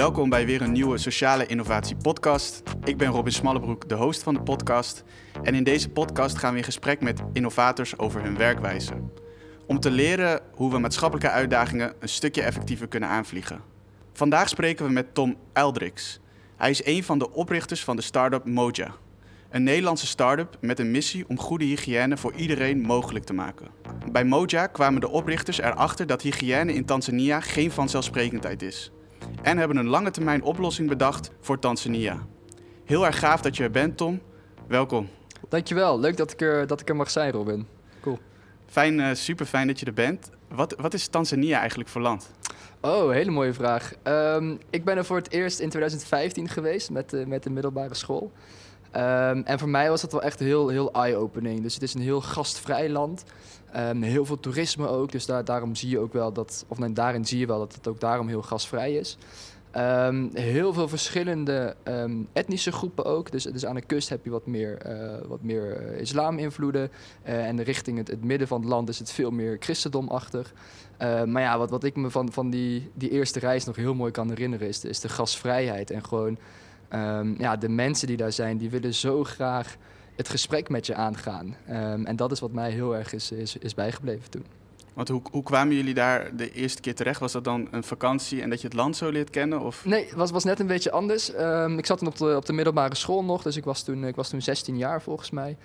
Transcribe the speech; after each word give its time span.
Welkom 0.00 0.28
bij 0.28 0.46
weer 0.46 0.62
een 0.62 0.72
nieuwe 0.72 0.98
Sociale 0.98 1.46
Innovatie 1.46 1.96
Podcast. 1.96 2.62
Ik 2.84 2.96
ben 2.96 3.08
Robin 3.08 3.32
Smallebroek, 3.32 3.88
de 3.88 3.94
host 3.94 4.22
van 4.22 4.34
de 4.34 4.42
podcast. 4.42 5.04
En 5.42 5.54
in 5.54 5.64
deze 5.64 5.88
podcast 5.88 6.38
gaan 6.38 6.52
we 6.52 6.58
in 6.58 6.64
gesprek 6.64 7.00
met 7.00 7.22
innovators 7.32 7.98
over 7.98 8.22
hun 8.22 8.36
werkwijze. 8.36 8.92
Om 9.66 9.80
te 9.80 9.90
leren 9.90 10.40
hoe 10.52 10.70
we 10.70 10.78
maatschappelijke 10.78 11.30
uitdagingen 11.30 11.94
een 11.98 12.08
stukje 12.08 12.42
effectiever 12.42 12.88
kunnen 12.88 13.08
aanvliegen. 13.08 13.60
Vandaag 14.12 14.48
spreken 14.48 14.86
we 14.86 14.92
met 14.92 15.14
Tom 15.14 15.36
Eldrix. 15.52 16.20
Hij 16.56 16.70
is 16.70 16.84
een 16.84 17.04
van 17.04 17.18
de 17.18 17.32
oprichters 17.32 17.84
van 17.84 17.96
de 17.96 18.02
start-up 18.02 18.44
Moja. 18.44 18.94
Een 19.50 19.62
Nederlandse 19.62 20.06
start-up 20.06 20.56
met 20.60 20.78
een 20.78 20.90
missie 20.90 21.24
om 21.28 21.38
goede 21.38 21.64
hygiëne 21.64 22.16
voor 22.16 22.34
iedereen 22.34 22.80
mogelijk 22.80 23.24
te 23.24 23.32
maken. 23.32 23.68
Bij 24.12 24.24
Moja 24.24 24.66
kwamen 24.66 25.00
de 25.00 25.08
oprichters 25.08 25.58
erachter 25.58 26.06
dat 26.06 26.22
hygiëne 26.22 26.74
in 26.74 26.84
Tanzania 26.84 27.40
geen 27.40 27.70
vanzelfsprekendheid 27.70 28.62
is. 28.62 28.92
En 29.42 29.58
hebben 29.58 29.76
een 29.76 29.86
lange 29.86 30.10
termijn 30.10 30.42
oplossing 30.42 30.88
bedacht 30.88 31.30
voor 31.40 31.58
Tanzania. 31.58 32.18
Heel 32.84 33.06
erg 33.06 33.18
gaaf 33.18 33.40
dat 33.40 33.56
je 33.56 33.62
er 33.62 33.70
bent, 33.70 33.96
Tom. 33.96 34.20
Welkom. 34.66 35.08
Dankjewel, 35.48 36.00
leuk 36.00 36.16
dat 36.16 36.32
ik 36.32 36.40
er, 36.40 36.66
dat 36.66 36.80
ik 36.80 36.88
er 36.88 36.96
mag 36.96 37.10
zijn, 37.10 37.32
Robin. 37.32 37.66
Cool. 38.00 38.18
Fijn, 38.66 38.98
uh, 38.98 39.08
super 39.12 39.46
fijn 39.46 39.66
dat 39.66 39.80
je 39.80 39.86
er 39.86 39.92
bent. 39.92 40.30
Wat, 40.48 40.74
wat 40.78 40.94
is 40.94 41.08
Tanzania 41.08 41.58
eigenlijk 41.58 41.88
voor 41.88 42.00
land? 42.00 42.30
Oh, 42.80 43.10
hele 43.10 43.30
mooie 43.30 43.52
vraag. 43.52 43.92
Um, 44.04 44.58
ik 44.70 44.84
ben 44.84 44.96
er 44.96 45.04
voor 45.04 45.16
het 45.16 45.30
eerst 45.30 45.58
in 45.58 45.68
2015 45.68 46.48
geweest 46.48 46.90
met 46.90 47.10
de, 47.10 47.26
met 47.26 47.42
de 47.42 47.50
middelbare 47.50 47.94
school. 47.94 48.32
Um, 48.96 49.42
en 49.44 49.58
voor 49.58 49.68
mij 49.68 49.88
was 49.88 50.00
dat 50.00 50.12
wel 50.12 50.22
echt 50.22 50.38
heel, 50.38 50.68
heel 50.68 50.92
eye-opening. 50.92 51.62
Dus 51.62 51.74
het 51.74 51.82
is 51.82 51.94
een 51.94 52.00
heel 52.00 52.20
gastvrij 52.20 52.88
land. 52.88 53.24
Um, 53.76 54.02
heel 54.02 54.24
veel 54.24 54.40
toerisme 54.40 54.88
ook. 54.88 55.12
Dus 55.12 55.26
daar, 55.26 55.44
daarom 55.44 55.74
zie 55.74 55.88
je 55.88 55.98
ook 55.98 56.12
wel 56.12 56.32
dat, 56.32 56.64
of 56.68 56.78
nee, 56.78 56.92
daarin 56.92 57.24
zie 57.24 57.38
je 57.38 57.46
wel 57.46 57.58
dat 57.58 57.74
het 57.74 57.88
ook 57.88 58.00
daarom 58.00 58.28
heel 58.28 58.42
gastvrij 58.42 58.94
is. 58.94 59.18
Um, 59.76 60.30
heel 60.32 60.72
veel 60.72 60.88
verschillende 60.88 61.76
um, 61.84 62.28
etnische 62.32 62.72
groepen 62.72 63.04
ook. 63.04 63.30
Dus, 63.30 63.44
dus 63.44 63.66
aan 63.66 63.74
de 63.74 63.80
kust 63.80 64.08
heb 64.08 64.24
je 64.24 64.30
wat 64.30 64.46
meer, 64.46 64.78
uh, 64.86 65.28
wat 65.28 65.42
meer 65.42 65.92
uh, 65.92 66.00
islam-invloeden. 66.00 66.90
Uh, 67.24 67.46
en 67.46 67.62
richting 67.62 68.08
het, 68.08 68.24
midden 68.24 68.48
van 68.48 68.60
het 68.60 68.68
land 68.68 68.88
is 68.88 68.98
het 68.98 69.10
veel 69.10 69.30
meer 69.30 69.56
christendomachtig. 69.60 70.52
maar 70.98 71.42
ja, 71.42 71.58
wat, 71.58 71.70
wat 71.70 71.84
ik 71.84 71.96
me 71.96 72.10
van, 72.10 72.32
van 72.32 72.50
die, 72.50 72.90
die 72.94 73.10
eerste 73.10 73.38
reis 73.38 73.64
nog 73.64 73.76
heel 73.76 73.94
mooi 73.94 74.10
kan 74.12 74.28
herinneren... 74.28 74.68
is 74.68 74.80
de, 74.80 74.88
is 74.88 75.00
de 75.00 75.08
gastvrijheid 75.08 75.90
en 75.90 76.04
gewoon 76.04 76.38
ja, 77.38 77.56
de 77.56 77.68
mensen 77.68 78.06
die 78.06 78.16
daar 78.16 78.32
zijn... 78.32 78.58
die 78.58 78.70
willen 78.70 78.94
zo 78.94 79.24
graag 79.24 79.76
het 80.20 80.28
gesprek 80.28 80.68
met 80.68 80.86
je 80.86 80.94
aangaan. 80.94 81.56
en 82.04 82.16
dat 82.16 82.32
is 82.32 82.40
wat 82.40 82.52
mij 82.52 82.70
heel 82.70 82.96
erg 82.96 83.12
is, 83.12 83.32
is, 83.32 83.56
is 83.56 83.74
bijgebleven 83.74 84.30
toen. 84.30 84.44
Want 84.94 85.08
hoe, 85.08 85.22
hoe 85.30 85.42
kwamen 85.42 85.74
jullie 85.74 85.94
daar 85.94 86.36
de 86.36 86.52
eerste 86.52 86.80
keer 86.80 86.94
terecht? 86.94 87.20
Was 87.20 87.32
dat 87.32 87.44
dan 87.44 87.68
een 87.70 87.84
vakantie 87.84 88.42
en 88.42 88.50
dat 88.50 88.60
je 88.60 88.66
het 88.66 88.76
land 88.76 88.96
zo 88.96 89.10
leert 89.10 89.30
kennen? 89.30 89.60
Of? 89.60 89.84
Nee, 89.84 90.04
het 90.04 90.14
was, 90.14 90.30
was 90.30 90.44
net 90.44 90.60
een 90.60 90.66
beetje 90.66 90.90
anders. 90.90 91.32
Um, 91.34 91.78
ik 91.78 91.86
zat 91.86 91.98
toen 91.98 92.08
op 92.08 92.16
de, 92.16 92.36
op 92.36 92.46
de 92.46 92.52
middelbare 92.52 92.94
school 92.94 93.24
nog, 93.24 93.42
dus 93.42 93.56
ik 93.56 93.64
was 93.64 93.82
toen, 93.82 94.04
ik 94.04 94.14
was 94.14 94.28
toen 94.28 94.42
16 94.42 94.76
jaar 94.76 95.02
volgens 95.02 95.30
mij. 95.30 95.56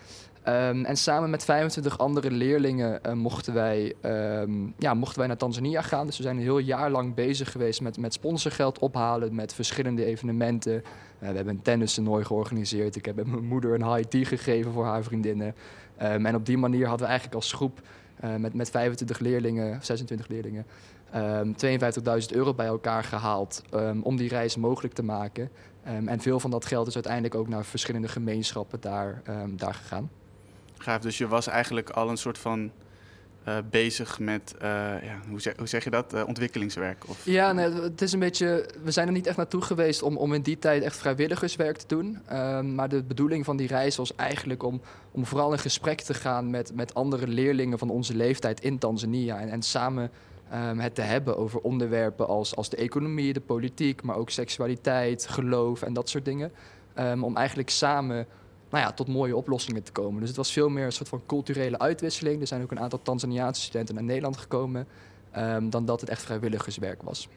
Um, 0.47 0.85
en 0.85 0.97
samen 0.97 1.29
met 1.29 1.43
25 1.43 1.97
andere 1.97 2.31
leerlingen 2.31 2.99
uh, 3.05 3.13
mochten, 3.13 3.53
wij, 3.53 3.93
um, 4.41 4.73
ja, 4.77 4.93
mochten 4.93 5.17
wij 5.17 5.27
naar 5.27 5.37
Tanzania 5.37 5.81
gaan. 5.81 6.05
Dus 6.05 6.17
we 6.17 6.23
zijn 6.23 6.35
een 6.35 6.41
heel 6.41 6.57
jaar 6.57 6.91
lang 6.91 7.13
bezig 7.13 7.51
geweest 7.51 7.81
met, 7.81 7.97
met 7.97 8.13
sponsorgeld 8.13 8.79
ophalen, 8.79 9.35
met 9.35 9.53
verschillende 9.53 10.05
evenementen. 10.05 10.73
Uh, 10.73 10.81
we 11.29 11.35
hebben 11.35 11.47
een 11.47 11.61
tennistoernooi 11.61 12.25
georganiseerd. 12.25 12.95
Ik 12.95 13.05
heb 13.05 13.15
mijn 13.15 13.45
moeder 13.45 13.73
een 13.73 13.93
high 13.93 14.07
tea 14.07 14.23
gegeven 14.23 14.71
voor 14.71 14.85
haar 14.85 15.03
vriendinnen. 15.03 15.55
en 15.97 16.35
op 16.35 16.45
die 16.45 16.57
manier 16.57 16.87
hadden 16.87 17.05
we 17.05 17.11
eigenlijk 17.11 17.35
als 17.35 17.53
groep 17.53 17.81
uh, 18.23 18.35
met, 18.35 18.53
met 18.53 18.69
25 18.69 19.19
leerlingen, 19.19 19.79
26 19.81 20.27
leerlingen, 20.27 20.65
um, 21.15 21.55
52.000 21.65 22.35
euro 22.35 22.53
bij 22.53 22.65
elkaar 22.65 23.03
gehaald 23.03 23.61
om 24.01 24.17
die 24.17 24.29
reis 24.29 24.55
mogelijk 24.55 24.93
te 24.93 25.03
maken. 25.03 25.49
En 25.83 26.19
veel 26.19 26.39
van 26.39 26.51
dat 26.51 26.65
geld 26.65 26.87
is 26.87 26.93
uiteindelijk 26.93 27.35
ook 27.35 27.47
naar 27.47 27.65
verschillende 27.65 28.07
gemeenschappen 28.07 28.81
daar, 28.81 29.21
daar 29.55 29.73
gegaan. 29.73 30.09
Gaaf, 30.77 31.01
dus 31.01 31.17
je 31.17 31.27
was 31.27 31.47
eigenlijk 31.47 31.89
al 31.89 32.09
een 32.09 32.17
soort 32.17 32.37
van 32.37 32.71
uh, 33.47 33.57
bezig 33.69 34.19
met, 34.19 34.55
uh, 34.57 34.67
ja, 35.03 35.19
hoe, 35.29 35.41
zeg, 35.41 35.57
hoe, 35.57 35.67
zeg, 35.67 35.83
je 35.83 35.89
dat, 35.89 36.13
uh, 36.13 36.27
ontwikkelingswerk? 36.27 37.03
Of? 37.07 37.25
Ja, 37.25 37.51
nee, 37.51 37.71
het 37.71 38.01
is 38.01 38.13
een 38.13 38.19
beetje, 38.19 38.69
we 38.83 38.91
zijn 38.91 39.07
er 39.07 39.13
niet 39.13 39.27
echt 39.27 39.37
naartoe 39.37 39.61
geweest 39.61 40.01
om, 40.01 40.17
om 40.17 40.33
in 40.33 40.41
die 40.41 40.59
tijd 40.59 40.83
echt 40.83 40.97
vrijwilligerswerk 40.97 41.77
te 41.77 41.87
doen. 41.87 42.19
Um, 42.33 42.75
maar 42.75 42.89
de 42.89 43.03
bedoeling 43.03 43.45
van 43.45 43.57
die 43.57 43.67
reis 43.67 43.95
was 43.95 44.15
eigenlijk 44.15 44.63
om, 44.63 44.81
om 45.11 45.25
vooral 45.25 45.51
in 45.51 45.59
gesprek 45.59 46.01
te 46.01 46.13
gaan 46.13 46.49
met, 46.49 46.75
met 46.75 46.93
andere 46.93 47.27
leerlingen 47.27 47.77
van 47.77 47.89
onze 47.89 48.15
leeftijd 48.15 48.59
in 48.59 48.77
Tanzania. 48.77 49.39
En, 49.39 49.49
en 49.49 49.61
samen 49.61 50.11
um, 50.53 50.79
het 50.79 50.95
te 50.95 51.01
hebben 51.01 51.37
over 51.37 51.59
onderwerpen 51.59 52.27
als, 52.27 52.55
als 52.55 52.69
de 52.69 52.77
economie, 52.77 53.33
de 53.33 53.41
politiek, 53.41 54.03
maar 54.03 54.15
ook 54.15 54.29
seksualiteit, 54.29 55.27
geloof 55.27 55.81
en 55.81 55.93
dat 55.93 56.09
soort 56.09 56.25
dingen. 56.25 56.51
Um, 56.99 57.23
om 57.23 57.37
eigenlijk 57.37 57.69
samen 57.69 58.27
nou 58.69 58.83
ja, 58.83 58.91
tot 58.91 59.07
mooie 59.07 59.35
oplossingen 59.35 59.83
te 59.83 59.91
komen. 59.91 60.19
Dus 60.19 60.27
het 60.27 60.37
was 60.37 60.51
veel 60.51 60.69
meer 60.69 60.85
een 60.85 60.91
soort 60.91 61.09
van 61.09 61.21
culturele 61.25 61.79
uitwisseling. 61.79 62.41
Er 62.41 62.47
zijn 62.47 62.61
ook 62.61 62.71
een 62.71 62.79
aantal 62.79 63.01
Tanzaniaanse 63.01 63.61
studenten 63.61 63.95
naar 63.95 64.03
Nederland 64.03 64.37
gekomen, 64.37 64.87
um, 65.37 65.69
dan 65.69 65.85
dat 65.85 66.01
het 66.01 66.09
echt 66.09 66.23
vrijwilligerswerk 66.23 67.01
was. 67.01 67.27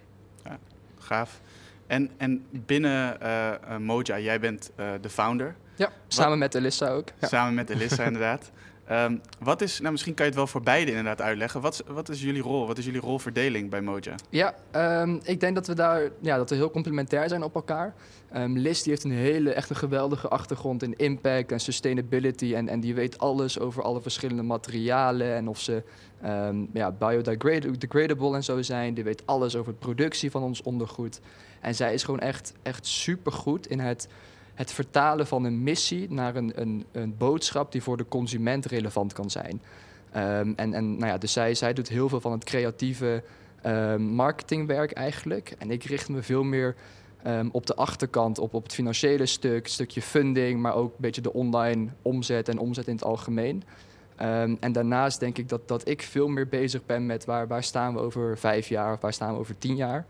Ja, 0.44 0.58
gaaf. 0.98 1.40
En, 1.86 2.10
en 2.16 2.46
binnen 2.50 3.18
uh, 3.22 3.76
Moja, 3.76 4.18
jij 4.18 4.40
bent 4.40 4.70
uh, 4.76 4.90
de 5.00 5.08
founder. 5.08 5.56
Ja, 5.74 5.92
samen 6.08 6.30
Wat, 6.30 6.38
met 6.38 6.54
Elissa 6.54 6.88
ook. 6.88 7.08
Ja. 7.20 7.28
Samen 7.28 7.54
met 7.54 7.70
Elissa, 7.70 8.04
inderdaad. 8.10 8.50
Um, 8.90 9.20
wat 9.40 9.60
is, 9.60 9.80
nou 9.80 9.92
misschien 9.92 10.14
kan 10.14 10.24
je 10.24 10.30
het 10.30 10.40
wel 10.40 10.50
voor 10.50 10.62
beide 10.62 10.90
inderdaad 10.90 11.20
uitleggen. 11.20 11.60
Wat, 11.60 11.84
wat 11.86 12.08
is 12.08 12.22
jullie 12.22 12.42
rol? 12.42 12.66
Wat 12.66 12.78
is 12.78 12.84
jullie 12.84 13.00
rolverdeling 13.00 13.70
bij 13.70 13.80
Moja? 13.80 14.14
Ja, 14.30 14.54
um, 15.02 15.20
ik 15.22 15.40
denk 15.40 15.54
dat 15.54 15.66
we 15.66 15.74
daar 15.74 16.10
ja, 16.20 16.36
dat 16.36 16.50
we 16.50 16.56
heel 16.56 16.70
complementair 16.70 17.28
zijn 17.28 17.42
op 17.42 17.54
elkaar. 17.54 17.94
Um, 18.36 18.58
Liz 18.58 18.82
die 18.82 18.92
heeft 18.92 19.04
een 19.04 19.10
hele, 19.10 19.52
echt 19.52 19.70
een 19.70 19.76
geweldige 19.76 20.28
achtergrond 20.28 20.82
in 20.82 20.96
impact 20.96 21.52
en 21.52 21.60
sustainability. 21.60 22.54
En, 22.54 22.68
en 22.68 22.80
die 22.80 22.94
weet 22.94 23.18
alles 23.18 23.58
over 23.58 23.82
alle 23.82 24.00
verschillende 24.00 24.42
materialen 24.42 25.34
en 25.34 25.48
of 25.48 25.60
ze 25.60 25.82
ja, 26.72 26.92
biodegradable 26.92 28.34
en 28.34 28.44
zo 28.44 28.62
zijn. 28.62 28.94
Die 28.94 29.04
weet 29.04 29.22
alles 29.26 29.56
over 29.56 29.72
de 29.72 29.78
productie 29.78 30.30
van 30.30 30.42
ons 30.42 30.62
ondergoed. 30.62 31.20
En 31.60 31.74
zij 31.74 31.94
is 31.94 32.02
gewoon 32.02 32.20
echt, 32.20 32.52
echt 32.62 32.86
supergoed 32.86 33.66
in 33.66 33.80
het 33.80 34.08
het 34.58 34.72
vertalen 34.72 35.26
van 35.26 35.44
een 35.44 35.62
missie 35.62 36.12
naar 36.12 36.36
een, 36.36 36.52
een, 36.54 36.84
een 36.92 37.16
boodschap 37.16 37.72
die 37.72 37.82
voor 37.82 37.96
de 37.96 38.08
consument 38.08 38.66
relevant 38.66 39.12
kan 39.12 39.30
zijn. 39.30 39.62
Um, 40.16 40.54
en 40.56 40.74
en 40.74 40.96
nou 40.96 41.06
ja, 41.06 41.18
dus 41.18 41.32
zij, 41.32 41.54
zij 41.54 41.72
doet 41.72 41.88
heel 41.88 42.08
veel 42.08 42.20
van 42.20 42.32
het 42.32 42.44
creatieve 42.44 43.22
um, 43.66 44.02
marketingwerk 44.02 44.92
eigenlijk. 44.92 45.54
En 45.58 45.70
ik 45.70 45.84
richt 45.84 46.08
me 46.08 46.22
veel 46.22 46.42
meer 46.42 46.74
um, 47.26 47.48
op 47.52 47.66
de 47.66 47.74
achterkant, 47.74 48.38
op, 48.38 48.54
op 48.54 48.62
het 48.62 48.74
financiële 48.74 49.26
stuk, 49.26 49.68
stukje 49.68 50.02
funding, 50.02 50.60
maar 50.60 50.74
ook 50.74 50.90
een 50.90 51.00
beetje 51.00 51.22
de 51.22 51.32
online 51.32 51.88
omzet 52.02 52.48
en 52.48 52.58
omzet 52.58 52.86
in 52.86 52.94
het 52.94 53.04
algemeen. 53.04 53.62
en 54.60 54.72
daarnaast 54.72 55.20
denk 55.20 55.38
ik 55.38 55.48
dat, 55.48 55.68
dat 55.68 55.88
ik 55.88 56.02
veel 56.02 56.28
meer 56.28 56.48
bezig 56.48 56.86
ben 56.86 57.06
met 57.06 57.24
waar, 57.24 57.46
waar 57.46 57.62
staan 57.62 57.94
we 57.94 58.00
over 58.00 58.38
vijf 58.38 58.68
jaar 58.68 58.92
of 58.92 59.00
waar 59.00 59.12
staan 59.12 59.32
we 59.32 59.38
over 59.38 59.58
tien 59.58 59.76
jaar. 59.76 60.06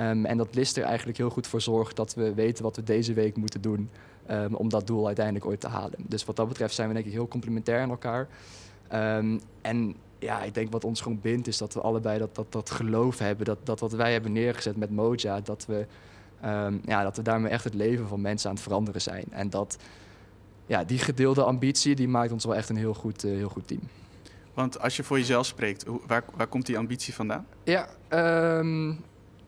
Um, 0.00 0.24
en 0.24 0.36
dat 0.36 0.54
list 0.54 0.76
er 0.76 0.84
eigenlijk 0.84 1.18
heel 1.18 1.30
goed 1.30 1.46
voor 1.46 1.60
zorgt 1.60 1.96
dat 1.96 2.14
we 2.14 2.34
weten 2.34 2.64
wat 2.64 2.76
we 2.76 2.82
deze 2.82 3.12
week 3.12 3.36
moeten 3.36 3.60
doen 3.60 3.90
um, 4.30 4.54
om 4.54 4.68
dat 4.68 4.86
doel 4.86 5.06
uiteindelijk 5.06 5.46
ooit 5.46 5.60
te 5.60 5.68
halen. 5.68 5.98
Dus 6.06 6.24
wat 6.24 6.36
dat 6.36 6.48
betreft 6.48 6.74
zijn 6.74 6.88
we 6.88 6.94
denk 6.94 7.06
ik 7.06 7.12
heel 7.12 7.28
complementair 7.28 7.80
aan 7.80 7.90
elkaar. 7.90 8.28
Um, 8.92 9.40
en 9.60 9.94
ja, 10.18 10.42
ik 10.42 10.54
denk 10.54 10.72
wat 10.72 10.84
ons 10.84 11.00
gewoon 11.00 11.20
bindt 11.20 11.46
is 11.46 11.58
dat 11.58 11.74
we 11.74 11.80
allebei 11.80 12.18
dat, 12.18 12.34
dat, 12.34 12.52
dat 12.52 12.70
geloof 12.70 13.18
hebben, 13.18 13.46
dat, 13.46 13.58
dat 13.62 13.80
wat 13.80 13.92
wij 13.92 14.12
hebben 14.12 14.32
neergezet 14.32 14.76
met 14.76 14.90
Moja, 14.90 15.40
dat 15.40 15.66
we, 15.66 15.86
ja, 16.84 17.02
dat 17.02 17.16
we 17.16 17.22
daarmee 17.22 17.50
echt 17.50 17.64
het 17.64 17.74
leven 17.74 18.08
van 18.08 18.20
mensen 18.20 18.48
aan 18.48 18.54
het 18.54 18.64
veranderen 18.64 19.00
zijn. 19.00 19.24
En 19.30 19.50
dat, 19.50 19.78
ja, 20.66 20.84
die 20.84 20.98
gedeelde 20.98 21.44
ambitie, 21.44 21.94
die 21.94 22.08
maakt 22.08 22.32
ons 22.32 22.44
wel 22.44 22.54
echt 22.54 22.68
een 22.68 22.76
heel 22.76 22.94
goed, 22.94 23.24
uh, 23.24 23.36
heel 23.36 23.48
goed 23.48 23.66
team. 23.68 23.80
Want 24.54 24.80
als 24.80 24.96
je 24.96 25.02
voor 25.02 25.18
jezelf 25.18 25.46
spreekt, 25.46 25.84
waar, 26.06 26.24
waar 26.36 26.46
komt 26.46 26.66
die 26.66 26.78
ambitie 26.78 27.14
vandaan? 27.14 27.46
Ja, 27.64 27.88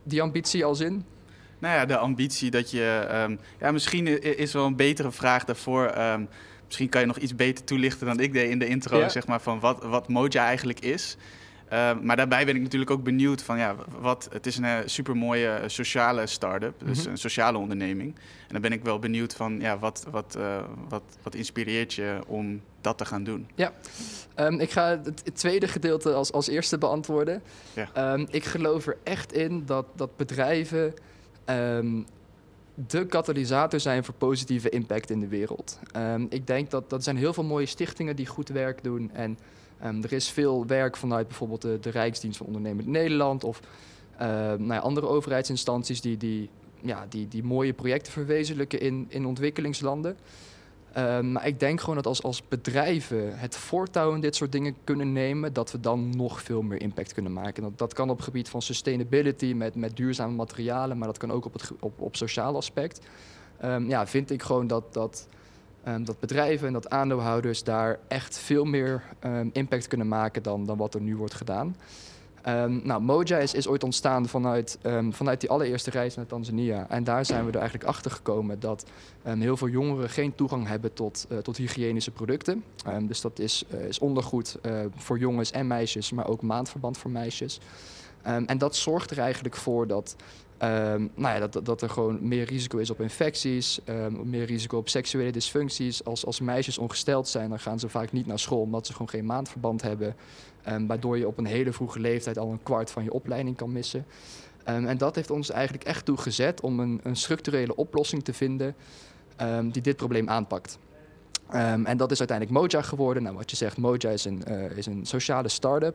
die 0.03 0.23
ambitie 0.23 0.65
als 0.65 0.81
in? 0.81 1.05
Nou 1.59 1.75
ja, 1.75 1.87
de 1.87 1.97
ambitie 1.97 2.51
dat 2.51 2.71
je. 2.71 3.09
Um, 3.29 3.39
ja, 3.61 3.73
misschien 3.73 4.23
is 4.37 4.53
wel 4.53 4.67
een 4.67 4.77
betere 4.77 5.13
vraag 5.13 5.45
daarvoor. 5.45 5.95
Um, 5.99 6.29
misschien 6.67 6.89
kan 6.89 7.01
je 7.01 7.07
nog 7.07 7.19
iets 7.19 7.37
beter 7.37 7.65
toelichten 7.65 8.07
dan 8.07 8.21
ik 8.21 8.33
deed 8.33 8.51
in 8.51 8.59
de 8.59 8.67
intro, 8.67 8.99
ja. 8.99 9.09
zeg 9.09 9.27
maar, 9.27 9.41
van 9.41 9.61
wat, 9.61 9.85
wat 9.85 10.09
Moja 10.09 10.45
eigenlijk 10.45 10.81
is. 10.81 11.17
Uh, 11.73 11.91
maar 12.01 12.17
daarbij 12.17 12.45
ben 12.45 12.57
ik 12.57 12.63
natuurlijk 12.63 12.91
ook 12.91 13.03
benieuwd 13.03 13.43
van 13.43 13.59
ja, 13.59 13.75
wat, 14.01 14.29
het 14.33 14.47
is 14.47 14.57
een 14.57 14.65
uh, 14.65 14.79
supermooie 14.85 15.61
sociale 15.67 16.27
start-up, 16.27 16.75
dus 16.79 16.97
mm 16.99 17.03
-hmm. 17.03 17.13
een 17.13 17.19
sociale 17.19 17.59
onderneming. 17.59 18.15
En 18.17 18.53
dan 18.53 18.61
ben 18.61 18.73
ik 18.73 18.85
wel 18.85 18.99
benieuwd 18.99 19.35
van 19.35 19.61
ja, 19.61 19.79
wat, 19.79 20.07
wat, 20.11 20.35
uh, 20.39 20.63
wat, 20.89 21.03
wat 21.23 21.35
inspireert 21.35 21.95
je 21.95 22.19
om 22.27 22.61
dat 22.81 22.99
te 22.99 23.05
gaan 23.05 23.25
doen? 23.25 23.49
Ja, 23.55 23.73
um, 24.37 24.61
ik 24.61 24.71
ga 24.71 24.89
het, 24.89 25.23
het, 25.25 25.37
tweede 25.37 25.69
gedeelte 25.69 26.13
als, 26.13 26.33
als 26.33 26.49
eerste 26.49 26.79
beantwoorden. 26.79 27.43
Ja. 27.75 28.13
Um, 28.13 28.27
ik 28.31 28.45
geloof 28.45 28.87
er 28.87 28.97
echt 29.03 29.33
in 29.33 29.67
dat, 29.67 29.87
dat 29.95 30.17
bedrijven 30.17 30.95
um, 31.47 32.07
de 32.75 33.07
katalysator 33.07 33.81
zijn 33.81 34.05
voor 34.05 34.15
positieve 34.15 34.69
impact 34.69 35.11
in 35.11 35.21
de 35.21 35.29
wereld. 35.29 35.79
ik 36.29 36.47
denk 36.47 36.71
dat 36.71 36.91
dat 36.91 37.05
zijn 37.05 37.17
heel 37.17 37.33
veel 37.33 37.45
mooie 37.45 37.67
stichtingen 37.67 38.17
die 38.17 38.27
goed 38.27 38.49
werk 38.49 38.83
doen 38.83 39.11
en 39.13 39.39
Um, 39.85 40.03
er 40.03 40.13
is 40.13 40.31
veel 40.31 40.67
werk 40.67 40.97
vanuit 40.97 41.29
bijvoorbeeld 41.29 41.63
de, 41.63 41.79
de 41.81 41.91
Rijksdienst 41.91 42.37
van 42.37 42.47
Ondernemend 42.47 42.87
Nederland 42.87 43.45
of 43.45 43.61
uh, 44.15 44.27
nou 44.27 44.73
ja, 44.73 44.79
andere 44.79 45.07
overheidsinstanties 45.07 46.01
die, 46.01 46.17
die 46.17 46.51
ja, 46.83 47.07
die, 47.09 47.29
die 47.29 47.43
mooie 47.43 47.73
projecten 47.73 48.13
verwezenlijken 48.13 48.81
in, 48.81 49.07
in 49.09 49.27
ontwikkelingslanden. 49.27 50.17
Ehm, 50.93 51.33
maar 51.33 51.47
ik 51.47 51.61
denk 51.61 51.81
gewoon 51.81 51.95
dat 51.95 52.07
als, 52.07 52.23
als 52.23 52.49
bedrijven 52.49 53.39
het 53.39 53.57
voortouw 53.57 54.15
in 54.15 54.21
dit 54.21 54.37
soort 54.37 54.53
dingen 54.53 54.77
kunnen 54.85 55.13
nemen, 55.13 55.53
dat 55.53 55.73
we 55.73 55.81
dan 55.81 56.17
nog 56.17 56.43
veel 56.43 56.63
meer 56.63 56.81
impact 56.81 57.13
kunnen 57.13 57.33
maken. 57.33 57.63
Dat, 57.63 57.79
dat 57.79 57.93
kan 57.93 58.11
op 58.11 58.17
het 58.17 58.25
gebied 58.25 58.49
van 58.49 58.63
sustainability 58.63 59.53
met, 59.53 59.75
met 59.75 59.97
duurzame 59.97 60.35
materialen, 60.35 60.99
maar 60.99 61.09
dat 61.09 61.19
kan 61.19 61.33
ook 61.33 61.45
op 61.45 61.53
het 61.53 61.73
op, 61.81 62.01
op 62.01 62.17
sociaal 62.17 62.57
aspect. 62.57 63.01
Ja, 63.87 64.07
vind 64.07 64.31
ik 64.31 64.43
gewoon 64.43 64.67
dat, 64.67 64.93
dat, 64.93 65.29
um, 65.89 66.05
dat 66.05 66.21
bedrijven 66.21 66.67
en 66.67 66.73
dat 66.73 66.91
aandeelhouders 66.91 67.65
daar 67.65 67.99
echt 68.09 68.39
veel 68.39 68.65
meer 68.65 69.03
impact 69.53 69.87
kunnen 69.89 70.09
maken 70.09 70.43
dan, 70.43 70.67
dan 70.67 70.77
wat 70.77 70.95
er 70.95 71.01
nu 71.01 71.17
wordt 71.17 71.35
gedaan. 71.35 71.77
Um, 72.49 72.81
nou, 72.85 73.03
Moja 73.03 73.39
is, 73.39 73.55
is, 73.55 73.69
ooit 73.69 73.85
ontstaan 73.85 74.29
vanuit, 74.29 74.79
vanuit 75.11 75.41
die 75.41 75.51
allereerste 75.51 75.91
reis 75.91 76.15
naar 76.15 76.27
Tanzania. 76.27 76.87
En 76.89 77.05
daar 77.05 77.25
zijn 77.25 77.45
we 77.45 77.51
er 77.51 77.59
eigenlijk 77.59 77.89
achter 77.89 78.11
gekomen 78.11 78.61
dat 78.61 78.85
heel 79.23 79.57
veel 79.57 79.69
jongeren 79.69 80.11
geen 80.11 80.35
toegang 80.35 80.67
hebben 80.67 80.93
tot, 80.93 81.27
uh, 81.31 81.39
tot 81.39 81.57
hygiënische 81.57 82.11
producten. 82.11 82.65
dus 83.03 83.21
dat 83.21 83.39
is, 83.39 83.65
uh, 83.75 83.85
is 83.85 83.99
ondergoed 83.99 84.59
uh, 84.63 84.81
voor 84.97 85.19
jongens 85.19 85.51
en 85.51 85.67
meisjes, 85.67 86.13
maar 86.13 86.29
ook 86.29 86.43
maandverband 86.43 86.99
voor 86.99 87.11
meisjes. 87.11 87.61
en 88.23 88.59
dat 88.59 88.77
zorgt 88.77 89.11
er 89.11 89.19
eigenlijk 89.19 89.57
voor 89.57 89.87
dat 89.87 90.17
Um, 90.63 91.11
nou 91.15 91.35
ja, 91.41 91.47
dat, 91.49 91.65
dat 91.65 91.83
er 91.83 91.91
gewoon 91.91 92.29
meer 92.29 92.45
risico 92.45 92.79
is 92.79 92.91
op 92.91 93.01
infecties, 93.01 93.81
um, 93.89 94.29
meer 94.29 94.45
risico 94.45 94.77
op 94.77 94.89
seksuele 94.89 95.31
dysfuncties. 95.31 96.05
Als, 96.05 96.27
als 96.27 96.41
meisjes 96.41 96.79
ongesteld 96.79 97.29
zijn, 97.29 97.49
dan 97.49 97.59
gaan 97.59 97.79
ze 97.79 97.89
vaak 97.89 98.13
niet 98.13 98.27
naar 98.27 98.39
school 98.39 98.61
omdat 98.61 98.87
ze 98.87 98.93
gewoon 98.93 99.09
geen 99.09 99.27
maandverband 99.27 99.83
hebben. 99.83 100.17
Um, 100.69 100.87
waardoor 100.87 101.19
je 101.19 101.27
op 101.27 101.39
een 101.39 101.47
hele 101.47 101.73
vroege 101.73 102.01
leeftijd 102.01 102.39
al 102.39 102.51
een 102.51 102.63
kwart 102.63 102.91
van 102.91 103.05
je 103.05 103.13
opleiding 103.13 103.57
kan 103.57 103.73
missen. 103.73 104.07
en 104.65 104.99
dat 104.99 105.15
heeft 105.15 105.31
ons 105.31 105.51
eigenlijk 105.51 105.85
echt 105.85 106.05
toegezet 106.05 106.61
om 106.61 106.81
een, 106.81 107.01
een 107.03 107.17
structurele 107.17 107.77
oplossing 107.77 108.25
te 108.25 108.33
vinden 108.33 108.75
die 109.63 109.83
dit 109.83 109.97
probleem 109.97 110.29
aanpakt. 110.29 110.79
en 111.85 111.97
dat 111.97 112.11
is 112.11 112.19
uiteindelijk 112.19 112.59
Moja 112.59 112.83
geworden. 112.83 113.23
Nou, 113.23 113.37
wat 113.37 113.51
je 113.51 113.57
zegt, 113.57 113.77
Moja 113.77 114.11
is 114.11 114.25
een, 114.25 114.43
uh, 114.49 114.77
is 114.77 114.87
een 114.87 115.07
sociale 115.07 115.49
start-up. 115.49 115.95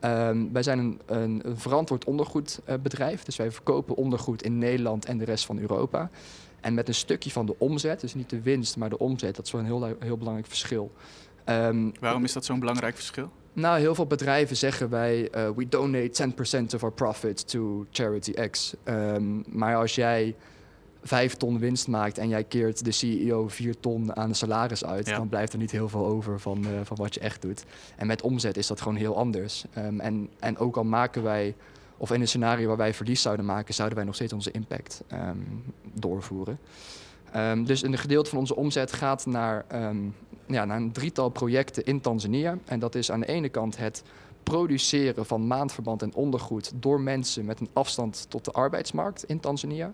Um, 0.00 0.52
wij 0.52 0.62
zijn 0.62 0.78
een, 0.78 1.00
een, 1.06 1.40
een 1.44 1.58
verantwoord 1.58 2.04
ondergoedbedrijf. 2.04 3.18
Uh, 3.18 3.24
dus 3.24 3.36
wij 3.36 3.50
verkopen 3.50 3.94
ondergoed 3.94 4.42
in 4.42 4.58
Nederland 4.58 5.04
en 5.04 5.18
de 5.18 5.24
rest 5.24 5.46
van 5.46 5.58
Europa. 5.58 6.10
En 6.60 6.74
met 6.74 6.88
een 6.88 6.94
stukje 6.94 7.30
van 7.30 7.46
de 7.46 7.54
omzet, 7.58 8.00
dus 8.00 8.14
niet 8.14 8.30
de 8.30 8.42
winst, 8.42 8.76
maar 8.76 8.88
de 8.88 8.98
omzet, 8.98 9.36
dat 9.36 9.46
is 9.46 9.52
wel 9.52 9.60
een 9.60 9.66
heel, 9.66 9.96
heel 9.98 10.16
belangrijk 10.16 10.48
verschil. 10.48 10.92
Um, 11.46 11.92
Waarom 12.00 12.24
is 12.24 12.32
dat 12.32 12.44
zo'n 12.44 12.60
belangrijk 12.60 12.94
verschil? 12.94 13.30
Nou, 13.52 13.78
heel 13.78 13.94
veel 13.94 14.06
bedrijven 14.06 14.56
zeggen 14.56 14.90
wij: 14.90 15.28
uh, 15.36 15.48
we 15.56 15.68
donate 15.68 16.32
10% 16.62 16.74
of 16.74 16.82
our 16.82 16.92
profit 16.92 17.48
to 17.48 17.86
charity 17.90 18.32
X. 18.50 18.74
Um, 18.84 19.44
maar 19.48 19.76
als 19.76 19.94
jij 19.94 20.34
vijf 21.04 21.34
ton 21.34 21.58
winst 21.58 21.88
maakt 21.88 22.18
en 22.18 22.28
jij 22.28 22.44
keert 22.44 22.84
de 22.84 22.90
CEO 22.90 23.48
vier 23.48 23.80
ton 23.80 24.16
aan 24.16 24.28
de 24.28 24.34
salaris 24.34 24.84
uit, 24.84 25.06
dan 25.06 25.28
blijft 25.28 25.52
er 25.52 25.58
niet 25.58 25.70
heel 25.70 25.88
veel 25.88 26.06
over 26.06 26.40
van, 26.40 26.66
uh, 26.66 26.70
van 26.82 26.96
wat 26.96 27.14
je 27.14 27.20
echt 27.20 27.42
doet. 27.42 27.64
En 27.96 28.06
met 28.06 28.22
omzet 28.22 28.56
is 28.56 28.66
dat 28.66 28.80
gewoon 28.80 28.96
heel 28.96 29.16
anders. 29.16 29.64
Um, 29.78 30.00
en, 30.00 30.30
en 30.38 30.58
ook 30.58 30.76
al 30.76 30.84
maken 30.84 31.22
wij, 31.22 31.54
of 31.96 32.10
in 32.10 32.20
een 32.20 32.28
scenario 32.28 32.66
waar 32.66 32.76
wij 32.76 32.94
verlies 32.94 33.22
zouden 33.22 33.44
maken, 33.44 33.74
zouden 33.74 33.96
wij 33.96 34.06
nog 34.06 34.14
steeds 34.14 34.32
onze 34.32 34.50
impact 34.50 35.02
um, 35.12 35.64
doorvoeren. 35.92 36.58
Um, 37.36 37.64
dus 37.64 37.82
een 37.82 37.98
gedeelte 37.98 38.30
van 38.30 38.38
onze 38.38 38.56
omzet 38.56 38.92
gaat 38.92 39.26
naar, 39.26 39.64
ja, 40.46 40.64
naar 40.64 40.76
een 40.76 40.92
drietal 40.92 41.28
projecten 41.28 41.84
in 41.84 42.00
Tanzania. 42.00 42.58
En 42.64 42.78
dat 42.78 42.94
is 42.94 43.10
aan 43.10 43.20
de 43.20 43.26
ene 43.26 43.48
kant 43.48 43.76
het 43.76 44.02
produceren 44.42 45.26
van 45.26 45.46
maandverband 45.46 46.02
en 46.02 46.14
ondergoed 46.14 46.72
door 46.74 47.00
mensen 47.00 47.44
met 47.44 47.60
een 47.60 47.68
afstand 47.72 48.26
tot 48.28 48.44
de 48.44 48.52
arbeidsmarkt 48.52 49.24
in 49.24 49.40
Tanzania. 49.40 49.92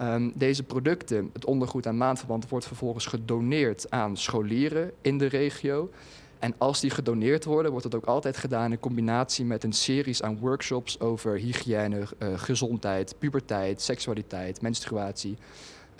Um, 0.00 0.32
deze 0.34 0.62
producten, 0.62 1.30
het 1.32 1.44
ondergoed 1.44 1.86
en 1.86 1.96
maandverband, 1.96 2.48
wordt 2.48 2.66
vervolgens 2.66 3.06
gedoneerd 3.06 3.90
aan 3.90 4.16
scholieren 4.16 4.92
in 5.00 5.18
de 5.18 5.26
regio. 5.26 5.90
En 6.38 6.54
als 6.58 6.80
die 6.80 6.90
gedoneerd 6.90 7.44
worden, 7.44 7.70
wordt 7.70 7.86
het 7.86 7.94
ook 7.94 8.04
altijd 8.04 8.36
gedaan 8.36 8.72
in 8.72 8.78
combinatie 8.78 9.44
met 9.44 9.64
een 9.64 9.72
series 9.72 10.22
aan 10.22 10.38
workshops 10.38 11.00
over 11.00 11.36
hygiëne, 11.36 11.98
uh, 11.98 12.28
gezondheid, 12.38 13.14
puberteit, 13.18 13.82
seksualiteit, 13.82 14.60
menstruatie. 14.60 15.36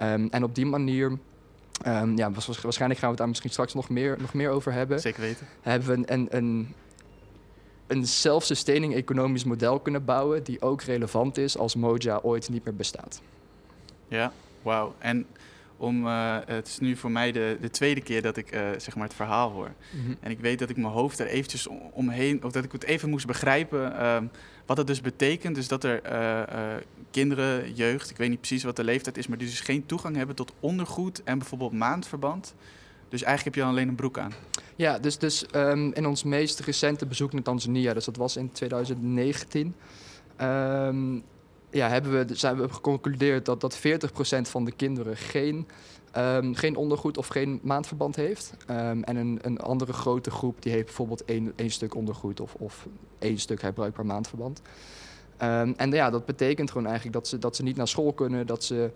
Um, 0.00 0.28
en 0.30 0.44
op 0.44 0.54
die 0.54 0.66
manier 0.66 1.18
Um, 1.86 2.16
ja, 2.16 2.30
waarschijnlijk 2.30 2.78
gaan 2.78 3.00
we 3.00 3.06
het 3.06 3.16
daar 3.16 3.28
misschien 3.28 3.50
straks 3.50 3.74
nog 3.74 3.88
meer, 3.88 4.16
nog 4.20 4.34
meer 4.34 4.50
over 4.50 4.72
hebben. 4.72 5.00
Zeker 5.00 5.20
weten. 5.20 5.46
Hebben 5.60 5.88
we 5.88 5.94
een, 5.94 6.12
een, 6.12 6.36
een, 6.36 6.74
een 7.86 8.06
self-sustaining 8.06 8.94
economisch 8.94 9.44
model 9.44 9.80
kunnen 9.80 10.04
bouwen 10.04 10.44
die 10.44 10.62
ook 10.62 10.82
relevant 10.82 11.38
is 11.38 11.58
als 11.58 11.74
Moja 11.74 12.20
ooit 12.22 12.48
niet 12.48 12.64
meer 12.64 12.74
bestaat. 12.74 13.20
Ja, 14.08 14.32
wauw. 14.62 14.94
En 14.98 15.26
om, 15.76 16.06
uh, 16.06 16.36
het 16.46 16.66
is 16.66 16.78
nu 16.78 16.96
voor 16.96 17.10
mij 17.10 17.32
de, 17.32 17.56
de 17.60 17.70
tweede 17.70 18.00
keer 18.00 18.22
dat 18.22 18.36
ik 18.36 18.54
uh, 18.54 18.60
zeg 18.78 18.94
maar 18.94 19.06
het 19.06 19.16
verhaal 19.16 19.50
hoor. 19.50 19.72
Mm 19.90 20.04
-hmm. 20.04 20.16
En 20.20 20.30
ik 20.30 20.40
weet 20.40 20.58
dat 20.58 20.70
ik 20.70 20.76
mijn 20.76 20.92
hoofd 20.92 21.18
er 21.18 21.26
eventjes 21.26 21.66
omheen, 21.92 22.44
of 22.44 22.52
dat 22.52 22.64
ik 22.64 22.72
het 22.72 22.84
even 22.84 23.10
moest 23.10 23.26
begrijpen 23.26 23.92
uh, 23.92 24.16
wat 24.66 24.76
het 24.76 24.86
dus 24.86 25.00
betekent. 25.00 25.54
Dus 25.54 25.68
dat 25.68 25.84
er 25.84 26.02
eh, 26.02 26.74
kinderen, 27.10 27.74
jeugd, 27.74 28.10
ik 28.10 28.16
weet 28.16 28.28
niet 28.28 28.38
precies 28.38 28.62
wat 28.62 28.76
de 28.76 28.84
leeftijd 28.84 29.18
is, 29.18 29.26
maar 29.26 29.38
die 29.38 29.48
dus 29.48 29.60
geen 29.60 29.86
toegang 29.86 30.16
hebben 30.16 30.36
tot 30.36 30.52
ondergoed 30.60 31.22
en 31.22 31.38
bijvoorbeeld 31.38 31.72
maandverband. 31.72 32.54
Dus 33.08 33.22
eigenlijk 33.22 33.56
heb 33.56 33.64
je 33.64 33.70
alleen 33.70 33.88
een 33.88 33.94
broek 33.94 34.18
aan. 34.18 34.32
Ja, 34.76 34.98
dus, 34.98 35.18
dus 35.18 35.44
um, 35.54 35.92
in 35.92 36.06
ons 36.06 36.22
meest 36.22 36.60
recente 36.60 37.06
bezoek 37.06 37.32
naar 37.32 37.42
Tanzania, 37.42 37.94
dus 37.94 38.04
dat 38.04 38.16
was 38.16 38.36
in 38.36 38.52
2019. 38.52 39.74
Um, 40.40 41.22
ja, 41.74 41.88
hebben 41.88 42.26
we, 42.26 42.34
zijn 42.34 42.56
we 42.56 42.68
geconcludeerd 42.68 43.44
dat, 43.44 43.60
dat 43.60 43.78
40% 43.78 43.80
van 44.40 44.64
de 44.64 44.72
kinderen 44.72 45.16
geen, 45.16 45.66
um, 46.16 46.54
geen 46.54 46.76
ondergoed 46.76 47.18
of 47.18 47.26
geen 47.26 47.60
maandverband 47.62 48.16
heeft. 48.16 48.54
Um, 48.70 49.04
en 49.04 49.16
een, 49.16 49.38
een 49.42 49.58
andere 49.60 49.92
grote 49.92 50.30
groep 50.30 50.62
die 50.62 50.72
heeft 50.72 50.84
bijvoorbeeld 50.84 51.24
één, 51.24 51.52
één 51.56 51.70
stuk 51.70 51.94
ondergoed 51.94 52.40
of, 52.40 52.54
of 52.54 52.86
één 53.18 53.38
stuk 53.38 53.62
herbruikbaar 53.62 54.06
maandverband. 54.06 54.60
Um, 55.42 55.74
en 55.76 55.90
ja, 55.90 56.10
dat 56.10 56.26
betekent 56.26 56.70
gewoon 56.70 56.86
eigenlijk 56.86 57.16
dat 57.16 57.28
ze, 57.28 57.38
dat 57.38 57.56
ze 57.56 57.62
niet 57.62 57.76
naar 57.76 57.88
school 57.88 58.12
kunnen, 58.12 58.46
dat 58.46 58.64
ze 58.64 58.90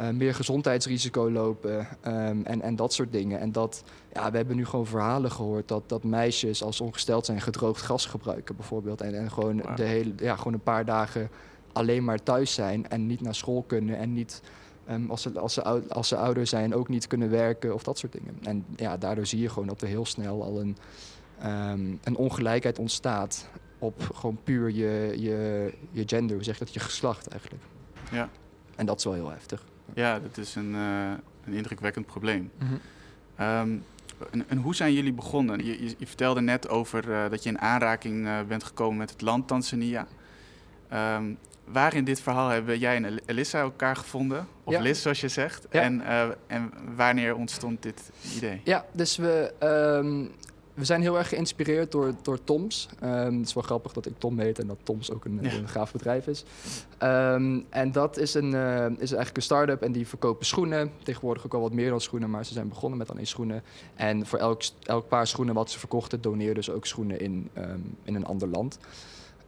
uh, 0.00 0.08
meer 0.08 0.34
gezondheidsrisico 0.34 1.30
lopen 1.30 1.88
en, 2.02 2.62
en 2.62 2.76
dat 2.76 2.92
soort 2.92 3.12
dingen. 3.12 3.40
En 3.40 3.52
dat, 3.52 3.82
ja, 4.12 4.30
we 4.30 4.36
hebben 4.36 4.56
nu 4.56 4.66
gewoon 4.66 4.86
verhalen 4.86 5.30
gehoord 5.30 5.68
dat, 5.68 5.88
dat 5.88 6.04
meisjes 6.04 6.62
als 6.62 6.80
ongesteld 6.80 7.26
zijn 7.26 7.40
gedroogd 7.40 7.82
gras 7.82 8.06
gebruiken 8.06 8.56
bijvoorbeeld. 8.56 9.00
En, 9.00 9.14
en 9.14 9.30
gewoon, 9.30 9.62
wow. 9.62 9.76
de 9.76 9.82
hele, 9.82 10.12
ja, 10.16 10.36
gewoon 10.36 10.52
een 10.52 10.60
paar 10.60 10.84
dagen 10.84 11.30
alleen 11.76 12.04
maar 12.04 12.22
thuis 12.22 12.54
zijn 12.54 12.88
en 12.88 13.06
niet 13.06 13.20
naar 13.20 13.34
school 13.34 13.62
kunnen 13.62 13.98
en 13.98 14.12
niet 14.12 14.42
um, 14.90 15.10
als, 15.10 15.22
ze, 15.22 15.40
als, 15.40 15.54
ze, 15.54 15.62
als 15.88 16.08
ze 16.08 16.16
ouder 16.16 16.46
zijn 16.46 16.74
ook 16.74 16.88
niet 16.88 17.06
kunnen 17.06 17.30
werken 17.30 17.74
of 17.74 17.82
dat 17.82 17.98
soort 17.98 18.12
dingen. 18.12 18.38
En 18.42 18.64
ja, 18.76 18.96
daardoor 18.96 19.26
zie 19.26 19.40
je 19.40 19.48
gewoon 19.48 19.68
dat 19.68 19.82
er 19.82 19.88
heel 19.88 20.06
snel 20.06 20.42
al 20.42 20.60
een, 20.60 20.76
um, 21.44 21.98
een 22.04 22.16
ongelijkheid 22.16 22.78
ontstaat 22.78 23.48
op 23.78 24.10
gewoon 24.14 24.38
puur 24.44 24.70
je, 24.70 25.14
je, 25.16 25.72
je 25.90 26.02
gender, 26.06 26.36
hoe 26.36 26.44
zeg 26.44 26.58
je 26.58 26.64
dat, 26.64 26.74
je 26.74 26.80
geslacht 26.80 27.28
eigenlijk. 27.28 27.62
Ja. 28.12 28.28
En 28.76 28.86
dat 28.86 28.98
is 28.98 29.04
wel 29.04 29.12
heel 29.12 29.30
heftig. 29.30 29.64
Ja, 29.94 30.18
dat 30.18 30.36
is 30.36 30.54
een, 30.54 30.74
uh, 30.74 31.10
een 31.44 31.52
indrukwekkend 31.52 32.06
probleem. 32.06 32.50
Mm 32.58 32.66
-hmm. 32.66 33.46
um, 33.46 33.84
en, 34.30 34.48
en, 34.48 34.58
hoe 34.58 34.74
zijn 34.74 34.92
jullie 34.92 35.12
begonnen? 35.12 35.64
Je, 35.64 35.82
je, 35.84 35.94
je 35.98 36.06
vertelde 36.06 36.40
net 36.40 36.68
over 36.68 37.08
uh, 37.08 37.30
dat 37.30 37.42
je 37.42 37.48
in 37.48 37.58
aanraking 37.58 38.26
uh, 38.26 38.38
bent 38.48 38.64
gekomen 38.64 38.98
met 38.98 39.10
het 39.10 39.20
land 39.20 39.48
Tanzania. 39.48 40.06
Um, 40.96 41.38
waar 41.64 41.94
in 41.94 42.04
dit 42.04 42.20
verhaal 42.20 42.48
hebben 42.48 42.78
jij 42.78 42.96
en 42.96 43.18
Elissa 43.26 43.60
elkaar 43.60 43.96
gevonden? 43.96 44.46
Of 44.64 44.72
ja. 44.72 44.80
Liz, 44.80 45.02
zoals 45.02 45.20
je 45.20 45.28
zegt. 45.28 45.66
Ja. 45.70 45.80
En, 45.80 46.00
uh, 46.00 46.22
en 46.46 46.72
wanneer 46.96 47.34
ontstond 47.34 47.82
dit 47.82 48.10
idee? 48.36 48.60
Ja, 48.64 48.84
dus 48.92 49.16
we, 49.16 49.52
um, 50.02 50.30
we 50.74 50.84
zijn 50.84 51.00
heel 51.00 51.18
erg 51.18 51.28
geïnspireerd 51.28 51.92
door, 51.92 52.14
door 52.22 52.44
Toms. 52.44 52.88
Um, 53.02 53.38
het 53.38 53.46
is 53.46 53.54
wel 53.54 53.62
grappig 53.62 53.92
dat 53.92 54.06
ik 54.06 54.12
Tom 54.18 54.38
heet 54.38 54.58
en 54.58 54.66
dat 54.66 54.78
Toms 54.82 55.10
ook 55.10 55.24
een, 55.24 55.38
ja. 55.42 55.52
een 55.52 55.68
gaaf 55.68 55.92
bedrijf 55.92 56.26
is. 56.26 56.44
Um, 57.02 57.66
en 57.70 57.92
dat 57.92 58.16
is, 58.16 58.34
een, 58.34 58.52
uh, 58.52 58.86
is 58.86 58.98
eigenlijk 58.98 59.36
een 59.36 59.42
start-up 59.42 59.82
en 59.82 59.92
die 59.92 60.06
verkopen 60.06 60.46
schoenen. 60.46 60.90
Tegenwoordig 61.02 61.44
ook 61.44 61.54
al 61.54 61.60
wat 61.60 61.72
meer 61.72 61.90
dan 61.90 62.00
schoenen, 62.00 62.30
maar 62.30 62.44
ze 62.44 62.52
zijn 62.52 62.68
begonnen 62.68 62.98
met 62.98 63.10
alleen 63.10 63.26
schoenen. 63.26 63.62
En 63.94 64.26
voor 64.26 64.38
elk, 64.38 64.62
elk 64.82 65.08
paar 65.08 65.26
schoenen 65.26 65.54
wat 65.54 65.70
ze 65.70 65.78
verkochten, 65.78 66.20
doneerden 66.20 66.64
ze 66.64 66.72
ook 66.72 66.86
schoenen 66.86 67.20
in, 67.20 67.50
in 68.02 68.14
een 68.14 68.26
ander 68.26 68.48
land. 68.48 68.78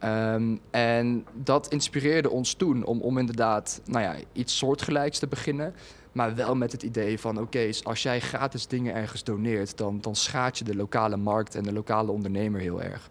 Um, 0.05 0.59
en 0.71 1.25
dat 1.33 1.67
inspireerde 1.67 2.29
ons 2.29 2.53
toen 2.53 2.85
om, 2.85 3.01
om 3.01 3.17
inderdaad 3.17 3.81
nou 3.85 4.03
ja, 4.03 4.15
iets 4.33 4.57
soortgelijks 4.57 5.19
te 5.19 5.27
beginnen. 5.27 5.73
Maar 6.11 6.35
wel 6.35 6.55
met 6.55 6.71
het 6.71 6.83
idee 6.83 7.19
van: 7.19 7.39
oké, 7.39 7.69
als 7.83 8.03
jij 8.03 8.19
gratis 8.19 8.67
dingen 8.67 8.95
ergens 8.95 9.23
doneert, 9.23 9.77
dan, 9.77 9.97
dan 10.01 10.15
schaadt 10.15 10.57
je 10.57 10.63
de 10.63 10.75
lokale 10.75 11.17
markt 11.17 11.55
en 11.55 11.63
de 11.63 11.73
lokale 11.73 12.11
ondernemer 12.11 12.61
heel 12.61 12.81
erg. 12.81 13.09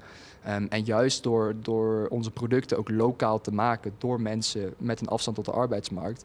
Um, 0.48 0.66
en 0.68 0.84
juist 0.84 1.22
door, 1.22 1.54
door 1.62 2.06
onze 2.08 2.30
producten 2.30 2.78
ook 2.78 2.90
lokaal 2.90 3.40
te 3.40 3.52
maken 3.52 3.94
door 3.98 4.20
mensen 4.20 4.74
met 4.78 5.00
een 5.00 5.08
afstand 5.08 5.36
tot 5.36 5.44
de 5.44 5.52
arbeidsmarkt, 5.52 6.24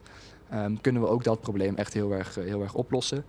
um, 0.54 0.80
kunnen 0.80 1.02
we 1.02 1.08
ook 1.08 1.24
dat 1.24 1.40
probleem 1.40 1.74
echt 1.74 1.92
heel 1.94 2.12
erg, 2.12 2.34
heel 2.34 2.62
erg 2.62 2.74
oplossen. 2.74 3.24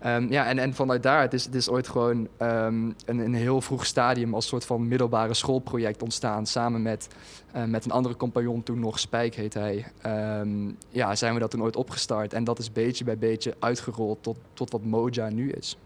Ehm, 0.00 0.32
ja, 0.32 0.46
en, 0.46 0.58
en 0.58 0.74
vanuit 0.74 1.02
daar, 1.02 1.20
het 1.20 1.32
is, 1.32 1.44
het 1.44 1.54
is 1.54 1.68
ooit 1.68 1.88
gewoon 1.88 2.28
ehm, 2.36 2.90
een, 3.04 3.18
een 3.18 3.34
heel 3.34 3.60
vroeg 3.60 3.86
stadium 3.86 4.34
als 4.34 4.46
soort 4.46 4.64
van 4.64 4.88
middelbare 4.88 5.34
schoolproject 5.34 6.02
ontstaan. 6.02 6.46
Samen 6.46 6.82
met, 6.82 7.08
eh, 7.52 7.64
met 7.64 7.84
een 7.84 7.90
andere 7.90 8.16
compagnon, 8.16 8.62
toen 8.62 8.78
nog 8.78 8.98
Spijk 8.98 9.34
heet 9.34 9.54
hij. 9.54 9.86
Ehm, 10.00 10.70
ja, 10.88 11.14
zijn 11.14 11.34
we 11.34 11.40
dat 11.40 11.50
toen 11.50 11.62
ooit 11.62 11.76
opgestart. 11.76 12.32
En 12.32 12.44
dat 12.44 12.58
is 12.58 12.72
beetje 12.72 13.04
bij 13.04 13.18
beetje 13.18 13.54
uitgerold 13.58 14.22
tot, 14.22 14.38
tot 14.52 14.70
wat 14.70 14.84
Moja 14.84 15.28
nu 15.28 15.50
is. 15.50 15.76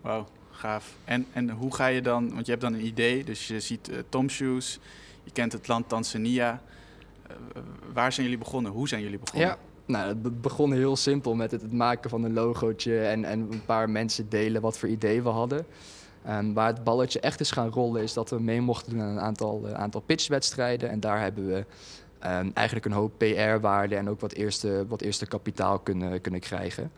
Wauw, 0.00 0.26
gaaf. 0.50 0.94
En, 1.04 1.26
en 1.32 1.50
hoe 1.50 1.74
ga 1.74 1.86
je 1.86 2.02
dan, 2.02 2.34
want 2.34 2.44
je 2.44 2.50
hebt 2.50 2.64
dan 2.64 2.74
een 2.74 2.86
idee, 2.86 3.24
dus 3.24 3.46
je 3.46 3.60
ziet 3.60 3.90
uh, 3.90 3.98
Tom 4.08 4.28
Shoes, 4.28 4.78
je 5.24 5.30
kent 5.30 5.52
het 5.52 5.68
land 5.68 5.88
Tanzania. 5.88 6.62
Uh, 7.30 7.62
waar 7.92 8.12
zijn 8.12 8.26
jullie 8.26 8.42
begonnen? 8.42 8.72
Hoe 8.72 8.88
zijn 8.88 9.02
jullie 9.02 9.18
begonnen? 9.18 9.48
Ja. 9.48 9.58
Nou, 9.86 10.08
het 10.08 10.40
begon 10.40 10.72
heel 10.72 10.96
simpel 10.96 11.34
met 11.34 11.50
het, 11.50 11.72
maken 11.72 12.10
van 12.10 12.24
een 12.24 12.32
logootje 12.32 13.00
en, 13.00 13.24
en 13.24 13.40
een 13.40 13.64
paar 13.64 13.90
mensen 13.90 14.28
delen 14.28 14.62
wat 14.62 14.78
voor 14.78 14.88
idee 14.88 15.22
we 15.22 15.28
hadden. 15.28 15.66
Um, 16.28 16.54
waar 16.54 16.66
het 16.66 16.84
balletje 16.84 17.20
echt 17.20 17.40
is 17.40 17.50
gaan 17.50 17.68
rollen 17.68 18.02
is 18.02 18.12
dat 18.12 18.30
we 18.30 18.40
mee 18.40 18.60
mochten 18.60 18.92
doen 18.92 19.00
aan 19.00 19.08
een 19.08 19.20
aantal, 19.20 19.62
uh, 19.66 19.72
aantal 19.72 20.00
pitchwedstrijden. 20.00 20.90
En 20.90 21.00
daar 21.00 21.20
hebben 21.20 21.46
we 21.46 21.56
um, 21.56 22.50
eigenlijk 22.54 22.86
een 22.86 22.92
hoop 22.92 23.12
PR-waarde 23.18 23.96
en 23.96 24.08
ook 24.08 24.20
wat 24.20 24.32
eerste, 24.32 24.84
wat 24.88 25.00
eerste 25.00 25.26
kapitaal 25.26 25.78
kunnen, 25.78 26.20
kunnen 26.20 26.40
krijgen. 26.40 26.92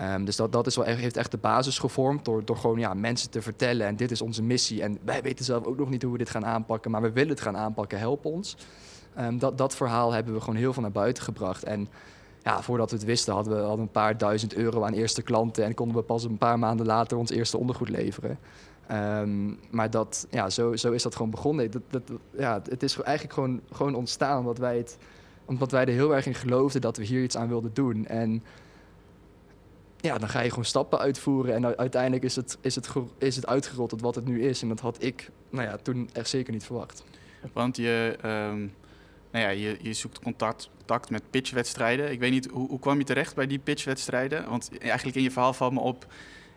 Um, 0.00 0.24
dus 0.24 0.36
dat, 0.36 0.52
dat 0.52 0.66
is 0.66 0.76
wel 0.76 0.84
heeft 0.84 1.16
echt 1.16 1.30
de 1.30 1.36
basis 1.36 1.78
gevormd 1.78 2.24
door, 2.24 2.44
door 2.44 2.56
gewoon 2.56 2.78
ja, 2.78 2.94
mensen 2.94 3.30
te 3.30 3.42
vertellen. 3.42 3.86
En 3.86 3.96
dit 3.96 4.10
is 4.10 4.22
onze 4.22 4.42
missie. 4.42 4.82
En 4.82 4.98
wij 5.04 5.22
weten 5.22 5.44
zelf 5.44 5.64
ook 5.64 5.78
nog 5.78 5.90
niet 5.90 6.02
hoe 6.02 6.12
we 6.12 6.18
dit 6.18 6.30
gaan 6.30 6.46
aanpakken, 6.46 6.90
maar 6.90 7.02
we 7.02 7.12
willen 7.12 7.30
het 7.30 7.40
gaan 7.40 7.56
aanpakken. 7.56 7.98
Help 7.98 8.24
ons. 8.24 8.56
dat, 9.38 9.58
dat 9.58 9.76
verhaal 9.76 10.12
hebben 10.12 10.34
we 10.34 10.40
gewoon 10.40 10.56
heel 10.56 10.72
veel 10.72 10.82
naar 10.82 10.92
buiten 10.92 11.22
gebracht. 11.22 11.64
En 11.64 11.88
ja, 12.46 12.62
voordat 12.62 12.90
we 12.90 12.96
het 12.96 13.04
wisten 13.04 13.34
hadden 13.34 13.56
we 13.56 13.62
al 13.62 13.78
een 13.78 13.90
paar 13.90 14.18
duizend 14.18 14.54
euro 14.54 14.84
aan 14.84 14.92
eerste 14.92 15.22
klanten 15.22 15.64
en 15.64 15.74
konden 15.74 15.96
we 15.96 16.02
pas 16.02 16.24
een 16.24 16.38
paar 16.38 16.58
maanden 16.58 16.86
later 16.86 17.18
ons 17.18 17.30
eerste 17.30 17.58
ondergoed 17.58 17.88
leveren. 17.88 18.38
Um, 18.92 19.58
maar 19.70 19.90
dat, 19.90 20.26
ja, 20.30 20.50
zo, 20.50 20.76
zo 20.76 20.92
is 20.92 21.02
dat 21.02 21.16
gewoon 21.16 21.30
begonnen. 21.30 21.70
Dat, 21.70 21.82
dat, 21.90 22.02
ja, 22.38 22.62
het 22.68 22.82
is 22.82 23.00
eigenlijk 23.00 23.34
gewoon, 23.34 23.60
gewoon 23.72 23.94
ontstaan 23.94 24.38
omdat 24.38 24.58
wij, 24.58 24.76
het, 24.76 24.98
omdat 25.44 25.70
wij 25.70 25.84
er 25.84 25.92
heel 25.92 26.14
erg 26.14 26.26
in 26.26 26.34
geloofden 26.34 26.80
dat 26.80 26.96
we 26.96 27.04
hier 27.04 27.22
iets 27.22 27.36
aan 27.36 27.48
wilden 27.48 27.70
doen. 27.74 28.06
En 28.06 28.42
ja, 29.96 30.18
dan 30.18 30.28
ga 30.28 30.40
je 30.40 30.48
gewoon 30.48 30.64
stappen 30.64 30.98
uitvoeren 30.98 31.54
en 31.54 31.76
uiteindelijk 31.76 32.24
is 32.24 32.36
het, 32.36 32.58
is 32.60 32.74
het, 32.74 32.88
is 33.18 33.36
het 33.36 33.46
uitgerold 33.46 33.88
tot 33.88 34.00
wat 34.00 34.14
het 34.14 34.26
nu 34.26 34.42
is. 34.42 34.62
En 34.62 34.68
dat 34.68 34.80
had 34.80 35.02
ik 35.02 35.30
nou 35.50 35.68
ja, 35.68 35.76
toen 35.76 36.10
echt 36.12 36.28
zeker 36.28 36.52
niet 36.52 36.64
verwacht. 36.64 37.04
Want 37.52 37.76
je, 37.76 38.16
um, 38.24 38.72
nou 39.36 39.48
ja, 39.58 39.74
je, 39.82 39.92
zoekt 39.92 40.18
contact, 40.18 40.70
contact 40.76 41.10
met 41.10 41.22
pitchwedstrijden. 41.30 42.12
Ik 42.12 42.20
weet 42.20 42.30
niet, 42.30 42.48
hoe, 42.50 42.68
hoe 42.68 42.78
kwam 42.78 42.98
je 42.98 43.04
terecht 43.04 43.34
bij 43.34 43.46
die 43.46 43.58
pitchwedstrijden? 43.58 44.48
Want 44.48 44.70
eigenlijk 44.78 45.16
in 45.16 45.22
je 45.22 45.30
verhaal 45.30 45.52
valt 45.52 45.72
me 45.72 45.80
op... 45.80 46.06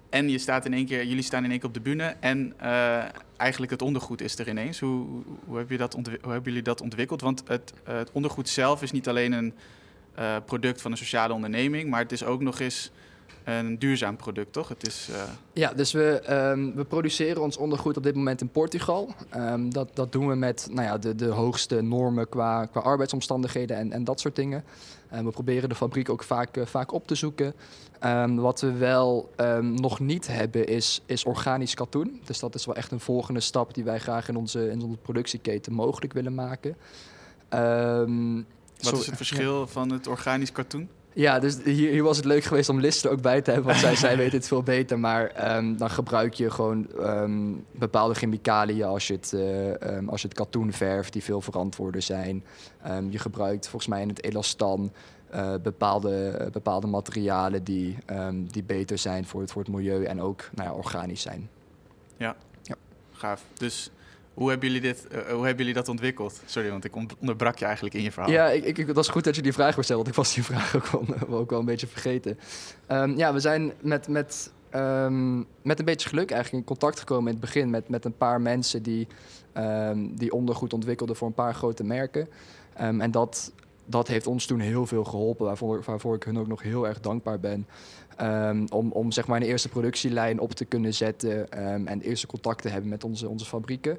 En 0.09 0.29
je 0.29 0.37
staat 0.37 0.65
in 0.65 0.73
één 0.73 0.85
keer, 0.85 1.05
jullie 1.05 1.23
staan 1.23 1.43
in 1.43 1.49
één 1.49 1.59
keer 1.59 1.67
op 1.67 1.73
de 1.73 1.79
bühne 1.79 2.15
en 2.19 2.53
uh, 2.61 3.03
eigenlijk 3.37 3.71
het 3.71 3.81
ondergoed 3.81 4.21
is 4.21 4.39
er 4.39 4.49
ineens. 4.49 4.79
Hoe, 4.79 5.23
hoe, 5.45 5.57
heb 5.57 5.69
je 5.69 5.77
dat 5.77 5.93
hoe 5.93 6.03
hebben 6.21 6.43
jullie 6.43 6.61
dat 6.61 6.81
ontwikkeld? 6.81 7.21
Want 7.21 7.43
het, 7.47 7.73
het 7.83 8.11
ondergoed 8.11 8.49
zelf 8.49 8.81
is 8.81 8.91
niet 8.91 9.07
alleen 9.07 9.31
een 9.31 9.53
uh, 10.19 10.35
product 10.45 10.81
van 10.81 10.91
een 10.91 10.97
sociale 10.97 11.33
onderneming, 11.33 11.89
maar 11.89 11.99
het 11.99 12.11
is 12.11 12.23
ook 12.23 12.41
nog 12.41 12.59
eens 12.59 12.91
een 13.49 13.79
duurzaam 13.79 14.15
product, 14.15 14.53
toch? 14.53 14.67
Het 14.67 14.87
is, 14.87 15.07
uh... 15.11 15.23
Ja, 15.53 15.73
dus 15.73 15.91
we, 15.91 16.33
um, 16.51 16.75
we 16.75 16.83
produceren 16.83 17.41
ons 17.41 17.57
ondergoed 17.57 17.97
op 17.97 18.03
dit 18.03 18.15
moment 18.15 18.41
in 18.41 18.49
Portugal. 18.49 19.13
Um, 19.35 19.73
dat, 19.73 19.89
dat 19.93 20.11
doen 20.11 20.27
we 20.27 20.35
met 20.35 20.67
nou 20.71 20.87
ja, 20.87 20.97
de, 20.97 21.15
de 21.15 21.27
hoogste 21.27 21.81
normen 21.81 22.29
qua, 22.29 22.65
qua 22.65 22.81
arbeidsomstandigheden 22.81 23.77
en, 23.77 23.91
en 23.91 24.03
dat 24.03 24.19
soort 24.19 24.35
dingen. 24.35 24.63
Um, 25.15 25.25
we 25.25 25.31
proberen 25.31 25.69
de 25.69 25.75
fabriek 25.75 26.09
ook 26.09 26.23
vaak, 26.23 26.57
uh, 26.57 26.65
vaak 26.65 26.91
op 26.91 27.07
te 27.07 27.15
zoeken. 27.15 27.53
wat 28.35 28.61
we 28.61 28.71
wel 28.71 29.29
nog 29.61 29.99
niet 29.99 30.27
hebben 30.27 30.67
is, 30.67 31.01
is 31.05 31.23
organisch 31.23 31.73
katoen. 31.73 32.21
Dus 32.25 32.39
dat 32.39 32.55
is 32.55 32.65
wel 32.65 32.75
echt 32.75 32.91
een 32.91 32.99
volgende 32.99 33.39
stap 33.39 33.73
die 33.73 33.83
wij 33.83 33.99
graag 33.99 34.29
in 34.29 34.35
onze, 34.35 34.69
in 34.69 34.81
onze 34.81 34.97
productieketen 34.97 35.73
mogelijk 35.73 36.13
willen 36.13 36.35
maken. 36.35 36.75
wat 38.81 38.99
is 38.99 39.05
het 39.05 39.15
verschil 39.15 39.59
ja. 39.59 39.65
van 39.65 39.91
het 39.91 40.07
organisch 40.07 40.51
katoen? 40.51 40.89
Ja, 41.13 41.39
dus 41.39 41.63
hier, 41.63 41.91
hier, 41.91 42.03
was 42.03 42.17
het 42.17 42.25
leuk 42.25 42.43
geweest 42.43 42.69
om 42.69 42.79
Lister 42.79 43.11
ook 43.11 43.21
bij 43.21 43.41
te 43.41 43.51
hebben, 43.51 43.69
want 43.69 43.81
zij, 43.81 43.95
zij 43.95 44.17
weet 44.23 44.31
het 44.31 44.47
veel 44.47 44.63
beter. 44.63 44.99
Maar 44.99 45.55
um, 45.57 45.77
dan 45.77 45.89
gebruik 45.89 46.33
je 46.33 46.51
gewoon 46.51 46.87
um, 46.99 47.65
bepaalde 47.71 48.13
chemicaliën 48.13 48.83
als 48.83 49.07
je, 49.07 49.13
het, 49.13 49.31
uh, 49.35 49.95
um, 49.95 50.09
als 50.09 50.21
je 50.21 50.27
het 50.27 50.37
katoen 50.37 50.73
verft, 50.73 51.13
die 51.13 51.23
veel 51.23 51.41
verantwoorder 51.41 52.01
zijn. 52.01 52.43
je 53.09 53.19
gebruikt 53.19 53.67
volgens 53.67 53.91
mij 53.91 54.01
in 54.01 54.09
het 54.09 54.23
elastan 54.23 54.91
uh, 55.33 55.53
bepaalde, 55.63 56.37
uh, 56.41 56.47
bepaalde 56.51 56.87
materialen 56.87 57.63
die, 57.63 57.97
die 58.47 58.63
beter 58.63 58.97
zijn 58.97 59.25
voor 59.25 59.41
het, 59.41 59.51
voor 59.51 59.61
het 59.61 59.71
milieu 59.71 60.03
en 60.03 60.21
ook 60.21 60.49
nou 60.55 60.69
ja, 60.69 60.75
organisch 60.75 61.21
zijn. 61.21 61.49
Ja, 62.17 62.35
ja. 62.61 62.75
gaaf. 63.11 63.43
Dus 63.53 63.91
hoe 64.39 64.49
hebben, 64.49 64.67
jullie 64.67 64.81
dit, 64.81 65.07
uh, 65.11 65.17
hoe 65.17 65.45
hebben 65.45 65.57
jullie 65.57 65.73
dat 65.73 65.87
ontwikkeld? 65.87 66.41
Sorry, 66.45 66.69
want 66.69 66.85
ik 66.85 66.95
onderbrak 67.19 67.57
je 67.57 67.65
eigenlijk 67.65 67.95
in 67.95 68.01
je 68.01 68.11
verhaal. 68.11 68.31
Ja, 68.31 68.49
ik, 68.49 68.77
ik, 68.77 68.87
dat 68.87 68.97
is 68.97 69.07
goed 69.07 69.23
dat 69.23 69.35
je 69.35 69.41
die 69.41 69.53
vraag 69.53 69.73
stelt, 69.73 69.89
want 69.89 70.07
ik 70.07 70.13
was 70.13 70.33
die 70.33 70.43
vraag 70.43 70.75
ook 70.75 70.87
wel, 70.87 71.39
ook 71.39 71.49
wel 71.49 71.59
een 71.59 71.65
beetje 71.65 71.87
vergeten. 71.87 72.39
Um, 72.87 73.17
ja, 73.17 73.33
we 73.33 73.39
zijn 73.39 73.73
met, 73.81 74.07
met, 74.07 74.51
um, 74.75 75.45
met 75.61 75.79
een 75.79 75.85
beetje 75.85 76.09
geluk 76.09 76.31
eigenlijk 76.31 76.61
in 76.63 76.69
contact 76.69 76.99
gekomen 76.99 77.25
in 77.25 77.31
het 77.31 77.39
begin 77.39 77.69
met, 77.69 77.89
met 77.89 78.05
een 78.05 78.17
paar 78.17 78.41
mensen 78.41 78.83
die, 78.83 79.07
um, 79.57 80.15
die 80.15 80.31
ondergoed 80.31 80.73
ontwikkelden 80.73 81.15
voor 81.15 81.27
een 81.27 81.33
paar 81.33 81.55
grote 81.55 81.83
merken. 81.83 82.27
en 82.73 83.11
dat, 83.11 83.51
dat 83.85 84.07
heeft 84.07 84.27
ons 84.27 84.45
toen 84.45 84.59
heel 84.59 84.85
veel 84.85 85.03
geholpen, 85.03 85.45
waarvoor, 85.45 85.81
waarvoor 85.85 86.15
ik 86.15 86.23
hun 86.23 86.39
ook 86.39 86.47
nog 86.47 86.61
heel 86.61 86.87
erg 86.87 86.99
dankbaar 86.99 87.39
ben. 87.39 87.67
Um, 88.21 88.65
om, 88.69 88.91
om 88.91 89.11
zeg 89.11 89.27
maar 89.27 89.41
een 89.41 89.47
eerste 89.47 89.69
productielijn 89.69 90.39
op 90.39 90.51
te 90.51 90.65
kunnen 90.65 90.93
zetten 90.93 91.63
um, 91.73 91.87
en 91.87 92.01
eerste 92.01 92.27
contact 92.27 92.61
te 92.61 92.69
hebben 92.69 92.89
met 92.89 93.03
onze, 93.03 93.29
onze 93.29 93.45
fabrieken. 93.45 93.97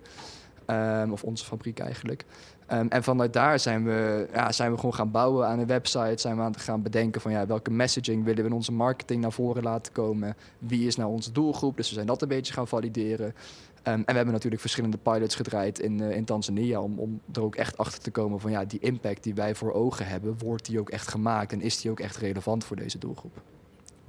Um, 0.66 1.12
of 1.12 1.24
onze 1.24 1.44
fabriek 1.44 1.78
eigenlijk. 1.78 2.24
en 2.66 3.02
vanuit 3.02 3.32
daar 3.32 3.58
zijn 3.58 3.84
we, 3.84 4.28
ja, 4.32 4.52
zijn 4.52 4.70
we 4.70 4.76
gewoon 4.76 4.94
gaan 4.94 5.10
bouwen 5.10 5.46
aan 5.46 5.58
een 5.58 5.66
website. 5.66 6.14
Zijn 6.16 6.36
we 6.36 6.42
aan 6.42 6.52
het 6.52 6.60
gaan 6.60 6.82
bedenken 6.82 7.20
van 7.20 7.32
ja, 7.32 7.46
welke 7.46 7.70
messaging 7.70 8.24
willen 8.24 8.42
we 8.42 8.48
in 8.48 8.56
onze 8.56 8.72
marketing 8.72 9.20
naar 9.20 9.32
voren 9.32 9.62
laten 9.62 9.92
komen. 9.92 10.36
Wie 10.58 10.86
is 10.86 10.96
nou 10.96 11.10
onze 11.10 11.32
doelgroep? 11.32 11.76
Dus 11.76 11.88
we 11.88 11.94
zijn 11.94 12.06
dat 12.06 12.22
een 12.22 12.28
beetje 12.28 12.52
gaan 12.52 12.68
valideren. 12.68 13.34
en 13.82 14.04
we 14.04 14.12
hebben 14.12 14.32
natuurlijk 14.32 14.60
verschillende 14.60 14.98
pilots 14.98 15.34
gedraaid 15.34 15.78
in, 15.78 16.00
uh, 16.00 16.16
in 16.16 16.24
Tanzania 16.24 16.80
om, 16.80 16.98
om 16.98 17.20
er 17.32 17.42
ook 17.42 17.56
echt 17.56 17.78
achter 17.78 18.00
te 18.00 18.10
komen 18.10 18.40
van 18.40 18.50
ja, 18.50 18.64
die 18.64 18.80
impact 18.80 19.22
die 19.22 19.34
wij 19.34 19.54
voor 19.54 19.72
ogen 19.72 20.06
hebben, 20.06 20.38
wordt 20.38 20.66
die 20.66 20.80
ook 20.80 20.90
echt 20.90 21.08
gemaakt 21.08 21.52
en 21.52 21.60
is 21.60 21.80
die 21.80 21.90
ook 21.90 22.00
echt 22.00 22.16
relevant 22.16 22.64
voor 22.64 22.76
deze 22.76 22.98
doelgroep? 22.98 23.42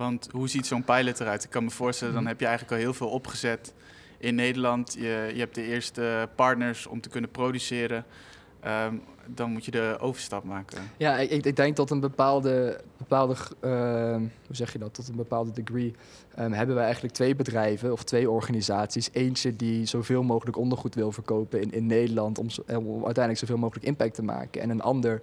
Want 0.01 0.27
hoe 0.31 0.49
ziet 0.49 0.67
zo'n 0.67 0.83
pilot 0.83 1.19
eruit? 1.19 1.43
Ik 1.43 1.49
kan 1.49 1.63
me 1.63 1.69
voorstellen, 1.69 2.13
dan 2.13 2.25
heb 2.25 2.39
je 2.39 2.45
eigenlijk 2.45 2.75
al 2.75 2.81
heel 2.81 2.93
veel 2.93 3.09
opgezet 3.09 3.73
in 4.17 4.35
Nederland. 4.35 4.93
Je, 4.93 5.31
je 5.33 5.39
hebt 5.39 5.55
de 5.55 5.63
eerste 5.63 6.29
partners 6.35 6.87
om 6.87 7.01
te 7.01 7.09
kunnen 7.09 7.31
produceren. 7.31 8.05
Um, 8.67 9.01
dan 9.25 9.51
moet 9.51 9.65
je 9.65 9.71
de 9.71 9.97
overstap 9.99 10.43
maken. 10.43 10.77
Ja, 10.97 11.17
ik, 11.17 11.45
ik 11.45 11.55
denk 11.55 11.75
tot 11.75 11.89
een 11.89 11.99
bepaalde, 11.99 12.81
bepaalde 12.97 13.35
uh, 13.61 13.71
hoe 14.47 14.55
zeg 14.55 14.73
je 14.73 14.79
dat, 14.79 14.93
tot 14.93 15.07
een 15.07 15.15
bepaalde 15.15 15.51
degree 15.51 15.95
um, 16.39 16.51
hebben 16.51 16.75
wij 16.75 16.83
eigenlijk 16.83 17.13
twee 17.13 17.35
bedrijven 17.35 17.91
of 17.91 18.03
twee 18.03 18.29
organisaties. 18.29 19.09
Eentje 19.11 19.55
die 19.55 19.85
zoveel 19.85 20.23
mogelijk 20.23 20.57
ondergoed 20.57 20.95
wil 20.95 21.11
verkopen 21.11 21.61
in, 21.61 21.71
in 21.71 21.85
Nederland 21.85 22.37
om, 22.37 22.47
om 22.67 22.93
uiteindelijk 22.93 23.37
zoveel 23.37 23.57
mogelijk 23.57 23.85
impact 23.85 24.13
te 24.13 24.23
maken. 24.23 24.61
En 24.61 24.69
een 24.69 24.81
ander 24.81 25.21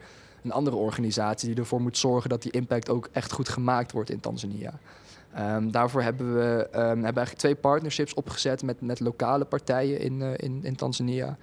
een 0.48 0.54
andere 0.54 0.76
organisatie 0.76 1.48
die 1.48 1.58
ervoor 1.58 1.80
moet 1.80 1.98
zorgen 1.98 2.30
dat 2.30 2.42
die 2.42 2.52
impact 2.52 2.90
ook 2.90 3.08
echt 3.12 3.32
goed 3.32 3.48
gemaakt 3.48 3.92
wordt 3.92 4.10
in 4.10 4.20
Tanzania. 4.20 4.78
Um, 5.38 5.70
daarvoor 5.70 6.02
hebben 6.02 6.34
we 6.34 6.68
um, 6.72 6.80
hebben 6.80 7.04
eigenlijk 7.04 7.38
twee 7.38 7.54
partnerships 7.54 8.14
opgezet 8.14 8.62
met, 8.62 8.80
met 8.80 9.00
lokale 9.00 9.44
partijen 9.44 10.00
in, 10.00 10.20
uh, 10.20 10.30
in, 10.36 10.60
in 10.64 10.76
Tanzania. 10.76 11.36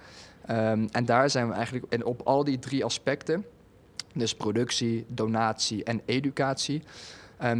Um, 0.50 0.88
en 0.92 1.04
daar 1.04 1.30
zijn 1.30 1.48
we 1.48 1.54
eigenlijk 1.54 1.92
en 1.92 2.04
op 2.04 2.20
al 2.24 2.44
die 2.44 2.58
drie 2.58 2.84
aspecten, 2.84 3.44
dus 4.14 4.34
productie, 4.34 5.06
donatie 5.08 5.84
en 5.84 6.00
educatie, 6.04 6.82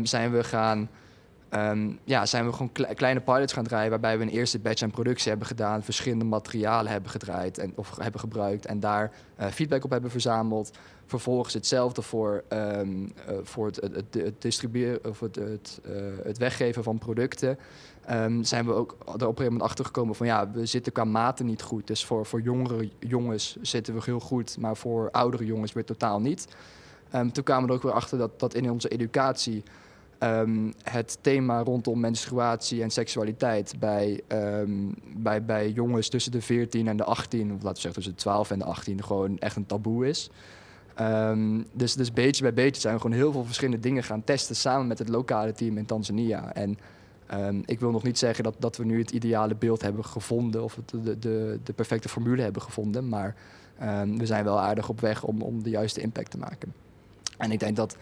zijn 0.03 0.33
we 0.33 0.45
gaan. 0.45 0.89
Ja, 2.05 2.27
zijn 2.27 2.47
we 2.47 2.53
gewoon 2.53 2.73
kle 2.73 2.95
kleine 2.95 3.21
pilots 3.21 3.53
gaan 3.53 3.65
draaien 3.65 3.91
waarbij 3.91 4.19
we 4.19 4.25
een 4.25 4.31
eerste 4.31 4.59
batch 4.59 4.83
aan 4.83 4.91
productie 4.91 5.29
hebben 5.29 5.47
gedaan, 5.47 5.83
verschillende 5.83 6.25
materialen 6.25 6.93
hebben 6.93 7.11
gedraaid 7.11 7.59
en, 7.59 7.73
of 7.75 7.97
hebben 7.99 8.21
gebruikt 8.21 8.67
en 8.67 8.81
daar 8.81 9.13
uh, 9.41 9.47
feedback 9.47 9.85
op 9.85 9.91
hebben 9.91 10.11
verzameld. 10.11 10.79
Vervolgens 11.07 11.55
hetzelfde 11.55 12.03
voor, 12.03 12.45
um, 12.49 13.03
uh, 13.03 13.37
voor 13.43 13.67
het, 13.67 13.81
het, 14.11 14.43
distribueren 14.43 15.05
of 15.05 15.21
het, 15.21 15.37
het, 15.37 15.81
uh, 15.87 15.93
het 16.25 16.39
weggeven 16.39 16.83
van 16.83 16.99
producten. 16.99 17.59
Um, 18.11 18.45
zijn 18.45 18.67
we 18.67 18.73
ook 18.73 18.91
er 18.91 19.07
op 19.07 19.13
een 19.13 19.21
gegeven 19.21 19.45
moment 19.45 19.63
achter 19.63 19.85
gekomen 19.85 20.15
van 20.15 20.27
ja, 20.27 20.51
we 20.51 20.67
zitten 20.67 20.93
qua 20.93 21.05
maten 21.05 21.47
niet 21.47 21.63
goed. 21.63 21.87
Dus 21.87 22.05
voor, 22.05 22.27
voor 22.27 22.41
jongere 22.41 22.91
jongens 22.99 23.57
zitten 23.61 23.95
we 23.95 24.01
heel 24.05 24.21
goed, 24.21 24.59
maar 24.59 24.77
voor 24.77 25.11
oudere 25.11 25.45
jongens 25.45 25.73
weer 25.73 25.85
totaal 25.85 26.21
niet. 26.21 26.49
Um, 27.15 27.33
toen 27.33 27.45
kwamen 27.45 27.65
we 27.65 27.69
er 27.69 27.77
ook 27.77 27.83
weer 27.83 27.93
achter 27.93 28.19
dat, 28.19 28.41
dat 28.41 28.55
in 28.55 28.71
onze 28.71 28.89
educatie 28.89 29.63
het 30.83 31.19
thema 31.21 31.63
rondom 31.63 32.01
menstruatie 32.01 32.83
en 32.83 32.91
seksualiteit 32.91 33.75
bij, 33.79 34.21
bij, 35.17 35.45
bij 35.45 35.71
jongens 35.71 36.09
tussen 36.09 36.33
de 36.33 36.41
14 36.41 36.89
en 36.89 36.97
de 36.97 37.05
18, 37.05 37.53
of 37.53 37.63
laten 37.63 37.69
we 37.69 37.81
zeggen 37.81 37.93
tussen 37.93 38.13
de 38.13 38.19
12 38.19 38.51
en 38.51 38.59
de 38.59 38.65
18, 38.65 39.05
gewoon 39.05 39.39
echt 39.39 39.57
een 39.57 39.67
taboe 39.67 40.09
is. 40.09 40.31
Um, 41.01 41.67
dus, 41.73 41.95
dus 41.95 42.13
beetje 42.13 42.43
bij 42.43 42.55
beetje 42.55 42.81
zijn 42.81 42.95
we 42.95 43.01
gewoon 43.01 43.17
heel 43.17 43.33
veel 43.33 43.45
verschillende 43.45 43.81
dingen 43.81 44.03
gaan 44.03 44.25
testen 44.25 44.57
samen 44.57 44.87
met 44.87 44.99
het 44.99 45.09
lokale 45.09 45.53
team 45.53 45.79
in 45.79 45.87
Tanzania. 45.87 46.55
En 46.55 46.79
Ehm, 47.27 47.61
ik 47.65 47.81
wil 47.81 47.91
nog 47.91 48.03
niet 48.03 48.19
zeggen 48.19 48.45
dat, 48.45 48.55
dat 48.59 48.77
we 48.77 48.85
nu 48.85 48.99
het 48.99 49.11
ideale 49.11 49.55
beeld 49.55 49.83
hebben 49.83 50.05
gevonden 50.05 50.63
of 50.63 50.77
het, 50.77 51.05
de, 51.05 51.19
de, 51.19 51.59
de 51.63 51.73
perfecte 51.73 52.09
formule 52.09 52.43
hebben 52.43 52.63
gevonden, 52.63 53.09
maar 53.09 53.35
ehm, 53.79 54.17
we 54.17 54.27
zijn 54.27 54.45
wel 54.45 54.61
aardig 54.61 54.89
op 54.89 55.01
weg 55.01 55.25
om, 55.25 55.43
om 55.43 55.63
de 55.63 55.71
juiste 55.71 56.01
impact 56.01 56.31
te 56.31 56.39
maken. 56.39 56.75
En 57.39 57.51
ik 57.51 57.61
denk 57.61 57.77
dat 57.77 57.97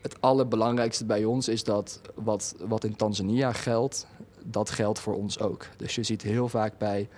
het 0.00 0.20
allerbelangrijkste 0.20 1.04
bij 1.04 1.24
ons 1.24 1.48
is 1.48 1.64
dat 1.64 2.00
wat, 2.14 2.54
wat 2.66 2.84
in 2.84 2.96
Tanzania 2.96 3.52
geldt, 3.52 4.06
dat 4.44 4.70
geldt 4.70 4.98
voor 4.98 5.14
ons 5.14 5.40
ook. 5.40 5.66
Dus 5.76 5.94
je 5.94 6.02
ziet 6.02 6.22
heel 6.22 6.48
vaak 6.48 6.78
bij, 6.78 7.08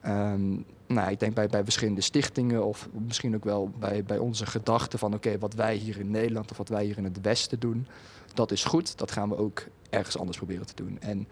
ehm, 0.00 0.56
nou, 0.88 1.10
ik 1.10 1.20
denk 1.20 1.34
bij, 1.34 1.46
bij 1.46 1.64
verschillende 1.64 2.00
stichtingen 2.00 2.64
of 2.64 2.88
misschien 2.92 3.34
ook 3.34 3.44
wel 3.44 3.70
bij, 3.78 4.04
bij 4.04 4.18
onze 4.18 4.46
gedachten 4.46 4.98
van 4.98 5.14
oké, 5.14 5.38
wat 5.38 5.54
wij 5.54 5.74
hier 5.74 5.98
in 5.98 6.10
Nederland 6.10 6.50
of 6.50 6.56
wat 6.56 6.68
wij 6.68 6.84
hier 6.84 6.98
in 6.98 7.04
het 7.04 7.20
Westen 7.20 7.60
doen, 7.60 7.86
dat 8.34 8.50
is 8.50 8.64
goed. 8.64 8.98
Dat 8.98 9.10
gaan 9.10 9.28
we 9.28 9.36
ook 9.36 9.64
ergens 9.90 10.18
anders 10.18 10.36
proberen 10.36 10.66
te 10.66 10.74
doen. 10.74 10.98
En 11.00 11.26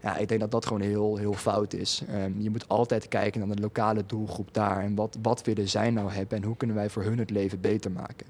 ja, 0.00 0.16
ik 0.16 0.28
denk 0.28 0.40
dat 0.40 0.50
dat 0.50 0.66
gewoon 0.66 0.82
heel, 0.82 1.16
heel 1.16 1.32
fout 1.32 1.72
is. 1.72 2.02
Ehm, 2.08 2.40
je 2.40 2.50
moet 2.50 2.68
altijd 2.68 3.08
kijken 3.08 3.46
naar 3.46 3.56
de 3.56 3.62
lokale 3.62 4.06
doelgroep 4.06 4.54
daar 4.54 4.80
en 4.80 4.94
wat, 4.94 5.18
wat 5.22 5.42
willen 5.44 5.68
zij 5.68 5.90
nou 5.90 6.10
hebben 6.10 6.38
en 6.38 6.44
hoe 6.44 6.56
kunnen 6.56 6.76
wij 6.76 6.90
voor 6.90 7.02
hun 7.02 7.18
het 7.18 7.30
leven 7.30 7.60
beter 7.60 7.90
maken. 7.90 8.26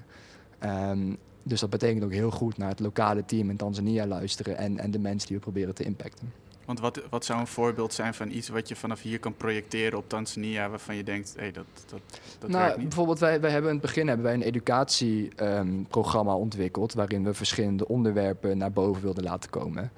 Ehm, 0.59 1.13
dus 1.43 1.59
dat 1.59 1.69
betekent 1.69 2.03
ook 2.03 2.11
heel 2.11 2.31
goed 2.31 2.57
naar 2.57 2.69
het 2.69 2.79
lokale 2.79 3.25
team 3.25 3.49
in 3.49 3.57
Tanzania 3.57 4.07
luisteren 4.07 4.57
en, 4.57 4.79
en 4.79 4.91
de 4.91 4.99
mensen 4.99 5.27
die 5.27 5.37
we 5.37 5.43
proberen 5.43 5.75
te 5.75 5.83
impacten. 5.83 6.31
Want 6.67 6.79
wat, 6.79 7.01
wat 7.09 7.25
zou 7.25 7.39
een 7.39 7.47
voorbeeld 7.47 7.93
zijn 7.93 8.13
van 8.13 8.31
iets 8.31 8.49
wat 8.49 8.67
je 8.67 8.75
vanaf 8.75 9.01
hier 9.01 9.19
kan 9.19 9.35
projecteren 9.35 9.97
op 9.97 10.09
Tanzania, 10.09 10.69
waarvan 10.69 10.95
je 10.95 11.03
denkt, 11.03 11.33
hé, 11.35 11.41
hey, 11.41 11.51
dat, 11.51 11.65
dat, 11.89 11.99
dat 12.39 12.49
nou, 12.49 12.63
werkt 12.63 12.77
niet? 12.77 12.87
Bijvoorbeeld, 12.87 13.19
wij, 13.19 13.41
wij 13.41 13.51
hebben 13.51 13.69
in 13.69 13.77
het 13.77 13.85
begin 13.85 14.07
hebben 14.07 14.25
wij 14.25 14.33
een 14.33 14.41
educatieprogramma 14.41 16.35
ontwikkeld, 16.35 16.93
waarin 16.93 17.23
we 17.23 17.33
verschillende 17.33 17.87
onderwerpen 17.87 18.57
naar 18.57 18.71
boven 18.71 19.01
wilden 19.01 19.23
laten 19.23 19.49
komen. 19.49 19.91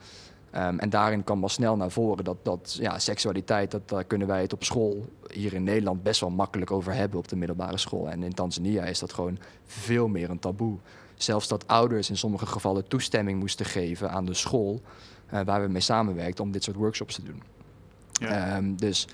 Ehm, 0.52 0.78
en 0.78 0.90
daarin 0.90 1.24
kwam 1.24 1.40
wel 1.40 1.50
snel 1.50 1.76
naar 1.76 1.92
voren 1.92 2.24
dat, 2.24 2.38
dat 2.44 2.78
ja, 2.80 3.00
seksualiteit, 3.00 3.72
dat, 3.72 3.90
daar 3.90 4.04
kunnen 4.04 4.28
wij 4.28 4.42
het 4.42 4.54
op 4.54 4.64
school 4.64 5.06
hier 5.34 5.54
in 5.54 5.64
Nederland 5.64 6.04
best 6.04 6.20
wel 6.20 6.30
makkelijk 6.30 6.72
over 6.72 6.94
hebben 6.94 7.20
op 7.20 7.28
de 7.28 7.36
middelbare 7.36 7.78
school. 7.78 8.10
En 8.10 8.24
in 8.24 8.34
Tanzania 8.34 8.84
is 8.84 9.00
dat 9.00 9.14
gewoon 9.14 9.38
veel 9.66 10.08
meer 10.08 10.30
een 10.30 10.40
taboe. 10.40 10.78
Zelfs 11.22 11.48
dat 11.48 11.68
ouders 11.68 12.10
in 12.10 12.18
sommige 12.18 12.46
gevallen 12.46 12.88
toestemming 12.88 13.40
moesten 13.40 13.66
geven 13.66 14.12
aan 14.12 14.26
de 14.26 14.34
school 14.34 14.82
uh, 15.34 15.42
waar 15.42 15.62
we 15.62 15.68
mee 15.68 15.82
samenwerken 15.82 16.44
om 16.44 16.52
dit 16.52 16.64
soort 16.64 16.78
workshops 16.78 17.16
te 17.16 17.24
doen. 17.24 17.44
Ja. 18.12 18.58
Um, 18.58 18.76
dus 18.78 19.08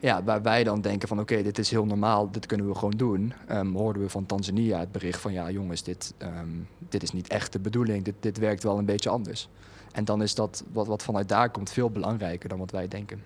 ja, 0.00 0.24
waar 0.24 0.42
wij 0.42 0.64
dan 0.64 0.80
denken 0.80 1.08
van 1.08 1.20
oké, 1.20 1.42
dit 1.42 1.58
is 1.58 1.70
heel 1.70 1.84
normaal, 1.84 2.30
dit 2.30 2.46
kunnen 2.46 2.68
we 2.68 2.74
gewoon 2.74 2.96
doen, 2.96 3.32
um, 3.50 3.74
hoorden 3.74 4.02
we 4.02 4.08
van 4.08 4.26
Tanzania 4.26 4.78
het 4.78 4.92
bericht 4.92 5.20
van 5.20 5.32
ja 5.32 5.50
jongens, 5.50 5.82
dit, 5.82 6.14
um, 6.18 6.68
dit 6.78 7.02
is 7.02 7.12
niet 7.12 7.28
echt 7.28 7.52
de 7.52 7.58
bedoeling, 7.58 8.04
dit, 8.04 8.14
dit 8.20 8.38
werkt 8.38 8.62
wel 8.62 8.78
een 8.78 8.84
beetje 8.84 9.10
anders. 9.10 9.48
En 9.92 10.04
dan 10.04 10.22
is 10.22 10.34
dat 10.34 10.64
wat, 10.72 10.86
wat 10.86 11.02
vanuit 11.02 11.28
daar 11.28 11.50
komt 11.50 11.70
veel 11.70 11.90
belangrijker 11.90 12.48
dan 12.48 12.58
wat 12.58 12.70
wij 12.70 12.88
denken. 12.88 13.22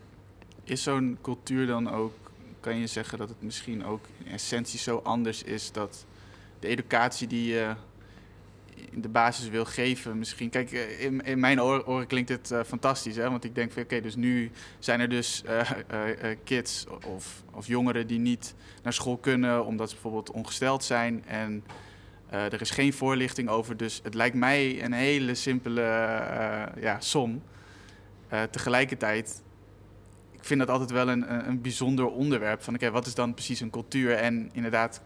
Is 0.64 0.82
zo'n 0.82 1.18
cultuur 1.22 1.66
dan 1.66 1.90
ook, 1.90 2.12
kan 2.60 2.76
je 2.76 2.86
zeggen 2.86 3.18
dat 3.18 3.28
het 3.28 3.42
misschien 3.42 3.84
ook 3.84 4.04
in 4.24 4.32
essentie 4.32 4.78
zo 4.78 5.00
anders 5.04 5.42
is 5.42 5.72
dat 5.72 6.04
de 6.58 6.68
educatie 6.68 7.26
die 7.26 7.52
je 7.52 7.74
de 8.94 9.08
basis 9.08 9.48
wil 9.48 9.64
geven. 9.64 10.18
Misschien, 10.18 10.50
kijk, 10.50 10.70
in, 10.70 11.20
in 11.20 11.40
mijn 11.40 11.62
oren, 11.62 12.06
klinkt 12.06 12.28
het 12.28 12.50
uh, 12.50 12.60
fantastisch, 12.66 13.16
hè? 13.16 13.30
want 13.30 13.44
ik 13.44 13.54
denk 13.54 13.72
van 13.72 13.82
oké, 13.82 14.00
dus 14.00 14.14
nu 14.14 14.50
zijn 14.78 15.00
er 15.00 15.08
dus 15.08 15.42
uh, 15.46 15.60
kids 16.44 16.86
of, 17.06 17.42
of 17.52 17.66
jongeren 17.66 18.06
die 18.06 18.18
niet 18.18 18.54
naar 18.82 18.92
school 18.92 19.16
kunnen 19.16 19.66
omdat 19.66 19.88
ze 19.88 19.94
bijvoorbeeld 19.94 20.30
ongesteld 20.30 20.84
zijn 20.84 21.24
en 21.26 21.64
er 22.30 22.60
is 22.60 22.70
geen 22.70 22.92
voorlichting 22.92 23.48
over. 23.48 23.76
Dus 23.76 24.00
het 24.02 24.14
lijkt 24.14 24.36
mij 24.36 24.84
een 24.84 24.92
hele 24.92 25.34
simpele 25.34 25.82
ja, 26.80 26.96
som. 27.00 27.42
tegelijkertijd, 28.50 29.42
ik 30.32 30.44
vind 30.44 30.60
dat 30.60 30.70
altijd 30.70 30.90
wel 30.90 31.08
een, 31.08 31.48
een 31.48 31.60
bijzonder 31.60 32.06
onderwerp 32.06 32.62
van 32.62 32.74
oké, 32.74 32.90
wat 32.90 33.06
is 33.06 33.14
dan 33.14 33.34
precies 33.34 33.60
een 33.60 33.70
cultuur 33.70 34.14
en 34.14 34.50
inderdaad 34.52 35.02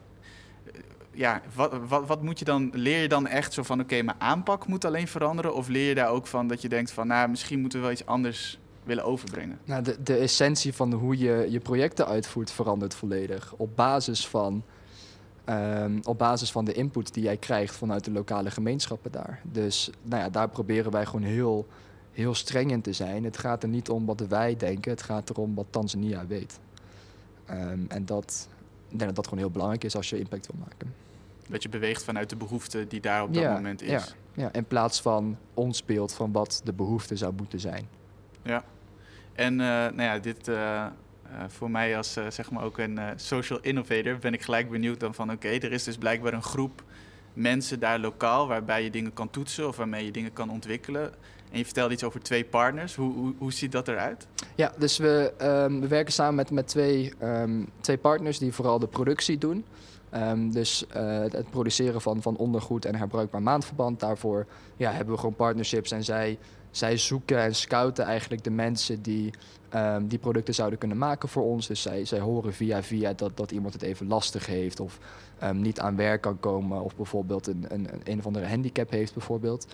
ja, 1.16 1.42
wat, 1.54 1.72
wat, 1.88 2.06
wat, 2.06 2.22
moet 2.22 2.38
je 2.38 2.44
dan, 2.44 2.70
leer 2.72 3.02
je 3.02 3.08
dan 3.08 3.26
echt 3.26 3.52
zo 3.52 3.62
van, 3.62 3.80
oké, 3.80 4.02
mijn 4.02 4.20
aanpak 4.20 4.66
moet 4.66 4.84
alleen 4.84 5.08
veranderen? 5.08 5.54
Of 5.54 5.68
leer 5.68 5.88
je 5.88 5.94
daar 5.94 6.10
ook 6.10 6.26
van 6.26 6.48
dat 6.48 6.62
je 6.62 6.68
denkt 6.68 6.90
van, 6.90 7.06
nou, 7.06 7.28
misschien 7.28 7.60
moeten 7.60 7.78
we 7.78 7.84
wel 7.84 7.94
iets 7.94 8.06
anders 8.06 8.58
willen 8.84 9.04
overbrengen? 9.04 9.58
Nou, 9.64 9.82
de, 9.82 10.02
de 10.02 10.16
essentie 10.16 10.74
van 10.74 10.92
hoe 10.92 11.18
je 11.18 11.46
je 11.50 11.60
projecten 11.60 12.06
uitvoert 12.06 12.50
verandert 12.50 12.94
volledig. 12.94 13.54
Op 13.56 13.76
basis 13.76 14.28
van, 14.28 14.62
um, 15.48 16.00
op 16.04 16.18
basis 16.18 16.52
van 16.52 16.64
de 16.64 16.72
input 16.72 17.14
die 17.14 17.22
jij 17.22 17.36
krijgt 17.36 17.74
vanuit 17.74 18.04
de 18.04 18.10
lokale 18.10 18.50
gemeenschappen 18.50 19.12
daar. 19.12 19.40
Dus 19.44 19.90
nou 20.02 20.22
ja, 20.22 20.30
daar 20.30 20.48
proberen 20.48 20.92
wij 20.92 21.06
gewoon 21.06 21.22
heel, 21.22 21.66
heel 22.12 22.34
streng 22.34 22.70
in 22.70 22.80
te 22.80 22.92
zijn. 22.92 23.24
Het 23.24 23.38
gaat 23.38 23.62
er 23.62 23.68
niet 23.68 23.88
om 23.88 24.06
wat 24.06 24.20
wij 24.20 24.56
denken, 24.56 24.90
het 24.90 25.02
gaat 25.02 25.30
erom 25.30 25.54
wat 25.54 25.66
Tanzania 25.70 26.26
weet. 26.26 26.58
Um, 27.50 27.86
en 27.88 28.04
dat, 28.04 28.48
denk 28.88 29.00
dat 29.00 29.14
dat 29.14 29.24
gewoon 29.24 29.40
heel 29.40 29.50
belangrijk 29.50 29.84
is 29.84 29.96
als 29.96 30.10
je 30.10 30.18
impact 30.18 30.46
wil 30.46 30.60
maken. 30.68 31.05
Dat 31.48 31.62
je 31.62 31.68
beweegt 31.68 32.04
vanuit 32.04 32.30
de 32.30 32.36
behoefte 32.36 32.86
die 32.86 33.00
daar 33.00 33.22
op 33.22 33.34
dat 33.34 33.42
ja, 33.42 33.52
moment 33.52 33.82
is. 33.82 33.90
Ja, 33.90 34.04
ja, 34.32 34.52
in 34.52 34.64
plaats 34.64 35.00
van 35.00 35.38
ons 35.54 35.84
beeld 35.84 36.12
van 36.12 36.32
wat 36.32 36.60
de 36.64 36.72
behoefte 36.72 37.16
zou 37.16 37.32
moeten 37.36 37.60
zijn. 37.60 37.88
Ja, 38.42 38.64
en 39.34 39.52
uh, 39.52 39.58
nou 39.58 40.02
ja, 40.02 40.18
dit 40.18 40.48
uh, 40.48 40.56
uh, 40.56 41.44
voor 41.48 41.70
mij 41.70 41.96
als 41.96 42.12
zeg 42.12 42.50
maar 42.50 42.64
ook 42.64 42.78
een 42.78 43.00
social 43.16 43.58
innovator 43.62 44.18
ben 44.18 44.32
ik 44.32 44.42
gelijk 44.42 44.70
benieuwd 44.70 45.00
dan 45.00 45.14
van 45.14 45.30
oké, 45.30 45.46
okay, 45.46 45.58
er 45.58 45.72
is 45.72 45.84
dus 45.84 45.96
blijkbaar 45.96 46.32
een 46.32 46.42
groep 46.42 46.82
mensen 47.36 47.80
daar 47.80 47.98
lokaal 47.98 48.48
waarbij 48.48 48.84
je 48.84 48.90
dingen 48.90 49.12
kan 49.12 49.30
toetsen 49.30 49.68
of 49.68 49.76
waarmee 49.76 50.04
je 50.04 50.10
dingen 50.10 50.32
kan 50.32 50.50
ontwikkelen. 50.50 51.12
En 51.50 51.58
je 51.58 51.64
vertelde 51.64 51.94
iets 51.94 52.04
over 52.04 52.20
twee 52.20 52.44
partners. 52.44 52.94
Hoe, 52.94 53.12
hoe, 53.12 53.34
hoe 53.38 53.52
ziet 53.52 53.72
dat 53.72 53.88
eruit? 53.88 54.26
Ja, 54.54 54.72
dus 54.78 54.98
we, 54.98 55.32
um, 55.42 55.80
we 55.80 55.88
werken 55.88 56.12
samen 56.12 56.34
met, 56.34 56.50
met 56.50 56.68
twee, 56.68 57.12
um, 57.22 57.68
twee 57.80 57.98
partners 57.98 58.38
die 58.38 58.52
vooral 58.52 58.78
de 58.78 58.86
productie 58.86 59.38
doen. 59.38 59.64
Um, 60.14 60.52
dus 60.52 60.84
uh, 60.96 61.18
het 61.20 61.50
produceren 61.50 62.00
van, 62.00 62.22
van 62.22 62.36
ondergoed 62.36 62.84
en 62.84 62.94
herbruikbaar 62.94 63.42
maandverband. 63.42 64.00
Daarvoor 64.00 64.46
ja, 64.76 64.90
hebben 64.90 65.14
we 65.14 65.20
gewoon 65.20 65.34
partnerships 65.34 65.90
en 65.90 66.04
zij, 66.04 66.38
zij 66.70 66.96
zoeken 66.96 67.38
en 67.38 67.54
scouten 67.54 68.04
eigenlijk 68.04 68.44
de 68.44 68.50
mensen 68.50 69.02
die 69.02 69.32
um, 69.74 70.08
die 70.08 70.18
producten 70.18 70.54
zouden 70.54 70.78
kunnen 70.78 70.98
maken 70.98 71.28
voor 71.28 71.42
ons. 71.42 71.66
Dus 71.66 71.82
zij, 71.82 72.04
zij 72.04 72.20
horen 72.20 72.52
via 72.52 72.82
via 72.82 73.12
dat, 73.12 73.36
dat 73.36 73.50
iemand 73.50 73.72
het 73.72 73.82
even 73.82 74.06
lastig 74.06 74.46
heeft 74.46 74.80
of 74.80 74.98
um, 75.42 75.60
niet 75.60 75.80
aan 75.80 75.96
werk 75.96 76.20
kan 76.20 76.40
komen 76.40 76.82
of 76.82 76.96
bijvoorbeeld 76.96 77.46
een, 77.46 77.64
een, 77.68 77.88
een 78.04 78.18
of 78.18 78.26
andere 78.26 78.46
handicap 78.46 78.90
heeft 78.90 79.14
bijvoorbeeld. 79.14 79.66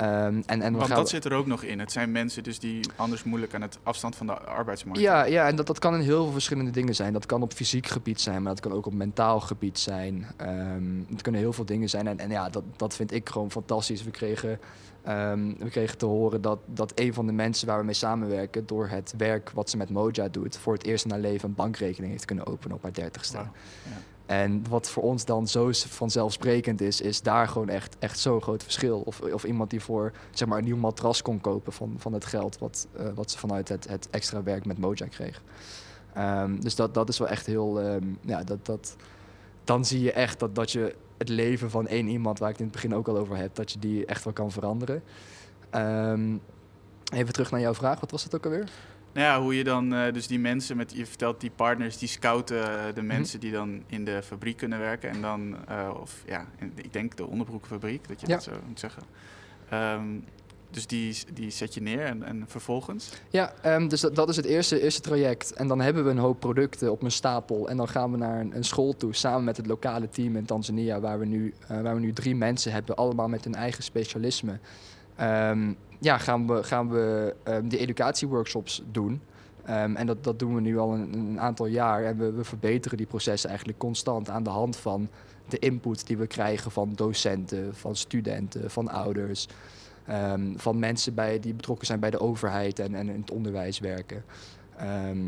Um, 0.00 0.42
en, 0.46 0.62
en 0.62 0.72
Want 0.72 0.88
dat 0.88 1.08
zit 1.08 1.24
er 1.24 1.32
ook 1.32 1.46
nog 1.46 1.62
in. 1.62 1.78
Het 1.78 1.92
zijn 1.92 2.12
mensen 2.12 2.42
dus 2.42 2.58
die 2.58 2.80
anders 2.96 3.22
moeilijk 3.22 3.54
aan 3.54 3.62
het 3.62 3.78
afstand 3.82 4.16
van 4.16 4.26
de 4.26 4.38
arbeidsmarkt 4.38 5.00
Ja, 5.00 5.24
ja 5.24 5.46
en 5.46 5.56
dat, 5.56 5.66
dat 5.66 5.78
kan 5.78 5.94
in 5.94 6.00
heel 6.00 6.22
veel 6.22 6.32
verschillende 6.32 6.70
dingen 6.70 6.94
zijn. 6.94 7.12
Dat 7.12 7.26
kan 7.26 7.42
op 7.42 7.52
fysiek 7.52 7.86
gebied 7.86 8.20
zijn, 8.20 8.42
maar 8.42 8.52
dat 8.52 8.60
kan 8.60 8.72
ook 8.72 8.86
op 8.86 8.94
mentaal 8.94 9.40
gebied 9.40 9.78
zijn. 9.78 10.26
Um, 10.40 11.06
het 11.10 11.22
kunnen 11.22 11.40
heel 11.40 11.52
veel 11.52 11.64
dingen 11.64 11.88
zijn. 11.88 12.06
En, 12.06 12.18
en 12.18 12.30
ja, 12.30 12.48
dat, 12.48 12.64
dat 12.76 12.94
vind 12.94 13.12
ik 13.12 13.28
gewoon 13.28 13.50
fantastisch. 13.50 14.02
We 14.02 14.10
kregen, 14.10 14.60
um, 15.08 15.56
we 15.58 15.68
kregen 15.70 15.98
te 15.98 16.06
horen 16.06 16.40
dat, 16.40 16.58
dat 16.66 16.92
een 16.94 17.14
van 17.14 17.26
de 17.26 17.32
mensen 17.32 17.66
waar 17.66 17.78
we 17.78 17.84
mee 17.84 17.94
samenwerken... 17.94 18.66
door 18.66 18.88
het 18.88 19.14
werk 19.16 19.50
wat 19.50 19.70
ze 19.70 19.76
met 19.76 19.90
Moja 19.90 20.28
doet... 20.28 20.58
voor 20.58 20.72
het 20.72 20.84
eerst 20.84 21.04
in 21.04 21.10
haar 21.10 21.20
leven 21.20 21.48
een 21.48 21.54
bankrekening 21.54 22.12
heeft 22.12 22.24
kunnen 22.24 22.46
openen 22.46 22.76
op 22.76 22.82
haar 22.82 22.92
dertigste. 22.92 23.36
Wow. 23.36 23.46
Ja. 23.84 23.90
En 24.32 24.64
wat 24.68 24.90
voor 24.90 25.02
ons 25.02 25.24
dan 25.24 25.48
zo 25.48 25.70
vanzelfsprekend 25.72 26.80
is, 26.80 27.00
is 27.00 27.22
daar 27.22 27.48
gewoon 27.48 27.68
echt, 27.68 27.96
echt 27.98 28.18
zo'n 28.18 28.42
groot 28.42 28.62
verschil. 28.62 29.02
Of, 29.04 29.20
of 29.20 29.44
iemand 29.44 29.70
die 29.70 29.80
voor 29.80 30.12
zeg 30.30 30.48
maar, 30.48 30.58
een 30.58 30.64
nieuw 30.64 30.76
matras 30.76 31.22
kon 31.22 31.40
kopen 31.40 31.72
van, 31.72 31.94
van 31.98 32.12
het 32.12 32.24
geld 32.24 32.58
wat, 32.58 32.86
uh, 33.00 33.06
wat 33.14 33.30
ze 33.30 33.38
vanuit 33.38 33.68
het, 33.68 33.88
het 33.88 34.08
extra 34.10 34.42
werk 34.42 34.64
met 34.64 34.78
Moja 34.78 35.06
kreeg. 35.06 35.42
Um, 36.18 36.60
dus 36.60 36.74
dat, 36.74 36.94
dat 36.94 37.08
is 37.08 37.18
wel 37.18 37.28
echt 37.28 37.46
heel. 37.46 37.80
Um, 37.80 38.18
ja, 38.20 38.44
dat, 38.44 38.66
dat, 38.66 38.96
dan 39.64 39.84
zie 39.84 40.00
je 40.00 40.12
echt 40.12 40.38
dat, 40.38 40.54
dat 40.54 40.70
je 40.70 40.94
het 41.18 41.28
leven 41.28 41.70
van 41.70 41.86
één 41.86 42.08
iemand, 42.08 42.38
waar 42.38 42.48
ik 42.48 42.54
het 42.54 42.64
in 42.64 42.70
het 42.72 42.80
begin 42.80 42.94
ook 42.94 43.08
al 43.08 43.18
over 43.18 43.36
heb, 43.36 43.54
dat 43.54 43.72
je 43.72 43.78
die 43.78 44.06
echt 44.06 44.24
wel 44.24 44.32
kan 44.32 44.50
veranderen. 44.50 45.02
Um, 45.74 46.40
even 47.14 47.32
terug 47.32 47.50
naar 47.50 47.60
jouw 47.60 47.74
vraag, 47.74 48.00
wat 48.00 48.10
was 48.10 48.24
het 48.24 48.34
ook 48.34 48.44
alweer? 48.44 48.70
Nou 49.12 49.26
ja, 49.26 49.40
hoe 49.40 49.56
je 49.56 49.64
dan, 49.64 49.94
uh, 49.94 50.12
dus 50.12 50.26
die 50.26 50.38
mensen 50.38 50.76
met, 50.76 50.92
je 50.94 51.06
vertelt 51.06 51.40
die 51.40 51.50
partners, 51.50 51.98
die 51.98 52.08
scouten 52.08 52.56
uh, 52.56 52.94
de 52.94 53.02
mensen 53.02 53.40
die 53.40 53.52
dan 53.52 53.82
in 53.86 54.04
de 54.04 54.22
fabriek 54.22 54.56
kunnen 54.56 54.78
werken. 54.78 55.10
En 55.10 55.20
dan, 55.20 55.56
uh, 55.70 55.90
of 56.00 56.22
ja, 56.26 56.46
ik 56.74 56.92
denk 56.92 57.16
de 57.16 57.26
onderbroekenfabriek, 57.26 58.08
dat 58.08 58.20
je 58.20 58.26
ja. 58.26 58.34
dat 58.34 58.42
zo 58.42 58.52
moet 58.66 58.80
zeggen. 58.80 59.02
Um, 59.72 60.24
dus 60.70 60.86
die, 60.86 61.16
die 61.34 61.50
zet 61.50 61.74
je 61.74 61.82
neer 61.82 62.04
en, 62.04 62.22
en 62.22 62.44
vervolgens? 62.46 63.10
Ja, 63.30 63.52
um, 63.66 63.88
dus 63.88 64.00
dat, 64.00 64.14
dat, 64.14 64.28
is 64.28 64.36
het 64.36 64.44
eerste, 64.44 64.80
eerste 64.80 65.00
traject. 65.00 65.52
En 65.52 65.68
dan 65.68 65.80
hebben 65.80 66.04
we 66.04 66.10
een 66.10 66.18
hoop 66.18 66.40
producten 66.40 66.90
op 66.90 67.02
een 67.02 67.10
stapel. 67.10 67.68
En 67.68 67.76
dan 67.76 67.88
gaan 67.88 68.10
we 68.10 68.16
naar 68.16 68.40
een, 68.40 68.56
een 68.56 68.64
school 68.64 68.96
toe 68.96 69.14
samen 69.14 69.44
met 69.44 69.56
het 69.56 69.66
lokale 69.66 70.08
team 70.08 70.36
in 70.36 70.44
Tanzania, 70.44 71.00
waar 71.00 71.18
we 71.18 71.24
nu, 71.24 71.54
waar 71.68 71.94
we 71.94 72.00
nu 72.00 72.12
drie 72.12 72.36
mensen 72.36 72.72
hebben, 72.72 72.96
allemaal 72.96 73.28
met 73.28 73.44
hun 73.44 73.54
eigen 73.54 73.82
specialisme. 73.82 74.58
Um, 75.20 75.76
ja, 76.02 76.18
gaan 76.18 76.46
we, 76.46 76.62
gaan 76.62 76.90
we 76.90 77.34
um, 77.44 77.68
die 77.68 77.78
educatieworkshops 77.78 78.82
doen. 78.90 79.20
Um, 79.68 79.96
en 79.96 80.06
dat, 80.06 80.24
dat 80.24 80.38
doen 80.38 80.54
we 80.54 80.60
nu 80.60 80.78
al 80.78 80.94
een, 80.94 81.12
een 81.14 81.40
aantal 81.40 81.66
jaar. 81.66 82.04
En 82.04 82.36
we, 82.36 82.44
verbeteren 82.44 82.96
die 82.96 83.06
processen 83.06 83.48
eigenlijk 83.48 83.78
constant 83.78 84.30
aan 84.30 84.42
de 84.42 84.50
hand 84.50 84.76
van 84.76 85.08
de 85.48 85.58
input 85.58 86.06
die 86.06 86.16
we 86.16 86.26
krijgen 86.26 86.70
van 86.70 86.92
docenten, 86.94 87.74
van 87.74 87.96
studenten, 87.96 88.70
van 88.70 88.88
ouders. 88.88 89.48
Ehm, 90.06 90.56
van 90.56 90.78
mensen 90.78 91.14
bij, 91.14 91.40
die 91.40 91.54
betrokken 91.54 91.86
zijn 91.86 92.00
bij 92.00 92.10
de 92.10 92.20
overheid 92.20 92.78
en, 92.78 92.94
en 92.94 93.08
in 93.08 93.20
het 93.20 93.30
onderwijs 93.30 93.78
werken. 93.78 94.24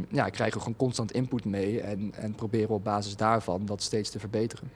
Ja, 0.08 0.28
krijgen 0.28 0.56
we 0.56 0.62
gewoon 0.62 0.76
constant 0.76 1.12
input 1.12 1.44
mee 1.44 1.80
en, 1.80 2.12
en 2.14 2.34
proberen 2.34 2.74
op 2.74 2.84
basis 2.84 3.16
daarvan 3.16 3.66
dat 3.66 3.82
steeds 3.82 4.10
te 4.10 4.18
verbeteren. 4.18 4.70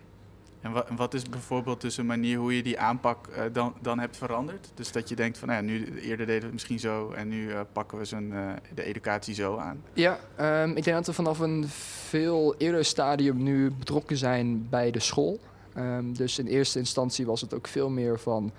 En 0.61 0.73
wat, 0.73 0.89
wat 0.97 1.15
is 1.15 1.23
bijvoorbeeld 1.23 1.81
dus 1.81 1.97
een 1.97 2.07
manier 2.07 2.39
hoe 2.39 2.57
je 2.57 2.63
die 2.63 2.79
aanpak 2.79 3.29
uh, 3.29 3.43
dan, 3.53 3.75
dan 3.81 3.99
hebt 3.99 4.17
veranderd? 4.17 4.71
Dus 4.75 4.93
dat 4.93 5.09
je 5.09 5.17
denkt 5.17 5.39
van, 5.39 5.49
nou 5.49 5.61
ja, 5.61 5.71
nu 5.71 6.01
eerder 6.01 6.27
deden 6.27 6.39
we 6.39 6.45
het 6.45 6.53
misschien 6.53 6.79
zo 6.79 7.11
en 7.11 7.29
nu 7.29 7.49
uh, 7.49 7.61
pakken 7.73 7.99
we 7.99 8.05
zo'n, 8.05 8.31
uh, 8.33 8.53
de 8.75 8.83
educatie 8.83 9.35
zo 9.35 9.57
aan. 9.57 9.83
Ja, 9.93 10.19
um, 10.41 10.77
ik 10.77 10.85
denk 10.85 10.97
dat 10.97 11.07
we 11.07 11.13
vanaf 11.13 11.39
een 11.39 11.65
veel 12.09 12.55
eerder 12.57 12.85
stadium 12.85 13.43
nu 13.43 13.71
betrokken 13.71 14.17
zijn 14.17 14.69
bij 14.69 14.91
de 14.91 15.01
school. 15.01 15.39
Um, 15.77 16.17
dus 16.17 16.39
in 16.39 16.47
eerste 16.47 16.79
instantie 16.79 17.27
was 17.27 17.41
het 17.41 17.55
ook 17.55 17.67
veel 17.67 17.91
meer 17.91 18.19
van, 18.19 18.53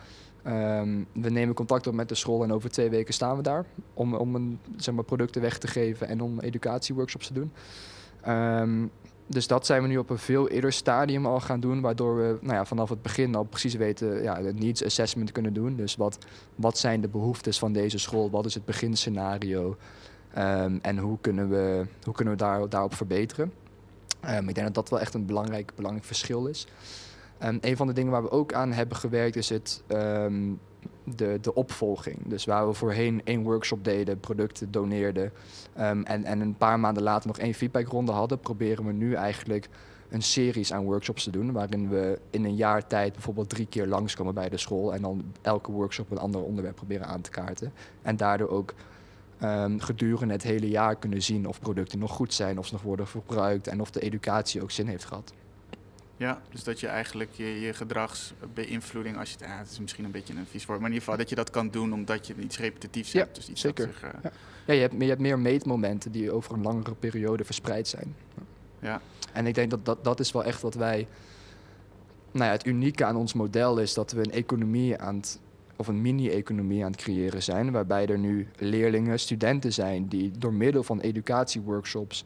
um, 0.47 1.07
we 1.11 1.29
nemen 1.29 1.55
contact 1.55 1.87
op 1.87 1.93
met 1.93 2.09
de 2.09 2.15
school 2.15 2.43
en 2.43 2.53
over 2.53 2.69
twee 2.69 2.89
weken 2.89 3.13
staan 3.13 3.35
we 3.35 3.41
daar. 3.41 3.65
Om, 3.93 4.13
om 4.13 4.35
een, 4.35 4.59
zeg 4.77 4.95
maar, 4.95 5.03
producten 5.03 5.41
weg 5.41 5.57
te 5.57 5.67
geven 5.67 6.07
en 6.07 6.21
om 6.21 6.39
educatieworkshops 6.39 7.27
te 7.27 7.33
doen 7.33 7.51
dus 9.29 9.47
dat 9.47 9.65
zijn 9.65 9.81
we 9.81 9.87
nu 9.87 9.97
op 9.97 10.09
een 10.09 10.17
veel 10.17 10.49
eerder 10.49 10.73
stadium 10.73 11.25
al 11.25 11.39
gaan 11.39 11.59
doen, 11.59 11.81
waardoor 11.81 12.15
we 12.15 12.37
nou 12.41 12.53
ja, 12.53 12.65
vanaf 12.65 12.89
het 12.89 13.01
begin 13.01 13.35
al 13.35 13.43
precies 13.43 13.73
weten, 13.73 14.23
ja, 14.23 14.41
het 14.41 14.59
needs 14.59 14.85
assessment 14.85 15.31
kunnen 15.31 15.53
doen. 15.53 15.75
Dus 15.75 15.95
wat, 15.95 16.17
wat 16.55 16.77
zijn 16.77 17.01
de 17.01 17.07
behoeftes 17.07 17.59
van 17.59 17.71
deze 17.73 17.97
school, 17.97 18.29
wat 18.29 18.45
is 18.45 18.53
het 18.53 18.65
beginscenario 18.65 19.77
um, 20.37 20.79
en 20.81 20.97
hoe 20.97 21.17
kunnen 21.21 21.49
we, 21.49 21.85
hoe 22.03 22.13
kunnen 22.13 22.33
we 22.33 22.39
daar, 22.39 22.69
daarop 22.69 22.93
verbeteren. 22.93 23.53
Um, 24.25 24.49
ik 24.49 24.55
denk 24.55 24.67
dat 24.67 24.75
dat 24.75 24.89
wel 24.89 24.99
echt 24.99 25.13
een 25.13 25.25
belangrijk, 25.25 25.71
belangrijk 25.75 26.05
verschil 26.05 26.45
is. 26.45 26.67
Um, 27.43 27.57
een 27.61 27.77
van 27.77 27.87
de 27.87 27.93
dingen 27.93 28.11
waar 28.11 28.23
we 28.23 28.31
ook 28.31 28.53
aan 28.53 28.71
hebben 28.71 28.97
gewerkt 28.97 29.35
is 29.35 29.49
het 29.49 29.83
de, 31.15 31.37
de 31.41 31.53
opvolging. 31.53 32.17
Dus 32.25 32.45
waar 32.45 32.67
we 32.67 32.73
voorheen 32.73 33.21
één 33.23 33.43
workshop 33.43 33.83
deden, 33.83 34.19
producten 34.19 34.71
doneerden 34.71 35.31
um, 35.79 36.03
en, 36.03 36.23
en 36.23 36.39
een 36.39 36.57
paar 36.57 36.79
maanden 36.79 37.03
later 37.03 37.27
nog 37.27 37.37
één 37.37 37.53
feedbackronde 37.53 38.11
hadden, 38.11 38.39
proberen 38.39 38.85
we 38.85 38.91
nu 38.91 39.13
eigenlijk 39.13 39.69
een 40.09 40.21
series 40.21 40.73
aan 40.73 40.83
workshops 40.83 41.23
te 41.23 41.31
doen. 41.31 41.51
Waarin 41.51 41.89
we 41.89 42.19
in 42.29 42.45
een 42.45 42.55
jaar 42.55 42.87
tijd 42.87 43.13
bijvoorbeeld 43.13 43.49
drie 43.49 43.67
keer 43.67 43.87
langskomen 43.87 44.33
bij 44.33 44.49
de 44.49 44.57
school. 44.57 44.93
En 44.93 45.01
dan 45.01 45.23
elke 45.41 45.71
workshop 45.71 46.11
een 46.11 46.17
ander 46.17 46.41
onderwerp 46.41 46.75
proberen 46.75 47.07
aan 47.07 47.21
te 47.21 47.29
kaarten. 47.29 47.73
En 48.01 48.17
daardoor 48.17 48.49
ook 48.49 48.73
um, 49.43 49.79
gedurende 49.79 50.33
het 50.33 50.43
hele 50.43 50.69
jaar 50.69 50.95
kunnen 50.95 51.21
zien 51.21 51.47
of 51.47 51.59
producten 51.59 51.99
nog 51.99 52.11
goed 52.11 52.33
zijn, 52.33 52.59
of 52.59 52.65
ze 52.65 52.73
nog 52.73 52.81
worden 52.81 53.07
gebruikt 53.07 53.67
en 53.67 53.81
of 53.81 53.91
de 53.91 53.99
educatie 53.99 54.61
ook 54.61 54.71
zin 54.71 54.87
heeft 54.87 55.05
gehad. 55.05 55.33
Ja, 56.19 56.41
dus 56.51 56.63
dat 56.63 56.79
je 56.79 56.87
eigenlijk 56.87 57.29
je, 57.33 57.59
je 57.59 57.73
gedragsbeïnvloeding, 57.73 59.17
als 59.17 59.29
je 59.29 59.37
het, 59.37 59.47
ja, 59.47 59.57
het 59.57 59.71
is 59.71 59.79
misschien 59.79 60.05
een 60.05 60.11
beetje 60.11 60.33
een 60.33 60.45
vies 60.45 60.65
woord, 60.65 60.79
maar 60.79 60.89
in 60.89 60.93
ieder 60.93 61.07
geval 61.07 61.23
dat 61.23 61.29
je 61.29 61.35
dat 61.35 61.49
kan 61.49 61.69
doen 61.69 61.93
omdat 61.93 62.27
je 62.27 62.35
iets 62.39 62.59
repetitiefs 62.59 63.11
ja, 63.11 63.19
hebt. 63.19 63.35
Dus 63.35 63.49
iets 63.49 63.61
zeker. 63.61 63.87
Zich, 63.87 64.03
uh... 64.03 64.09
ja. 64.23 64.31
ja, 64.65 64.73
je, 64.73 64.79
hebt, 64.79 64.93
je 64.97 65.05
hebt 65.05 65.19
meer 65.19 65.39
meetmomenten 65.39 66.11
die 66.11 66.31
over 66.31 66.53
een 66.53 66.61
langere 66.61 66.95
periode 66.95 67.43
verspreid 67.43 67.87
zijn. 67.87 68.15
Ja. 68.79 69.01
En 69.33 69.47
ik 69.47 69.55
denk 69.55 69.69
dat, 69.69 69.85
dat 69.85 70.03
dat 70.03 70.19
is 70.19 70.31
wel 70.31 70.43
echt 70.43 70.61
wat 70.61 70.73
wij. 70.73 71.07
Nou 72.31 72.45
ja, 72.45 72.51
het 72.51 72.65
unieke 72.65 73.05
aan 73.05 73.15
ons 73.15 73.33
model 73.33 73.77
is 73.77 73.93
dat 73.93 74.11
we 74.11 74.19
een 74.19 74.31
economie 74.31 74.97
aan 74.97 75.15
het 75.15 75.39
of 75.75 75.87
een 75.87 76.01
mini-economie 76.01 76.83
aan 76.83 76.91
het 76.91 77.01
creëren 77.01 77.43
zijn, 77.43 77.71
waarbij 77.71 78.07
er 78.07 78.19
nu 78.19 78.47
leerlingen, 78.57 79.19
studenten 79.19 79.73
zijn 79.73 80.07
die 80.07 80.31
door 80.37 80.53
middel 80.53 80.83
van 80.83 80.99
educatieworkshops 80.99 82.23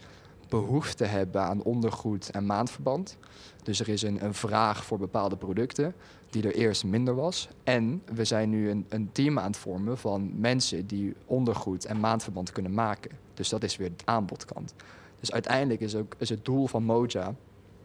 behoefte 0.60 1.04
hebben 1.04 1.42
aan 1.42 1.64
ondergoed 1.64 2.32
en 2.32 2.46
maandverband. 2.46 3.18
Dus 3.64 3.80
er 3.80 3.90
is 3.90 4.02
een, 4.02 4.24
een 4.24 4.34
vraag 4.34 4.86
voor 4.86 4.98
bepaalde 4.98 5.36
producten 5.36 5.96
die 6.30 6.44
er 6.44 6.56
eerst 6.56 6.84
minder 6.84 7.16
was. 7.16 7.48
En 7.64 8.02
we 8.14 8.26
zijn 8.26 8.50
nu 8.50 8.70
een, 8.70 8.86
een 8.90 9.10
team 9.12 9.40
aan 9.40 9.46
het 9.46 9.58
vormen 9.58 9.98
van 9.98 10.32
mensen 10.40 10.88
die 10.88 11.14
ondergoed 11.26 11.86
en 11.86 12.00
maandverband 12.00 12.52
kunnen 12.52 12.74
maken. 12.74 13.12
Dus 13.34 13.50
dat 13.50 13.64
is 13.64 13.78
weer 13.78 13.90
de 13.90 14.06
aanbodkant. 14.06 14.74
Dus 15.20 15.32
uiteindelijk 15.32 15.82
is, 15.82 15.96
ook, 15.96 16.16
is 16.18 16.30
het 16.30 16.46
doel 16.46 16.68
van 16.68 16.84
Moja, 16.84 17.36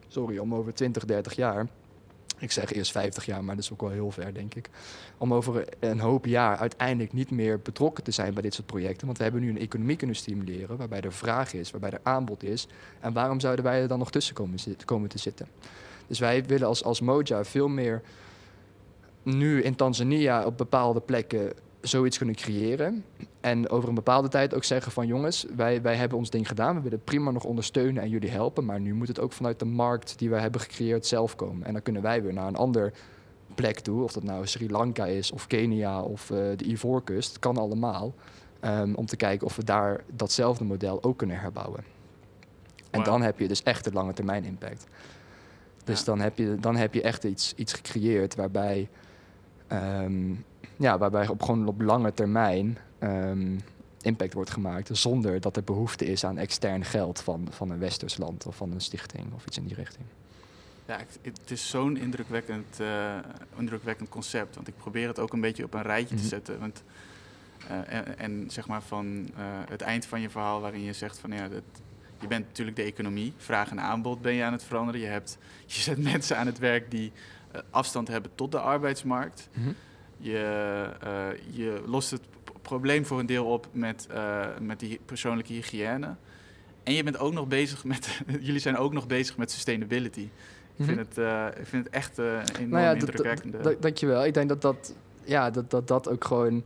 sorry, 0.09 0.39
om 0.39 0.55
over 0.55 0.75
20, 0.75 1.05
30 1.05 1.33
jaar 1.33 1.67
ik 2.38 2.53
zeg 2.53 2.72
eerst 2.72 2.90
50 2.90 3.27
jaar, 3.27 3.44
maar 3.44 3.55
dat 3.55 3.64
is 3.64 3.72
ook 3.72 3.81
wel 3.81 3.90
heel 3.90 4.11
ver, 4.11 4.35
denk 4.35 4.55
ik. 4.55 4.70
Om 5.18 5.35
over 5.35 5.64
een 5.81 6.01
hoop 6.01 6.27
jaar 6.27 6.57
uiteindelijk 6.57 7.12
niet 7.12 7.31
meer 7.31 7.61
betrokken 7.61 8.05
te 8.05 8.11
zijn 8.11 8.35
bij 8.35 8.42
dit 8.42 8.55
soort 8.55 8.66
projecten. 8.66 9.07
Want 9.07 9.18
we 9.18 9.24
hebben 9.24 9.42
nu 9.42 9.51
een 9.51 9.59
economie 9.59 9.96
kunnen 9.96 10.16
stimuleren 10.16 10.77
waarbij 10.77 11.01
er 11.01 11.12
vraag 11.12 11.53
is, 11.53 11.70
waarbij 11.70 11.90
er 11.90 12.01
aanbod 12.03 12.42
is. 12.42 12.66
En 13.01 13.12
waarom 13.12 13.40
zouden 13.40 13.64
wij 13.64 13.81
er 13.81 13.88
dan 13.88 13.98
nog 13.98 14.11
tussen 14.11 14.35
komen, 14.35 14.59
komen 14.85 15.09
te 15.09 15.18
zitten? 15.18 15.46
Dus 16.07 16.18
wij 16.18 16.44
willen 16.44 16.66
als, 16.66 16.85
als 16.85 17.01
Moja 17.01 17.44
veel 17.44 17.68
meer 17.68 18.03
nu 19.22 19.62
in 19.62 19.74
Tanzania 19.74 20.44
op 20.44 20.59
bepaalde 20.59 21.01
plekken 21.01 21.53
zoiets 21.81 22.17
kunnen 22.17 22.35
creëren. 22.35 23.05
En 23.41 23.69
over 23.69 23.88
een 23.88 23.95
bepaalde 23.95 24.29
tijd 24.29 24.55
ook 24.55 24.64
zeggen 24.64 24.93
van 24.93 25.07
jongens, 25.07 25.47
wij, 25.57 25.83
wij 25.83 25.95
hebben 25.95 26.19
ons 26.19 26.31
ding 26.31 26.49
gedaan. 26.49 26.77
We 26.77 26.83
willen 26.83 27.05
prima 27.05 27.31
nog 27.31 27.45
ondersteunen 27.45 28.03
en 28.03 28.09
jullie 28.09 28.31
helpen. 28.31 28.64
Maar 28.64 28.81
nu 28.81 28.95
moet 28.95 29.09
het 29.09 29.21
ook 29.21 29.33
vanuit 29.33 29.59
de 29.59 29.64
markt 29.64 30.19
die 30.19 30.31
wij 30.31 30.41
hebben 30.41 30.61
gecreëerd 30.61 31.07
zelf 31.07 31.37
komen. 31.37 31.67
En 31.67 31.73
dan 31.73 31.83
kunnen 31.83 32.03
wij 32.03 32.23
weer 32.23 32.33
naar 32.33 32.47
een 32.47 32.57
ander 32.57 32.93
plek 33.55 33.79
toe. 33.79 34.03
Of 34.03 34.12
dat 34.12 34.23
nou 34.23 34.47
Sri 34.47 34.71
Lanka 34.71 35.07
is 35.07 35.33
of 35.33 35.47
Kenia 35.47 36.03
of 36.03 36.31
uh, 36.31 36.38
de 36.57 36.64
Ivoorkust. 36.64 37.38
Kan 37.38 37.57
allemaal. 37.57 38.14
Um, 38.64 38.95
om 38.95 39.07
te 39.07 39.17
kijken 39.17 39.47
of 39.47 39.57
we 39.57 39.64
daar 39.64 40.05
datzelfde 40.12 40.64
model 40.64 41.03
ook 41.03 41.19
kunnen 41.19 41.41
herbouwen. 41.41 41.85
En 42.91 42.99
wow. 42.99 43.05
dan 43.05 43.23
heb 43.23 43.38
je 43.38 43.49
dus 43.49 43.62
echt 43.62 43.85
de 43.85 43.93
lange 43.93 44.12
termijn 44.12 44.45
impact. 44.45 44.87
Dus 45.85 45.99
ja. 45.99 46.05
dan, 46.05 46.21
heb 46.21 46.38
je, 46.38 46.57
dan 46.61 46.77
heb 46.77 46.95
je 46.95 47.03
echt 47.03 47.25
iets, 47.25 47.53
iets 47.57 47.73
gecreëerd 47.73 48.35
waarbij 48.35 48.88
um, 49.73 50.45
ja, 50.79 50.99
waarbij 50.99 51.29
op, 51.29 51.43
gewoon 51.43 51.69
op 51.69 51.81
lange 51.81 52.14
termijn 52.14 52.79
um, 53.01 53.61
impact 54.01 54.33
wordt 54.33 54.51
gemaakt. 54.51 54.91
Zonder 54.93 55.41
dat 55.41 55.57
er 55.57 55.64
behoefte 55.64 56.07
is 56.07 56.25
aan 56.25 56.38
extern 56.38 56.85
geld 56.85 57.21
van, 57.21 57.47
van 57.51 57.71
een 57.71 57.79
westers 57.79 58.17
land 58.17 58.47
of 58.47 58.57
van 58.57 58.73
een 58.73 58.81
stichting 58.81 59.35
of 59.35 59.47
iets 59.47 59.57
in 59.57 59.64
die 59.64 59.75
richting. 59.75 60.05
Ja, 60.87 60.99
het 61.23 61.51
is 61.51 61.69
zo'n 61.69 61.97
indrukwekkend, 61.97 62.81
uh, 62.81 63.17
indrukwekkend 63.57 64.09
concept. 64.09 64.55
Want 64.55 64.69
ik 64.69 64.77
probeer 64.77 65.09
het 65.09 65.19
ook 65.19 65.33
een 65.33 65.41
beetje 65.41 65.64
op 65.64 65.75
een 65.75 65.83
rijtje 65.83 66.14
mm 66.14 66.21
-hmm. 66.21 66.29
te 66.29 66.37
mhm. 66.37 66.45
zetten. 66.45 66.61
Want, 66.61 66.83
uh, 67.71 67.99
en, 67.99 68.19
en, 68.19 68.51
zeg 68.51 68.69
maar 68.69 68.83
van 68.83 69.07
uh, 69.07 69.45
het 69.69 69.81
eind 69.81 70.07
van 70.07 70.21
je 70.21 70.31
verhaal 70.31 70.61
waarin 70.61 70.83
je 70.83 70.93
zegt 70.93 71.19
van 71.19 71.31
ja, 71.31 71.49
dat, 71.49 71.62
je 72.21 72.27
bent 72.27 72.47
natuurlijk 72.47 72.77
de 72.77 72.83
economie, 72.83 73.33
vraag 73.37 73.71
en 73.71 73.81
aanbod 73.81 74.23
ben 74.23 74.33
je 74.33 74.43
aan 74.43 74.53
het 74.53 74.62
veranderen. 74.62 75.01
Je, 75.01 75.07
hebt, 75.07 75.38
je 75.67 75.81
zet 75.81 76.03
mensen 76.03 76.37
aan 76.37 76.47
het 76.47 76.59
werk 76.59 76.91
die 76.91 77.12
afstand 77.71 78.09
hebben 78.09 78.31
tot 78.35 78.53
de 78.53 78.61
arbeidsmarkt. 78.61 79.49
Mm 79.53 79.64
-hmm. 79.64 79.75
Je, 80.19 80.87
uh, 81.05 81.57
je 81.57 81.83
lost 81.87 82.11
het 82.11 82.23
probleem 82.63 83.07
voor 83.07 83.19
een 83.19 83.27
deel 83.27 83.47
op 83.47 83.67
met, 83.73 84.09
uh, 84.11 84.47
met 84.61 84.81
die 84.81 85.01
persoonlijke 85.05 85.53
hygiëne. 85.53 86.15
En 86.83 86.95
je 86.95 87.03
bent 87.03 87.19
ook 87.19 87.33
nog 87.33 87.49
bezig 87.49 87.85
met, 87.85 88.21
jullie 88.41 88.61
zijn 88.61 88.77
ook 88.77 88.93
nog 88.93 89.07
bezig 89.07 89.37
met 89.37 89.51
sustainability. 89.51 90.29
Ik 90.77 90.85
vind, 90.85 90.89
-hmm. 90.89 90.99
het, 90.99 91.19
uh, 91.19 91.61
ik 91.61 91.67
vind 91.67 91.85
het 91.85 91.95
echt 91.95 92.19
een 92.19 92.43
enorm 92.57 92.71
nou 92.71 92.83
ja, 92.83 92.93
indrukwekkende... 92.93 93.77
Dankjewel. 93.81 94.25
Ik 94.25 94.35
denk 94.35 94.49
dat 94.49 94.63
dat, 94.63 94.95
ja, 95.25 95.51
dat, 95.51 95.71
dat, 95.71 95.89
dat 95.89 96.09
ook 96.09 96.25
gewoon 96.25 96.63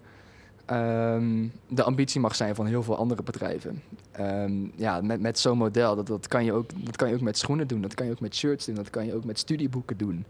um, 0.70 1.52
de 1.68 1.82
ambitie 1.82 2.20
mag 2.20 2.34
zijn 2.34 2.54
van 2.54 2.66
heel 2.66 2.82
veel 2.82 2.96
andere 2.96 3.22
bedrijven. 3.22 3.82
Um, 4.20 4.72
ja, 4.76 5.00
met, 5.00 5.20
met 5.20 5.38
zo'n 5.38 5.58
model, 5.58 5.96
dat, 5.96 6.06
dat, 6.06 6.28
kan 6.28 6.44
je 6.44 6.52
ook, 6.52 6.70
dat 6.84 6.96
kan 6.96 7.08
je 7.08 7.14
ook 7.14 7.20
met 7.20 7.38
schoenen 7.38 7.66
doen, 7.66 7.80
dat 7.80 7.94
kan 7.94 8.06
je 8.06 8.12
ook 8.12 8.20
met 8.20 8.36
shirts 8.36 8.66
doen, 8.66 8.74
dat 8.74 8.90
kan 8.90 9.06
je 9.06 9.14
ook 9.14 9.24
met 9.24 9.38
studieboeken 9.38 9.96
doen. 9.96 10.24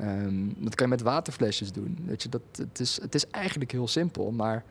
Um, 0.00 0.54
dat 0.58 0.74
kan 0.74 0.86
je 0.86 0.92
met 0.92 1.02
waterflesjes 1.02 1.72
doen. 1.72 1.98
Weet 2.04 2.22
je, 2.22 2.28
dat, 2.28 2.42
het, 2.56 2.80
is, 2.80 3.00
het 3.00 3.14
is 3.14 3.26
eigenlijk 3.30 3.72
heel 3.72 3.88
simpel, 3.88 4.30
maar 4.30 4.64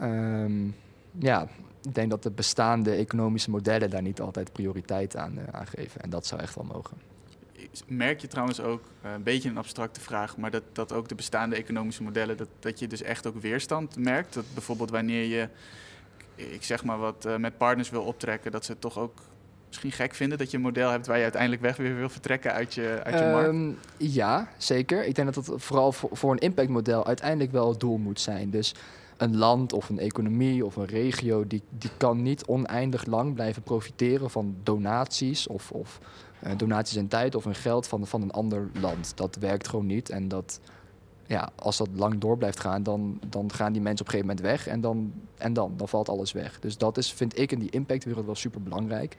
um, 0.00 0.74
ja, 1.18 1.48
ik 1.82 1.94
denk 1.94 2.10
dat 2.10 2.22
de 2.22 2.30
bestaande 2.30 2.90
economische 2.90 3.50
modellen 3.50 3.90
daar 3.90 4.02
niet 4.02 4.20
altijd 4.20 4.52
prioriteit 4.52 5.16
aan, 5.16 5.38
aan 5.50 5.66
geven. 5.66 6.00
En 6.00 6.10
dat 6.10 6.26
zou 6.26 6.40
echt 6.40 6.54
wel 6.54 6.64
mogen. 6.64 6.96
Merk 7.86 8.20
je 8.20 8.26
trouwens 8.26 8.60
ook, 8.60 8.82
uh, 9.04 9.12
een 9.12 9.22
beetje 9.22 9.48
een 9.48 9.58
abstracte 9.58 10.00
vraag, 10.00 10.36
maar 10.36 10.50
dat, 10.50 10.62
dat 10.72 10.92
ook 10.92 11.08
de 11.08 11.14
bestaande 11.14 11.56
economische 11.56 12.02
modellen, 12.02 12.36
dat, 12.36 12.48
dat 12.58 12.78
je 12.78 12.86
dus 12.86 13.02
echt 13.02 13.26
ook 13.26 13.40
weerstand 13.40 13.96
merkt? 13.96 14.34
Dat 14.34 14.44
bijvoorbeeld 14.54 14.90
wanneer 14.90 15.24
je, 15.24 15.48
ik 16.34 16.62
zeg 16.62 16.84
maar 16.84 16.98
wat, 16.98 17.26
uh, 17.26 17.36
met 17.36 17.58
partners 17.58 17.90
wil 17.90 18.02
optrekken, 18.02 18.50
dat 18.50 18.64
ze 18.64 18.78
toch 18.78 18.98
ook 18.98 19.20
misschien 19.68 19.92
gek 19.92 20.14
vinden 20.14 20.38
dat 20.38 20.50
je 20.50 20.56
een 20.56 20.62
model 20.62 20.90
hebt 20.90 21.06
waar 21.06 21.16
je 21.16 21.22
uiteindelijk 21.22 21.62
weg 21.62 21.76
weer 21.76 21.96
wil 21.96 22.08
vertrekken 22.08 22.52
uit 22.52 22.74
je, 22.74 23.00
uit 23.04 23.18
je 23.18 23.30
markt? 23.30 23.86
Ja, 23.96 24.48
zeker. 24.56 25.06
Ik 25.06 25.14
denk 25.14 25.34
dat 25.34 25.46
het 25.46 25.62
vooral 25.62 25.92
voor, 25.92 26.10
voor 26.12 26.32
een 26.32 26.38
impactmodel 26.38 27.06
uiteindelijk 27.06 27.52
wel 27.52 27.68
het 27.68 27.80
doel 27.80 27.98
moet 27.98 28.20
zijn. 28.20 28.50
Dus 28.50 28.74
een 29.16 29.36
land 29.36 29.72
of 29.72 29.88
een 29.88 29.98
economie 29.98 30.64
of 30.64 30.76
een 30.76 30.86
regio, 30.86 31.46
die, 31.46 31.62
die 31.70 31.90
kan 31.96 32.22
niet 32.22 32.44
oneindig 32.46 33.06
lang 33.06 33.34
blijven 33.34 33.62
profiteren 33.62 34.30
van 34.30 34.56
donaties 34.62 35.46
of, 35.46 35.70
of 35.70 35.98
uh, 36.46 36.52
donaties 36.56 36.96
in 36.96 37.08
tijd 37.08 37.34
of 37.34 37.46
in 37.46 37.54
geld 37.54 37.86
van, 37.86 38.06
van 38.06 38.22
een 38.22 38.30
ander 38.30 38.68
land. 38.80 39.12
Dat 39.16 39.36
werkt 39.36 39.68
gewoon 39.68 39.86
niet. 39.86 40.10
En 40.10 40.28
dat, 40.28 40.60
ja, 41.26 41.50
als 41.54 41.76
dat 41.76 41.88
lang 41.94 42.20
door 42.20 42.38
blijft 42.38 42.60
gaan, 42.60 42.82
dan, 42.82 43.20
dan 43.28 43.52
gaan 43.52 43.72
die 43.72 43.82
mensen 43.82 44.06
op 44.06 44.12
een 44.12 44.18
gegeven 44.18 44.36
moment 44.36 44.56
weg 44.56 44.66
en 44.66 44.80
dan, 44.80 45.12
en 45.36 45.52
dan, 45.52 45.72
dan 45.76 45.88
valt 45.88 46.08
alles 46.08 46.32
weg. 46.32 46.60
Dus 46.60 46.78
dat 46.78 46.96
is, 46.96 47.12
vind 47.12 47.38
ik, 47.38 47.52
in 47.52 47.58
die 47.58 47.70
impactwereld 47.70 48.26
wel 48.26 48.34
super 48.34 48.62
belangrijk. 48.62 49.16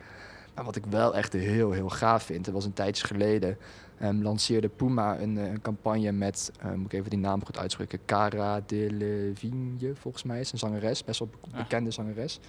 Wat 0.64 0.76
ik 0.76 0.86
wel 0.90 1.16
echt 1.16 1.34
heel, 1.34 1.72
heel 1.72 1.90
gaaf 1.90 2.24
vind, 2.24 2.46
dat 2.46 2.54
was 2.54 2.66
een 2.66 2.74
tijdje 2.74 3.08
geleden, 3.08 3.58
um, 4.02 4.24
lanceerde 4.24 4.70
Puma 4.70 5.20
een, 5.20 5.38
een 5.38 5.62
campagne 5.62 6.12
met, 6.12 6.52
uh, 6.66 6.74
moet 6.74 6.86
ik 6.86 7.00
even 7.00 7.10
die 7.10 7.20
naam 7.20 7.46
goed 7.46 7.58
uitspreken, 7.58 8.00
Cara 8.06 8.62
Delevingne, 8.66 9.96
volgens 9.96 10.24
mij 10.24 10.40
is 10.40 10.52
een 10.52 10.58
zangeres, 10.58 11.04
best 11.04 11.20
wel 11.20 11.30
be 11.30 11.58
bekende 11.58 11.92
zangeres. 11.92 12.40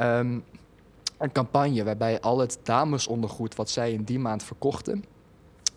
Um, 0.00 0.44
een 1.18 1.32
campagne 1.32 1.84
waarbij 1.84 2.20
al 2.20 2.38
het 2.38 2.58
damesondergoed 2.62 3.54
wat 3.54 3.70
zij 3.70 3.92
in 3.92 4.02
die 4.02 4.18
maand 4.18 4.42
verkochten, 4.42 5.04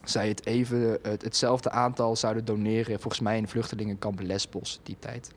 zij 0.03 0.27
het 0.27 0.45
even 0.45 0.99
het, 1.01 1.21
hetzelfde 1.21 1.69
aantal 1.69 2.15
zouden 2.15 2.45
doneren, 2.45 2.99
volgens 2.99 3.21
mij 3.21 3.37
in 3.37 3.47
vluchtelingenkamp 3.47 4.19
Lesbos 4.21 4.79
die 4.83 4.95
tijd. 4.99 5.31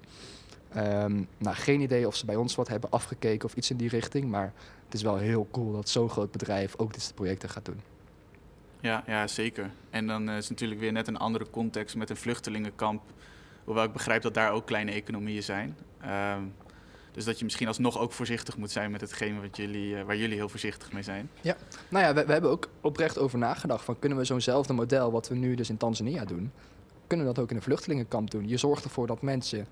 Um, 0.76 1.28
nou, 1.38 1.56
geen 1.56 1.80
idee 1.80 2.06
of 2.06 2.16
ze 2.16 2.26
bij 2.26 2.36
ons 2.36 2.54
wat 2.54 2.68
hebben 2.68 2.90
afgekeken 2.90 3.48
of 3.48 3.54
iets 3.54 3.70
in 3.70 3.76
die 3.76 3.88
richting, 3.88 4.30
maar 4.30 4.52
het 4.92 5.00
is 5.00 5.06
wel 5.06 5.16
heel 5.16 5.48
cool 5.50 5.72
dat 5.72 5.88
zo'n 5.88 6.10
groot 6.10 6.30
bedrijf 6.30 6.74
ook 6.76 6.92
dit 6.92 7.02
soort 7.02 7.14
projecten 7.14 7.48
gaat 7.48 7.64
doen. 7.64 7.80
Ja, 8.80 9.04
ja 9.06 9.26
zeker. 9.26 9.70
En 9.90 10.06
dan 10.06 10.30
is 10.30 10.36
het 10.36 10.50
natuurlijk 10.50 10.80
weer 10.80 10.92
net 10.92 11.08
een 11.08 11.16
andere 11.16 11.50
context 11.50 11.96
met 11.96 12.10
een 12.10 12.16
vluchtelingenkamp. 12.16 13.02
Hoewel 13.64 13.84
ik 13.84 13.92
begrijp 13.92 14.22
dat 14.22 14.34
daar 14.34 14.52
ook 14.52 14.66
kleine 14.66 14.90
economieën 14.90 15.42
zijn. 15.42 15.76
Um, 16.36 16.54
dus 17.12 17.24
dat 17.24 17.38
je 17.38 17.44
misschien 17.44 17.66
alsnog 17.66 17.98
ook 17.98 18.12
voorzichtig 18.12 18.56
moet 18.56 18.70
zijn 18.70 18.90
met 18.90 19.00
hetgeen 19.00 19.40
wat 19.40 19.56
jullie, 19.56 19.94
uh, 19.94 20.02
waar 20.02 20.16
jullie 20.16 20.36
heel 20.36 20.48
voorzichtig 20.48 20.92
mee 20.92 21.02
zijn. 21.02 21.30
Ja, 21.40 21.56
nou 21.88 22.04
ja, 22.04 22.14
we, 22.14 22.26
we 22.26 22.32
hebben 22.32 22.50
ook 22.50 22.68
oprecht 22.80 23.18
over 23.18 23.38
nagedacht 23.38 23.84
van 23.84 23.98
kunnen 23.98 24.18
we 24.18 24.24
zo'nzelfde 24.24 24.72
model 24.72 25.12
wat 25.12 25.28
we 25.28 25.34
nu 25.34 25.54
dus 25.54 25.70
in 25.70 25.76
Tanzania 25.76 26.24
doen, 26.24 26.52
kunnen 27.06 27.26
we 27.26 27.32
dat 27.32 27.42
ook 27.42 27.50
in 27.50 27.56
een 27.56 27.62
vluchtelingenkamp 27.62 28.30
doen. 28.30 28.48
Je 28.48 28.56
zorgt 28.56 28.84
ervoor 28.84 29.06
dat 29.06 29.22
mensen 29.22 29.66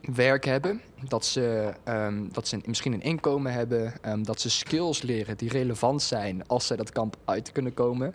werk 0.00 0.44
hebben, 0.44 0.80
dat 1.08 1.24
ze, 1.24 1.72
um, 1.88 2.28
dat 2.32 2.48
ze 2.48 2.58
misschien 2.64 2.92
een 2.92 3.02
inkomen 3.02 3.52
hebben, 3.52 3.92
um, 4.06 4.24
dat 4.24 4.40
ze 4.40 4.50
skills 4.50 5.02
leren 5.02 5.36
die 5.36 5.48
relevant 5.48 6.02
zijn 6.02 6.46
als 6.46 6.66
ze 6.66 6.76
dat 6.76 6.90
kamp 6.90 7.16
uit 7.24 7.52
kunnen 7.52 7.74
komen. 7.74 8.14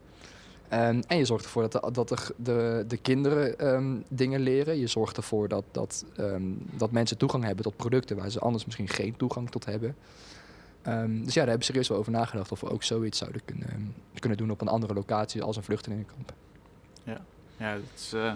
Um, 0.73 1.01
en 1.07 1.17
je 1.17 1.25
zorgt 1.25 1.45
ervoor 1.45 1.69
dat 1.69 1.71
de, 1.71 1.91
dat 1.91 2.09
de, 2.09 2.33
de, 2.37 2.83
de 2.87 2.97
kinderen 2.97 4.03
dingen 4.09 4.39
leren. 4.39 4.77
Je 4.77 4.87
zorgt 4.87 5.17
ervoor 5.17 5.47
dat, 5.47 5.63
dat, 5.71 6.05
dat 6.77 6.91
mensen 6.91 7.17
toegang 7.17 7.43
hebben 7.43 7.63
tot 7.63 7.75
producten 7.75 8.17
waar 8.17 8.29
ze 8.29 8.39
anders 8.39 8.65
misschien 8.65 8.87
geen 8.87 9.15
toegang 9.17 9.49
tot 9.49 9.65
hebben. 9.65 9.95
dus 10.83 10.93
ja, 10.93 11.21
daar 11.23 11.33
hebben 11.33 11.57
we 11.57 11.63
serieus 11.63 11.87
wel 11.87 11.97
over 11.97 12.11
nagedacht 12.11 12.51
of 12.51 12.61
we 12.61 12.69
ook 12.69 12.83
zoiets 12.83 13.17
zouden 13.17 13.41
kunnen, 13.45 13.95
kunnen 14.19 14.37
doen 14.37 14.51
op 14.51 14.61
een 14.61 14.67
andere 14.67 14.93
locatie 14.93 15.41
als 15.43 15.55
een 15.55 15.63
vluchtelingenkamp. 15.63 16.33
Ja, 17.03 17.21
ja 17.57 17.73
dat 17.73 17.83
is 17.95 18.13
uh, 18.13 18.33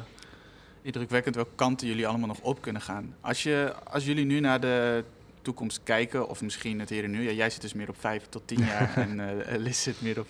indrukwekkend 0.86 1.36
welke 1.36 1.56
kanten 1.56 1.88
jullie 1.88 2.08
allemaal 2.08 2.28
nog 2.28 2.40
op 2.42 2.62
kunnen 2.62 2.82
gaan. 2.82 3.16
Als, 3.22 3.44
je, 3.44 3.74
als 3.92 4.06
jullie 4.06 4.26
nu 4.26 4.40
naar 4.40 4.60
de 4.60 5.04
toekomst 5.42 5.80
kijken, 5.84 6.30
of 6.30 6.42
misschien 6.42 6.80
het 6.80 6.90
hier 6.90 7.04
en 7.04 7.12
nu. 7.12 7.24
Ja, 7.24 7.32
jij 7.32 7.50
zit 7.50 7.62
dus 7.62 7.74
meer 7.74 7.90
op 7.90 8.00
vijf 8.00 8.26
tot 8.30 8.48
tien 8.48 8.66
jaar 8.72 8.94
en 8.96 9.20
uh, 9.20 9.58
Liz 9.58 9.82
zit 9.82 10.02
meer 10.02 10.20
op 10.20 10.28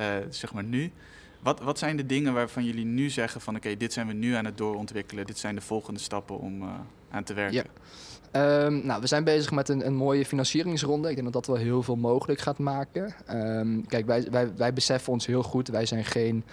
uh, 0.00 0.06
zeg 0.30 0.52
maar 0.52 0.64
nu. 0.64 0.92
Wat, 1.42 1.60
wat 1.60 1.78
zijn 1.78 1.96
de 1.96 2.06
dingen 2.06 2.32
waarvan 2.32 2.64
jullie 2.64 2.84
nu 2.84 3.10
zeggen 3.10 3.40
van 3.40 3.56
oké, 3.56 3.76
dit 3.76 3.92
zijn 3.92 4.06
we 4.06 4.12
nu 4.12 4.34
aan 4.34 4.44
het 4.44 4.58
doorontwikkelen, 4.58 5.26
dit 5.26 5.38
zijn 5.38 5.54
de 5.54 5.60
volgende 5.60 6.00
stappen 6.00 6.38
om 6.38 6.62
uh, 6.62 6.68
aan 7.10 7.24
te 7.24 7.34
werken? 7.34 7.64
Ja. 8.32 8.64
Um, 8.64 8.86
nou, 8.86 9.00
we 9.00 9.06
zijn 9.06 9.24
bezig 9.24 9.50
met 9.50 9.68
een, 9.68 9.86
een, 9.86 9.94
mooie 9.94 10.26
financieringsronde. 10.26 11.08
Ik 11.08 11.14
denk 11.14 11.32
dat 11.32 11.44
dat 11.44 11.56
wel 11.56 11.64
heel 11.64 11.82
veel 11.82 11.96
mogelijk 11.96 12.40
gaat 12.40 12.58
maken. 12.58 13.14
Um, 13.30 13.86
kijk, 13.86 14.06
wij, 14.06 14.26
wij, 14.30 14.56
wij 14.56 14.72
beseffen 14.72 15.12
ons 15.12 15.26
heel 15.26 15.42
goed, 15.42 15.68
wij 15.68 15.86
zijn 15.86 16.04
geen 16.04 16.44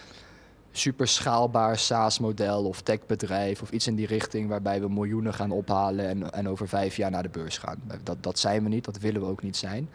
super 0.77 1.07
schaalbaar 1.07 1.77
SaaS-model 1.77 2.65
of 2.65 2.81
techbedrijf 2.81 3.61
of 3.61 3.71
iets 3.71 3.87
in 3.87 3.95
die 3.95 4.07
richting 4.07 4.49
waarbij 4.49 4.81
we 4.81 4.89
miljoenen 4.89 5.33
gaan 5.33 5.51
ophalen 5.51 6.07
en, 6.07 6.31
en 6.31 6.49
over 6.49 6.67
vijf 6.67 6.97
jaar 6.97 7.11
naar 7.11 7.23
de 7.23 7.29
beurs 7.29 7.57
gaan. 7.57 7.81
Dat, 8.03 8.17
dat 8.23 8.39
zijn 8.39 8.63
we 8.63 8.69
niet, 8.69 8.85
dat 8.85 8.99
willen 8.99 9.21
we 9.21 9.27
ook 9.27 9.43
niet 9.43 9.57
zijn. 9.57 9.89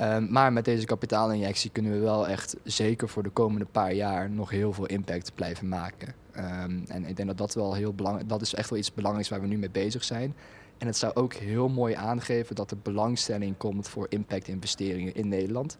Um, 0.00 0.32
maar 0.32 0.52
met 0.52 0.64
deze 0.64 0.86
kapitaalinjectie 0.86 1.70
kunnen 1.70 1.92
we 1.92 1.98
wel 1.98 2.28
echt 2.28 2.56
zeker 2.62 3.08
voor 3.08 3.22
de 3.22 3.30
komende 3.30 3.64
paar 3.64 3.92
jaar 3.92 4.30
nog 4.30 4.50
heel 4.50 4.72
veel 4.72 4.86
impact 4.86 5.34
blijven 5.34 5.68
maken. 5.68 6.14
Um, 6.36 6.84
en 6.88 7.04
ik 7.04 7.16
denk 7.16 7.28
dat 7.28 7.38
dat 7.38 7.54
wel 7.54 7.74
heel 7.74 7.92
belangrijk 7.92 8.28
dat 8.28 8.42
is 8.42 8.54
echt 8.54 8.70
wel 8.70 8.78
iets 8.78 8.94
belangrijks 8.94 9.28
waar 9.28 9.40
we 9.40 9.46
nu 9.46 9.58
mee 9.58 9.70
bezig 9.70 10.04
zijn. 10.04 10.34
En 10.78 10.86
het 10.86 10.96
zou 10.96 11.14
ook 11.14 11.34
heel 11.34 11.68
mooi 11.68 11.94
aangeven 11.94 12.54
dat 12.54 12.70
er 12.70 12.76
belangstelling 12.82 13.56
komt 13.56 13.88
voor 13.88 14.06
impact-investeringen 14.08 15.14
in 15.14 15.28
Nederland. 15.28 15.78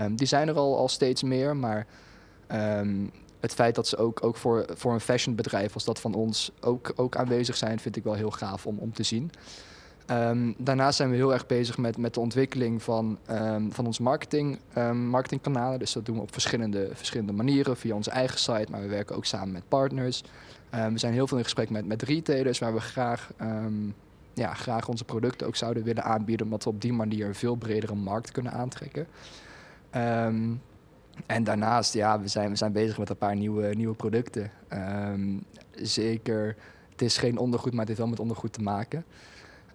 Um, 0.00 0.16
die 0.16 0.26
zijn 0.26 0.48
er 0.48 0.54
al, 0.54 0.76
al 0.76 0.88
steeds 0.88 1.22
meer, 1.22 1.56
maar 1.56 1.86
het 3.42 3.54
feit 3.54 3.74
dat 3.74 3.88
ze 3.88 3.96
ook, 3.96 4.24
ook 4.24 4.36
voor, 4.36 4.64
voor 4.74 4.92
een 4.92 5.00
fashionbedrijf 5.00 5.74
als 5.74 5.84
dat 5.84 6.00
van 6.00 6.14
ons 6.14 6.52
ook, 6.60 6.92
ook 6.96 7.16
aanwezig 7.16 7.56
zijn, 7.56 7.78
vind 7.78 7.96
ik 7.96 8.04
wel 8.04 8.14
heel 8.14 8.30
gaaf 8.30 8.66
om, 8.66 8.78
om 8.78 8.92
te 8.92 9.02
zien. 9.02 9.30
Um, 10.06 10.54
daarnaast 10.58 10.96
zijn 10.96 11.10
we 11.10 11.16
heel 11.16 11.32
erg 11.32 11.46
bezig 11.46 11.78
met, 11.78 11.96
met 11.96 12.14
de 12.14 12.20
ontwikkeling 12.20 12.82
van, 12.82 13.18
um, 13.30 13.72
van 13.72 13.86
ons 13.86 13.98
marketing, 13.98 14.58
um, 14.78 15.06
marketingkanalen. 15.06 15.78
Dus 15.78 15.92
dat 15.92 16.06
doen 16.06 16.16
we 16.16 16.22
op 16.22 16.32
verschillende, 16.32 16.90
verschillende 16.92 17.32
manieren 17.32 17.76
via 17.76 17.94
onze 17.94 18.10
eigen 18.10 18.38
site, 18.38 18.66
maar 18.70 18.80
we 18.80 18.88
werken 18.88 19.16
ook 19.16 19.24
samen 19.24 19.52
met 19.52 19.68
partners. 19.68 20.22
we 20.70 20.98
zijn 20.98 21.12
heel 21.12 21.26
veel 21.26 21.36
in 21.36 21.44
gesprek 21.44 21.70
met, 21.70 21.86
met 21.86 22.02
retailers 22.02 22.58
waar 22.58 22.74
we 22.74 22.80
graag, 22.80 23.32
ja, 24.34 24.54
graag 24.54 24.88
onze 24.88 25.04
producten 25.04 25.46
ook 25.46 25.56
zouden 25.56 25.82
willen 25.82 26.04
aanbieden, 26.04 26.46
omdat 26.46 26.64
we 26.64 26.70
op 26.70 26.80
die 26.80 26.92
manier 26.92 27.26
een 27.26 27.34
veel 27.34 27.54
bredere 27.54 27.94
markt 27.94 28.32
kunnen 28.32 28.52
aantrekken. 28.52 29.06
En 31.26 31.44
daarnaast, 31.44 31.94
ja, 31.94 32.20
we 32.20 32.28
zijn, 32.28 32.50
we 32.50 32.56
zijn 32.56 32.72
bezig 32.72 32.98
met 32.98 33.10
een 33.10 33.16
paar 33.16 33.36
nieuwe, 33.36 33.74
nieuwe 33.74 33.94
producten. 33.94 34.50
zeker, 35.74 36.56
het 36.90 37.02
is 37.02 37.16
geen 37.16 37.38
ondergoed, 37.38 37.70
maar 37.70 37.80
het 37.80 37.88
heeft 37.88 38.00
wel 38.00 38.10
met 38.10 38.20
ondergoed 38.20 38.52
te 38.52 38.62
maken. 38.62 39.04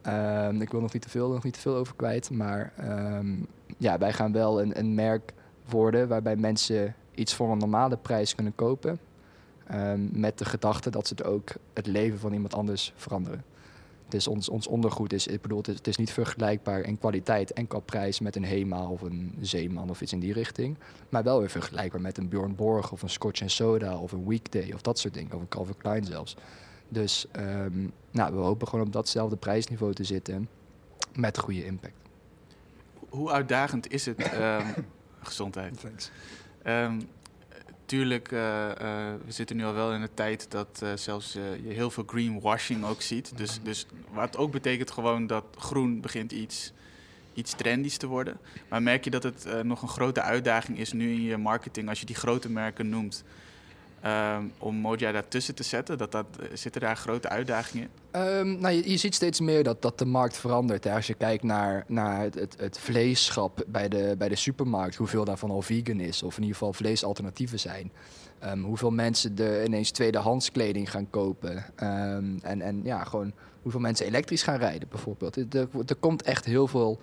Um, 0.08 0.62
ik 0.62 0.71
wil 0.71 0.82
nog 0.82 0.93
niet 0.93 1.02
te 1.02 1.10
veel, 1.10 1.30
nog 1.30 1.43
niet 1.43 1.54
te 1.54 1.60
veel 1.60 1.76
over 1.76 1.95
kwijt. 1.95 2.30
Maar 2.30 2.73
um, 3.17 3.47
ja, 3.78 3.97
wij 3.97 4.13
gaan 4.13 4.32
wel 4.32 4.62
een, 4.62 4.80
een, 4.80 4.93
merk 4.93 5.34
worden 5.69 6.08
waarbij 6.08 6.36
mensen 6.36 6.95
iets 7.15 7.34
voor 7.34 7.52
een 7.52 7.58
normale 7.58 7.97
prijs 7.97 8.36
kunnen 8.36 8.56
kopen. 8.56 9.00
Met 10.12 10.38
de 10.38 10.45
gedachte 10.45 10.89
dat 10.89 11.08
ze 11.08 11.13
het 11.17 11.26
ook 11.26 11.50
het 11.73 11.88
leven 11.88 12.19
van 12.19 12.34
iemand 12.34 12.54
anders 12.54 12.93
veranderen. 12.95 13.43
Dus 14.07 14.27
ons, 14.27 14.49
ons 14.49 14.67
ondergoed 14.67 15.13
is, 15.13 15.27
ik 15.27 15.41
bedoel, 15.41 15.57
het 15.57 15.67
is, 15.67 15.75
het 15.75 15.87
is, 15.87 15.97
niet 15.97 16.11
vergelijkbaar 16.11 16.79
in 16.81 16.97
kwaliteit 16.97 17.53
en 17.53 17.67
qua 17.67 17.79
prijs 17.79 18.19
met 18.19 18.35
een 18.35 18.43
Hema 18.43 18.87
of 18.89 19.01
een 19.01 19.35
Zeeman 19.41 19.89
of 19.89 20.01
iets 20.01 20.13
in 20.13 20.19
die 20.19 20.33
richting. 20.33 20.77
Maar 21.09 21.23
wel 21.23 21.39
weer 21.39 21.49
vergelijkbaar 21.49 22.01
met 22.01 22.17
een 22.17 22.29
Bjorn 22.29 22.55
Borg 22.55 22.91
of 22.91 23.01
een 23.01 23.09
Scotch 23.09 23.41
Soda 23.45 23.97
of 23.97 24.11
een 24.11 24.27
Weekday 24.27 24.71
of 24.73 24.81
dat 24.81 24.99
soort 24.99 25.13
dingen. 25.13 25.33
Of 25.33 25.41
een 25.41 25.47
Calvin 25.47 25.77
Klein 25.77 26.05
zelfs. 26.05 26.35
Dus 26.89 27.25
um, 27.37 27.93
nou, 28.11 28.33
we 28.33 28.39
hopen 28.39 28.67
gewoon 28.67 28.85
op 28.85 28.93
datzelfde 28.93 29.35
prijsniveau 29.35 29.93
te 29.93 30.03
zitten 30.03 30.49
met 31.13 31.37
goede 31.37 31.65
impact. 31.65 31.93
Hoe 33.09 33.31
uitdagend 33.31 33.91
is 33.91 34.05
het? 34.05 34.33
Um, 34.33 34.85
gezondheid. 35.19 35.79
Thanks. 35.79 36.11
Um, 36.67 37.01
tuurlijk, 37.88 38.32
uh, 38.32 38.39
uh, 38.39 38.73
we 39.26 39.32
zitten 39.32 39.56
nu 39.56 39.65
al 39.65 39.73
wel 39.73 39.93
in 39.93 40.02
een 40.02 40.13
tijd 40.13 40.52
dat 40.52 40.80
uh, 40.84 40.89
zelfs 40.95 41.34
je 41.34 41.73
heel 41.73 41.89
veel 41.89 42.04
greenwashing 42.08 42.86
ook 42.86 43.02
ziet. 43.02 43.38
Dus, 43.38 43.60
dus 43.63 43.86
wat 44.12 44.38
ook 44.38 44.52
betekent 44.52 44.91
gewoon 44.91 45.28
dat 45.28 45.43
groen 45.58 46.02
begint 46.02 46.32
iets, 46.32 46.71
iets 47.34 47.56
trendies 47.56 47.97
te 47.97 48.08
worden. 48.08 48.38
Maar 48.69 48.82
merk 48.84 49.04
je 49.04 49.10
dat 49.10 49.23
het 49.23 49.63
nog 49.63 49.82
een 49.82 49.88
grote 49.88 50.21
uitdaging 50.21 50.78
is 50.78 50.93
nu 50.93 51.12
in 51.12 51.21
je 51.21 51.38
marketing 51.38 51.89
als 51.89 52.00
je 52.00 52.06
die 52.06 52.15
grote 52.15 52.50
merken 52.50 52.89
noemt? 52.89 53.23
Um, 54.05 54.51
om 54.57 54.75
Moja 54.75 55.12
daartussen 55.12 55.55
te 55.55 55.63
zetten? 55.63 55.97
Dat 55.97 56.12
dat, 56.12 56.25
zitten 56.53 56.81
daar 56.81 56.97
grote 56.97 57.29
uitdagingen 57.29 57.89
in? 58.12 58.21
Um, 58.21 58.60
nou, 58.60 58.89
je, 58.89 58.97
ziet 58.97 59.15
steeds 59.15 59.39
meer 59.39 59.63
dat, 59.63 59.81
dat 59.81 59.97
de 59.97 60.05
markt 60.05 60.38
verandert. 60.38 60.83
Hè. 60.83 60.93
Als 60.93 61.07
je 61.07 61.13
kijkt 61.13 61.43
naar, 61.43 61.83
naar 61.88 62.21
het, 62.21 62.55
het, 62.57 62.79
vleesschap 62.79 63.63
bij 63.67 63.89
de, 63.89 64.15
bij 64.17 64.29
de 64.29 64.36
supermarkt, 64.36 64.95
hoeveel 64.95 65.25
daarvan 65.25 65.51
al 65.51 65.62
vegan 65.62 65.99
is, 65.99 66.23
of 66.23 66.36
in 66.36 66.41
ieder 66.41 66.57
geval 66.57 66.73
vleesalternatieven 66.73 67.60
zijn. 67.60 67.91
Um, 68.45 68.63
hoeveel 68.63 68.91
mensen 68.91 69.36
de 69.36 69.63
ineens 69.65 69.91
tweedehands 69.91 70.51
kleding 70.51 70.91
gaan 70.91 71.10
kopen. 71.10 71.65
en, 71.75 72.62
en 72.62 72.81
ja, 72.83 73.03
gewoon 73.03 73.33
hoeveel 73.62 73.81
mensen 73.81 74.05
elektrisch 74.05 74.43
gaan 74.43 74.57
rijden, 74.57 74.88
bijvoorbeeld. 74.89 75.38
Er 75.89 75.95
komt 75.99 76.21
echt 76.21 76.45
heel 76.45 76.67
veel 76.67 76.99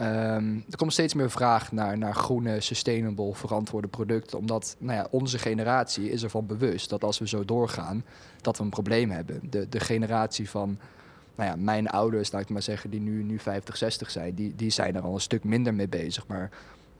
Um, 0.00 0.64
er 0.70 0.76
komt 0.76 0.92
steeds 0.92 1.14
meer 1.14 1.30
vraag 1.30 1.72
naar, 1.72 1.98
naar 1.98 2.14
groene, 2.14 2.60
sustainable, 2.60 3.34
verantwoorde 3.34 3.88
producten. 3.88 4.38
Omdat 4.38 4.76
nou 4.78 4.98
ja, 4.98 5.06
onze 5.10 5.38
generatie 5.38 6.10
is 6.10 6.22
ervan 6.22 6.46
bewust 6.46 6.90
dat 6.90 7.04
als 7.04 7.18
we 7.18 7.28
zo 7.28 7.44
doorgaan, 7.44 8.04
dat 8.40 8.58
we 8.58 8.64
een 8.64 8.70
probleem 8.70 9.10
hebben. 9.10 9.40
De, 9.50 9.68
de 9.68 9.80
generatie 9.80 10.50
van 10.50 10.78
nou 11.34 11.50
ja, 11.50 11.56
mijn 11.56 11.88
ouders, 11.88 12.32
laat 12.32 12.42
ik 12.42 12.48
maar 12.48 12.62
zeggen, 12.62 12.90
die 12.90 13.00
nu, 13.00 13.22
nu 13.22 13.38
50, 13.38 13.76
60 13.76 14.10
zijn, 14.10 14.34
die, 14.34 14.54
die 14.54 14.70
zijn 14.70 14.96
er 14.96 15.02
al 15.02 15.14
een 15.14 15.20
stuk 15.20 15.44
minder 15.44 15.74
mee 15.74 15.88
bezig. 15.88 16.26
Maar 16.26 16.50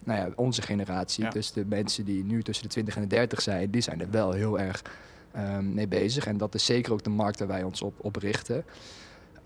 nou 0.05 0.19
ja, 0.19 0.29
onze 0.35 0.63
generatie, 0.63 1.31
dus 1.31 1.53
de 1.53 1.65
mensen 1.65 2.05
die 2.05 2.25
nu 2.25 2.43
tussen 2.43 2.65
de 2.65 2.71
20 2.71 2.97
en 2.97 3.03
de 3.03 3.09
30 3.09 3.41
zijn, 3.41 3.71
die 3.71 3.81
zijn 3.81 4.01
er 4.01 4.11
wel 4.11 4.33
heel 4.33 4.59
erg 4.59 4.83
um, 5.37 5.75
mee 5.75 5.89
bezig. 5.89 6.27
En 6.27 6.37
dat 6.37 6.55
is 6.55 6.65
zeker 6.65 6.93
ook 6.93 7.03
de 7.03 7.11
markt 7.11 7.39
waar 7.39 7.49
wij 7.49 7.63
ons 7.63 7.83
op, 7.83 7.95
op 7.99 8.17
richten. 8.17 8.65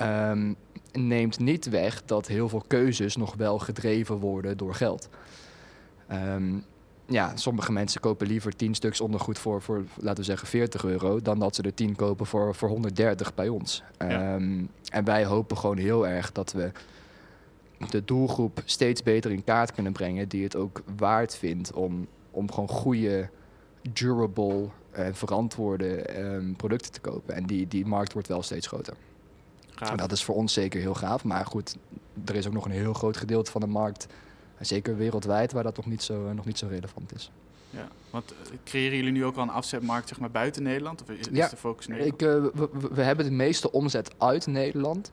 Um, 0.02 0.56
neemt 0.92 1.38
niet 1.38 1.68
weg 1.68 2.02
dat 2.04 2.26
heel 2.26 2.48
veel 2.48 2.64
keuzes 2.66 3.16
nog 3.16 3.34
wel 3.34 3.58
gedreven 3.58 4.16
worden 4.16 4.56
door 4.56 4.74
geld. 4.74 5.08
Um, 6.12 6.64
ja, 7.06 7.36
sommige 7.36 7.72
mensen 7.72 8.00
kopen 8.00 8.26
liever 8.26 8.56
10 8.56 8.74
stuks 8.74 9.00
ondergoed 9.00 9.38
voor, 9.38 9.62
voor, 9.62 9.84
laten 9.96 10.18
we 10.18 10.22
zeggen, 10.22 10.48
40 10.48 10.84
euro, 10.84 11.20
dan 11.20 11.38
dat 11.38 11.54
ze 11.54 11.62
er 11.62 11.74
10 11.74 11.96
kopen 11.96 12.26
voor, 12.26 12.54
voor 12.54 12.68
130 12.68 13.34
bij 13.34 13.48
ons. 13.48 13.82
Ja. 13.98 14.34
Um, 14.34 14.68
en 14.88 15.04
wij 15.04 15.24
hopen 15.24 15.58
gewoon 15.58 15.76
heel 15.76 16.06
erg 16.08 16.32
dat 16.32 16.52
we 16.52 16.70
de 17.90 18.04
doelgroep 18.04 18.62
steeds 18.64 19.02
beter 19.02 19.30
in 19.30 19.44
kaart 19.44 19.72
kunnen 19.72 19.92
brengen, 19.92 20.28
die 20.28 20.42
het 20.42 20.56
ook 20.56 20.82
waard 20.96 21.36
vindt 21.36 21.72
om, 21.72 22.06
om 22.30 22.52
gewoon 22.52 22.68
goede, 22.68 23.28
durable 23.92 24.68
en 24.90 25.14
verantwoorde 25.14 26.02
ehm, 26.02 26.52
producten 26.52 26.92
te 26.92 27.00
kopen. 27.00 27.34
En 27.34 27.46
die, 27.46 27.68
die 27.68 27.86
markt 27.86 28.12
wordt 28.12 28.28
wel 28.28 28.42
steeds 28.42 28.66
groter. 28.66 28.94
En 29.78 29.96
dat 29.96 30.12
is 30.12 30.24
voor 30.24 30.34
ons 30.34 30.52
zeker 30.52 30.80
heel 30.80 30.94
gaaf. 30.94 31.24
Maar 31.24 31.46
goed, 31.46 31.76
er 32.24 32.34
is 32.34 32.46
ook 32.46 32.52
nog 32.52 32.64
een 32.64 32.70
heel 32.70 32.92
groot 32.92 33.16
gedeelte 33.16 33.50
van 33.50 33.60
de 33.60 33.66
markt, 33.66 34.06
zeker 34.60 34.96
wereldwijd, 34.96 35.52
waar 35.52 35.62
dat 35.62 35.76
nog 35.76 35.86
niet 35.86 36.02
zo, 36.02 36.32
nog 36.32 36.44
niet 36.44 36.58
zo 36.58 36.66
relevant 36.66 37.14
is. 37.14 37.30
Ja, 37.70 37.88
want 38.10 38.32
eh, 38.32 38.58
creëren 38.64 38.96
jullie 38.96 39.12
nu 39.12 39.24
ook 39.24 39.36
al 39.36 39.42
een 39.42 39.50
afzetmarkt 39.50 40.08
zeg 40.08 40.20
maar, 40.20 40.30
buiten 40.30 40.62
Nederland? 40.62 41.02
Of 41.02 41.08
is, 41.08 41.28
ja, 41.32 41.48
de 41.48 41.56
focus 41.56 41.86
Nederland? 41.86 42.22
Ik, 42.22 42.28
uh, 42.28 42.44
we, 42.54 42.88
we, 42.92 43.02
hebben 43.02 43.24
de 43.24 43.30
meeste 43.30 43.72
omzet 43.72 44.10
uit 44.18 44.46
Nederland. 44.46 45.12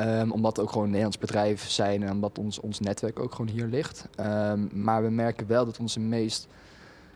Um, 0.00 0.32
omdat 0.32 0.56
we 0.56 0.62
ook 0.62 0.68
gewoon 0.68 0.82
een 0.82 0.90
Nederlands 0.90 1.18
bedrijf 1.18 1.68
zijn 1.68 2.02
en 2.02 2.12
omdat 2.12 2.38
ons, 2.38 2.60
ons 2.60 2.80
netwerk 2.80 3.18
ook 3.18 3.34
gewoon 3.34 3.48
hier 3.50 3.66
ligt. 3.66 4.08
Um, 4.20 4.68
maar 4.72 5.02
we 5.02 5.10
merken 5.10 5.46
wel 5.46 5.64
dat 5.64 5.78
onze 5.78 6.00
meest 6.00 6.46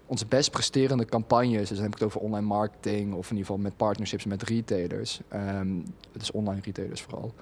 onze 0.07 0.27
best 0.27 0.51
presterende 0.51 1.05
campagnes, 1.05 1.69
dus 1.69 1.69
dan 1.69 1.83
heb 1.83 1.95
ik 1.95 1.99
het 1.99 2.03
over 2.03 2.21
online 2.21 2.47
marketing 2.47 3.15
of 3.15 3.31
in 3.31 3.37
ieder 3.37 3.47
geval 3.47 3.62
met 3.62 3.77
partnerships 3.77 4.25
met 4.25 4.43
retailers, 4.43 5.21
um, 5.33 5.85
het 6.12 6.23
is 6.23 6.31
online 6.31 6.61
retailers 6.65 7.03
vooral, 7.03 7.35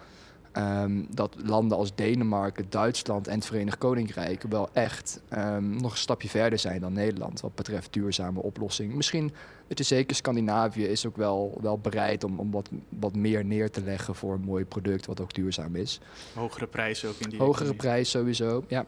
um, 0.56 1.06
dat 1.10 1.36
landen 1.44 1.76
als 1.78 1.94
Denemarken, 1.94 2.66
Duitsland 2.68 3.28
en 3.28 3.34
het 3.34 3.46
Verenigd 3.46 3.78
Koninkrijk 3.78 4.42
wel 4.42 4.68
echt 4.72 5.20
um, 5.34 5.76
nog 5.76 5.92
een 5.92 5.98
stapje 5.98 6.28
verder 6.28 6.58
zijn 6.58 6.80
dan 6.80 6.92
Nederland 6.92 7.40
wat 7.40 7.54
betreft 7.54 7.92
duurzame 7.92 8.42
oplossingen. 8.42 8.96
Misschien, 8.96 9.32
het 9.68 9.80
is 9.80 9.88
zeker 9.88 10.16
Scandinavië 10.16 10.84
is 10.84 11.06
ook 11.06 11.16
wel, 11.16 11.58
wel 11.60 11.78
bereid 11.78 12.24
om, 12.24 12.38
om 12.38 12.50
wat, 12.50 12.70
wat 12.88 13.16
meer 13.16 13.44
neer 13.44 13.70
te 13.70 13.82
leggen 13.82 14.14
voor 14.14 14.34
een 14.34 14.44
mooi 14.44 14.64
product 14.64 15.06
wat 15.06 15.20
ook 15.20 15.32
duurzaam 15.32 15.76
is. 15.76 16.00
Hogere 16.34 16.66
prijzen 16.66 17.08
ook 17.08 17.16
in 17.18 17.30
die 17.30 17.38
Hogere 17.38 17.74
prijs 17.74 18.10
sowieso, 18.10 18.64
ja. 18.68 18.84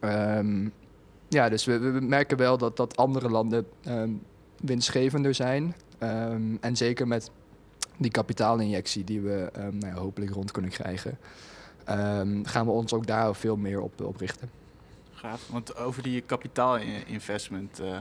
Um, 0.00 0.72
ja, 1.34 1.48
dus 1.48 1.64
we, 1.64 1.78
we, 1.78 2.00
merken 2.00 2.36
wel 2.36 2.58
dat, 2.58 2.76
dat 2.76 2.96
andere 2.96 3.30
landen 3.30 3.66
um, 3.88 4.22
winstgevender 4.60 5.34
zijn. 5.34 5.74
Um, 6.02 6.58
en 6.60 6.76
zeker 6.76 7.06
met 7.08 7.30
die 7.96 8.10
kapitaalinjectie 8.10 9.04
die 9.04 9.20
we 9.20 9.50
um, 9.56 9.78
nou 9.78 9.94
ja, 9.94 10.00
hopelijk 10.00 10.32
rond 10.32 10.50
kunnen 10.50 10.70
krijgen, 10.70 11.18
gaan 12.42 12.66
we 12.66 12.70
ons 12.70 12.92
ook 12.92 13.06
daar 13.06 13.34
veel 13.34 13.56
meer 13.56 13.80
op, 13.80 14.00
op 14.00 14.16
richten. 14.16 14.50
Gaaf, 15.24 15.48
want 15.48 15.76
over 15.76 16.02
die 16.02 16.20
kapitaalinvestment. 16.20 17.80
Uh, 17.80 17.96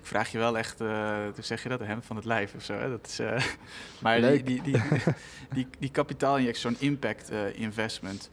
ik 0.00 0.08
vraag 0.08 0.32
je 0.32 0.38
wel 0.38 0.58
echt, 0.58 0.80
uh, 0.80 1.16
zeg 1.40 1.62
je 1.62 1.68
dat, 1.68 1.80
hem 1.80 2.02
van 2.02 2.16
het 2.16 2.24
lijf 2.24 2.54
of 2.54 2.62
zo. 2.64 2.74
Hè? 2.74 2.88
Dat 2.88 3.06
is, 3.06 3.20
uh, 3.20 3.42
maar 4.02 4.20
die, 4.20 4.42
die, 4.42 4.62
die, 4.62 4.82
die, 5.54 5.66
die 5.78 5.90
kapitaalinjectie, 5.90 6.60
zo'n 6.60 6.76
impact 6.78 7.30
investment. 7.54 8.30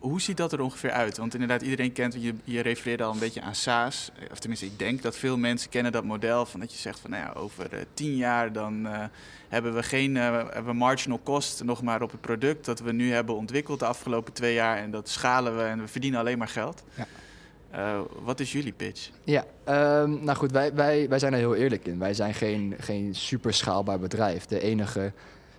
Hoe 0.00 0.20
ziet 0.20 0.36
dat 0.36 0.52
er 0.52 0.60
ongeveer 0.60 0.90
uit? 0.90 1.16
Want 1.16 1.32
inderdaad, 1.32 1.62
iedereen 1.62 1.92
kent, 1.92 2.14
je, 2.18 2.34
je 2.44 2.60
refereerde 2.60 3.02
al 3.02 3.12
een 3.12 3.18
beetje 3.18 3.40
aan 3.40 3.54
SaaS. 3.54 4.10
Of 4.30 4.38
tenminste, 4.38 4.66
ik 4.66 4.78
denk 4.78 5.02
dat 5.02 5.16
veel 5.16 5.38
mensen 5.38 5.70
kennen 5.70 5.92
dat 5.92 6.04
model 6.04 6.46
van 6.46 6.60
dat 6.60 6.72
je 6.72 6.78
zegt 6.78 7.00
van 7.00 7.10
nou 7.10 7.22
ja, 7.22 7.32
over 7.32 7.74
uh, 7.74 7.80
tien 7.94 8.16
jaar 8.16 8.52
dan 8.52 8.86
uh, 8.86 9.04
hebben 9.48 9.74
we 9.74 9.82
geen 9.82 10.14
uh, 10.14 10.42
hebben 10.50 10.76
marginal 10.76 11.20
cost 11.22 11.64
nog 11.64 11.82
maar 11.82 12.02
op 12.02 12.10
het 12.10 12.20
product 12.20 12.64
dat 12.64 12.80
we 12.80 12.92
nu 12.92 13.12
hebben 13.12 13.34
ontwikkeld 13.34 13.78
de 13.78 13.86
afgelopen 13.86 14.32
twee 14.32 14.54
jaar. 14.54 14.76
En 14.76 14.90
dat 14.90 15.08
schalen 15.08 15.56
we 15.56 15.62
en 15.62 15.80
we 15.80 15.88
verdienen 15.88 16.20
alleen 16.20 16.38
maar 16.38 16.48
geld. 16.48 16.82
Ja. 16.94 18.02
wat 18.22 18.40
is 18.40 18.52
jullie 18.52 18.72
pitch? 18.72 19.10
Ja, 19.24 19.44
um, 19.68 20.24
nou 20.24 20.38
goed, 20.38 20.52
wij, 20.52 20.74
wij, 20.74 21.08
wij 21.08 21.18
zijn 21.18 21.32
er 21.32 21.38
heel 21.38 21.54
eerlijk 21.54 21.86
in. 21.86 21.98
Wij 21.98 22.14
zijn 22.14 22.34
geen, 22.34 22.74
geen 22.78 23.14
super 23.14 23.54
schaalbaar 23.54 23.98
bedrijf. 23.98 24.46
De 24.46 24.60
enige 24.60 25.12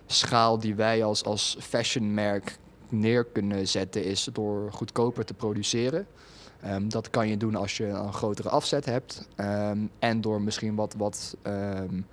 schaal 0.06 0.58
die 0.58 0.74
wij 0.74 1.04
als, 1.04 1.24
als 1.24 1.56
fashionmerk 1.60 2.58
neer 2.94 3.24
kunnen 3.24 3.68
zetten 3.68 4.04
is 4.04 4.28
door 4.32 4.72
goedkoper 4.72 5.24
te 5.24 5.34
produceren. 5.34 6.06
Um, 6.66 6.88
dat 6.88 7.10
kan 7.10 7.28
je 7.28 7.36
doen 7.36 7.54
als 7.54 7.76
je 7.76 7.86
een 7.86 8.12
grotere 8.12 8.48
afzet 8.48 8.84
hebt. 8.84 9.28
Um, 9.36 9.90
en 9.98 10.20
door 10.20 10.42
misschien 10.42 10.74
wat, 10.74 10.94
wat 10.98 11.36
um, 11.46 12.06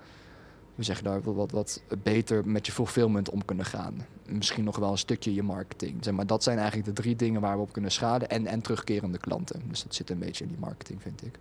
hoe 0.76 0.84
zeg 0.84 1.02
daar, 1.02 1.22
wat, 1.22 1.52
wat 1.52 1.82
beter 2.04 2.48
met 2.48 2.66
je 2.66 2.72
fulfillment 2.72 3.30
om 3.30 3.46
kunnen 3.46 3.66
gaan. 3.66 4.06
Misschien 4.26 4.64
nog 4.64 4.78
wel 4.78 4.92
een 4.92 4.98
stukje 4.98 5.34
je 5.34 5.44
marketing. 5.44 6.04
Zeg 6.04 6.14
maar, 6.14 6.28
dat 6.28 6.44
zijn 6.44 6.58
eigenlijk 6.58 6.88
de 6.88 7.02
drie 7.02 7.16
dingen 7.16 7.42
waar 7.42 7.56
we 7.56 7.62
op 7.62 7.74
kunnen 7.74 7.92
schaden. 7.92 8.30
En, 8.30 8.48
en 8.48 8.62
terugkerende 8.62 9.18
klanten. 9.18 9.62
Dus 9.68 9.84
dat 9.84 9.96
zit 9.96 10.10
een 10.10 10.20
beetje 10.20 10.44
in 10.44 10.50
die 10.50 10.60
marketing, 10.60 11.02
vind 11.02 11.26
ik 11.26 11.40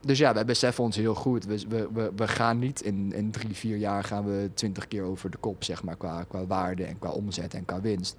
dus 0.00 0.18
ja, 0.18 0.34
wij 0.34 0.44
beseffen 0.44 0.84
ons 0.84 0.96
heel 0.96 1.14
goed. 1.14 1.44
We, 1.44 1.88
we, 1.92 2.12
we 2.16 2.28
gaan 2.28 2.58
niet 2.58 2.80
in, 2.80 3.12
in 3.12 3.30
drie, 3.30 3.54
vier 3.54 3.76
jaar 3.76 4.04
gaan 4.04 4.24
we 4.24 4.50
twintig 4.54 4.88
keer 4.88 5.02
over 5.02 5.30
de 5.30 5.38
kop, 5.38 5.64
zeg 5.64 5.82
maar, 5.82 5.96
qua, 5.96 6.24
qua 6.24 6.46
waarde 6.46 6.84
en 6.84 6.98
qua 6.98 7.10
omzet 7.10 7.54
en 7.54 7.64
qua 7.64 7.80
winst. 7.80 8.16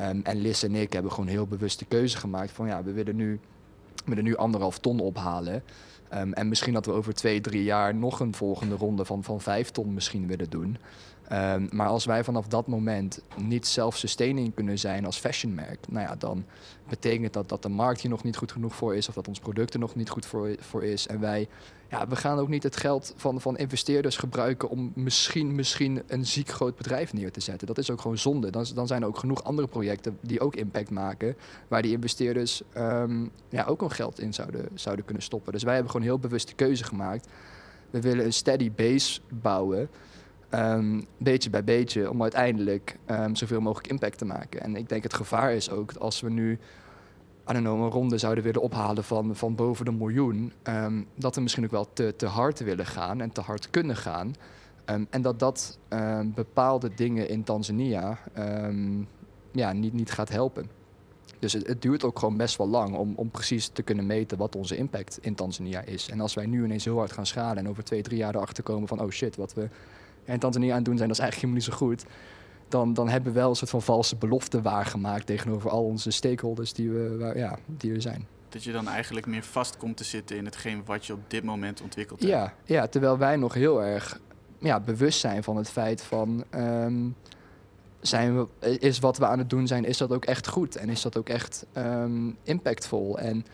Um, 0.00 0.20
en 0.22 0.36
Liz 0.36 0.62
en 0.62 0.74
ik 0.74 0.92
hebben 0.92 1.12
gewoon 1.12 1.28
heel 1.28 1.46
bewust 1.46 1.78
de 1.78 1.84
keuze 1.84 2.16
gemaakt 2.16 2.50
van 2.50 2.66
ja, 2.66 2.82
we 2.82 2.92
willen 2.92 3.16
nu, 3.16 3.40
we 3.94 4.02
willen 4.04 4.24
nu 4.24 4.36
anderhalf 4.36 4.78
ton 4.78 5.00
ophalen. 5.00 5.62
Um, 6.14 6.32
en 6.32 6.48
misschien 6.48 6.72
dat 6.72 6.86
we 6.86 6.92
over 6.92 7.14
twee, 7.14 7.40
drie 7.40 7.64
jaar 7.64 7.94
nog 7.94 8.20
een 8.20 8.34
volgende 8.34 8.74
ronde 8.74 9.04
van, 9.04 9.24
van 9.24 9.40
vijf 9.40 9.70
ton 9.70 9.94
misschien 9.94 10.26
willen 10.26 10.50
doen. 10.50 10.76
Um, 11.32 11.68
maar 11.72 11.88
als 11.88 12.04
wij 12.04 12.24
vanaf 12.24 12.46
dat 12.46 12.66
moment 12.66 13.20
niet 13.36 13.66
self-sustaining 13.66 14.54
kunnen 14.54 14.78
zijn 14.78 15.06
als 15.06 15.18
fashionmerk, 15.18 15.88
nou 15.88 16.06
ja, 16.06 16.16
dan 16.16 16.44
betekent 16.88 17.32
dat 17.32 17.48
dat 17.48 17.62
de 17.62 17.68
markt 17.68 18.00
hier 18.00 18.10
nog 18.10 18.22
niet 18.22 18.36
goed 18.36 18.52
genoeg 18.52 18.74
voor 18.74 18.96
is 18.96 19.08
of 19.08 19.14
dat 19.14 19.28
ons 19.28 19.38
product 19.38 19.74
er 19.74 19.80
nog 19.80 19.94
niet 19.94 20.10
goed 20.10 20.26
voor, 20.26 20.56
voor 20.60 20.84
is. 20.84 21.06
En 21.06 21.20
wij, 21.20 21.48
ja, 21.90 22.08
we 22.08 22.16
gaan 22.16 22.38
ook 22.38 22.48
niet 22.48 22.62
het 22.62 22.76
geld 22.76 23.14
van, 23.16 23.40
van 23.40 23.56
investeerders 23.56 24.16
gebruiken 24.16 24.68
om 24.68 24.92
misschien, 24.94 25.54
misschien 25.54 26.02
een 26.06 26.26
ziek 26.26 26.48
groot 26.48 26.76
bedrijf 26.76 27.12
neer 27.12 27.32
te 27.32 27.40
zetten. 27.40 27.66
Dat 27.66 27.78
is 27.78 27.90
ook 27.90 28.00
gewoon 28.00 28.18
zonde. 28.18 28.50
Dan, 28.50 28.66
dan 28.74 28.86
zijn 28.86 29.02
er 29.02 29.08
ook 29.08 29.18
genoeg 29.18 29.44
andere 29.44 29.68
projecten 29.68 30.18
die 30.20 30.40
ook 30.40 30.56
impact 30.56 30.90
maken, 30.90 31.36
waar 31.68 31.82
die 31.82 31.92
investeerders 31.92 32.62
um, 32.76 33.30
ja, 33.48 33.64
ook 33.64 33.80
nog 33.80 33.96
geld 33.96 34.20
in 34.20 34.34
zouden, 34.34 34.68
zouden 34.74 35.04
kunnen 35.04 35.22
stoppen. 35.22 35.52
Dus 35.52 35.62
wij 35.62 35.74
hebben 35.74 35.90
gewoon 35.90 36.06
heel 36.06 36.18
bewust 36.18 36.48
de 36.48 36.54
keuze 36.54 36.84
gemaakt. 36.84 37.28
We 37.90 38.00
willen 38.00 38.24
een 38.24 38.32
steady 38.32 38.72
base 38.72 39.20
bouwen. 39.28 39.88
Um, 40.54 41.06
beetje 41.18 41.50
bij 41.50 41.64
beetje, 41.64 42.10
om 42.10 42.22
uiteindelijk 42.22 42.98
um, 43.10 43.36
zoveel 43.36 43.60
mogelijk 43.60 43.88
impact 43.88 44.18
te 44.18 44.24
maken. 44.24 44.60
En 44.60 44.76
ik 44.76 44.88
denk 44.88 45.02
het 45.02 45.14
gevaar 45.14 45.52
is 45.52 45.70
ook 45.70 45.92
als 45.92 46.20
we 46.20 46.30
nu 46.30 46.58
een 47.44 47.66
ronde 47.66 48.18
zouden 48.18 48.44
willen 48.44 48.62
ophalen 48.62 49.04
van, 49.04 49.36
van 49.36 49.54
boven 49.54 49.84
de 49.84 49.92
miljoen, 49.92 50.52
um, 50.62 51.06
dat 51.14 51.34
we 51.34 51.40
misschien 51.40 51.64
ook 51.64 51.70
wel 51.70 51.88
te, 51.92 52.16
te 52.16 52.26
hard 52.26 52.58
willen 52.58 52.86
gaan 52.86 53.20
en 53.20 53.32
te 53.32 53.40
hard 53.40 53.70
kunnen 53.70 53.96
gaan. 53.96 54.34
en 55.10 55.22
dat 55.22 55.38
dat 55.38 55.78
bepaalde 56.34 56.90
dingen 56.94 57.28
in 57.28 57.44
Tanzania 57.44 58.18
ja, 59.52 59.72
niet, 59.72 59.92
niet 59.92 60.10
gaat 60.10 60.28
helpen. 60.28 60.70
Dus 61.38 61.52
het, 61.52 61.66
het, 61.66 61.82
duurt 61.82 62.04
ook 62.04 62.18
gewoon 62.18 62.36
best 62.36 62.56
wel 62.56 62.68
lang 62.68 62.96
om, 62.96 63.12
om 63.16 63.30
precies 63.30 63.68
te 63.68 63.82
kunnen 63.82 64.06
meten 64.06 64.38
wat 64.38 64.56
onze 64.56 64.76
impact 64.76 65.18
in 65.20 65.34
Tanzania 65.34 65.80
is. 65.80 66.08
En 66.08 66.20
als 66.20 66.34
wij 66.34 66.46
nu 66.46 66.64
ineens 66.64 66.84
heel 66.84 66.98
hard 66.98 67.12
gaan 67.12 67.26
schalen 67.26 67.56
en 67.56 67.68
over 67.68 67.84
twee, 67.84 68.02
drie 68.02 68.18
jaar 68.18 68.34
erachter 68.34 68.62
komen 68.62 68.88
van 68.88 69.00
oh 69.00 69.10
shit, 69.10 69.36
wat 69.36 69.54
we 69.54 69.68
en 70.24 70.38
Tanzania 70.38 70.70
aan 70.70 70.76
het 70.76 70.84
doen 70.84 70.96
zijn, 70.96 71.08
dat 71.08 71.18
is 71.18 71.22
eigenlijk 71.22 71.52
helemaal 71.52 71.78
niet 71.78 71.78
zo 71.78 71.86
goed. 71.86 72.04
Dan, 72.68 72.94
dan 72.94 73.08
hebben 73.08 73.32
we 73.32 73.38
wel 73.38 73.50
een 73.50 73.56
soort 73.56 73.70
van 73.70 73.82
valse 73.82 74.16
belofte 74.16 74.62
waargemaakt 74.62 75.26
tegenover 75.26 75.70
al 75.70 75.84
onze 75.84 76.10
stakeholders 76.10 76.72
die, 76.72 76.90
we, 76.90 77.16
waar, 77.16 77.38
ja, 77.38 77.58
die 77.66 77.94
er 77.94 78.02
zijn. 78.02 78.26
Dat 78.48 78.64
je 78.64 78.72
dan 78.72 78.88
eigenlijk 78.88 79.26
meer 79.26 79.42
vast 79.42 79.76
komt 79.76 79.96
te 79.96 80.04
zitten 80.04 80.36
in 80.36 80.44
hetgeen 80.44 80.82
wat 80.84 81.06
je 81.06 81.12
op 81.12 81.30
dit 81.30 81.44
moment 81.44 81.82
ontwikkelt 81.82 82.20
hebt. 82.20 82.32
Ja, 82.32 82.54
ja 82.64 82.86
terwijl 82.86 83.18
wij 83.18 83.36
nog 83.36 83.54
heel 83.54 83.82
erg 83.82 84.20
ja, 84.58 84.80
bewust 84.80 85.20
zijn 85.20 85.42
van 85.42 85.56
het 85.56 85.70
feit 85.70 86.02
van... 86.02 86.44
Um, 86.54 87.14
zijn 88.00 88.38
we, 88.38 88.78
is 88.78 88.98
wat 88.98 89.18
we 89.18 89.26
aan 89.26 89.38
het 89.38 89.50
doen 89.50 89.66
zijn, 89.66 89.84
is 89.84 89.98
dat 89.98 90.12
ook 90.12 90.24
echt 90.24 90.48
goed? 90.48 90.76
En 90.76 90.88
is 90.88 91.02
dat 91.02 91.16
ook 91.16 91.28
echt 91.28 91.66
um, 91.76 92.36
impactvol? 92.42 93.18
En 93.18 93.46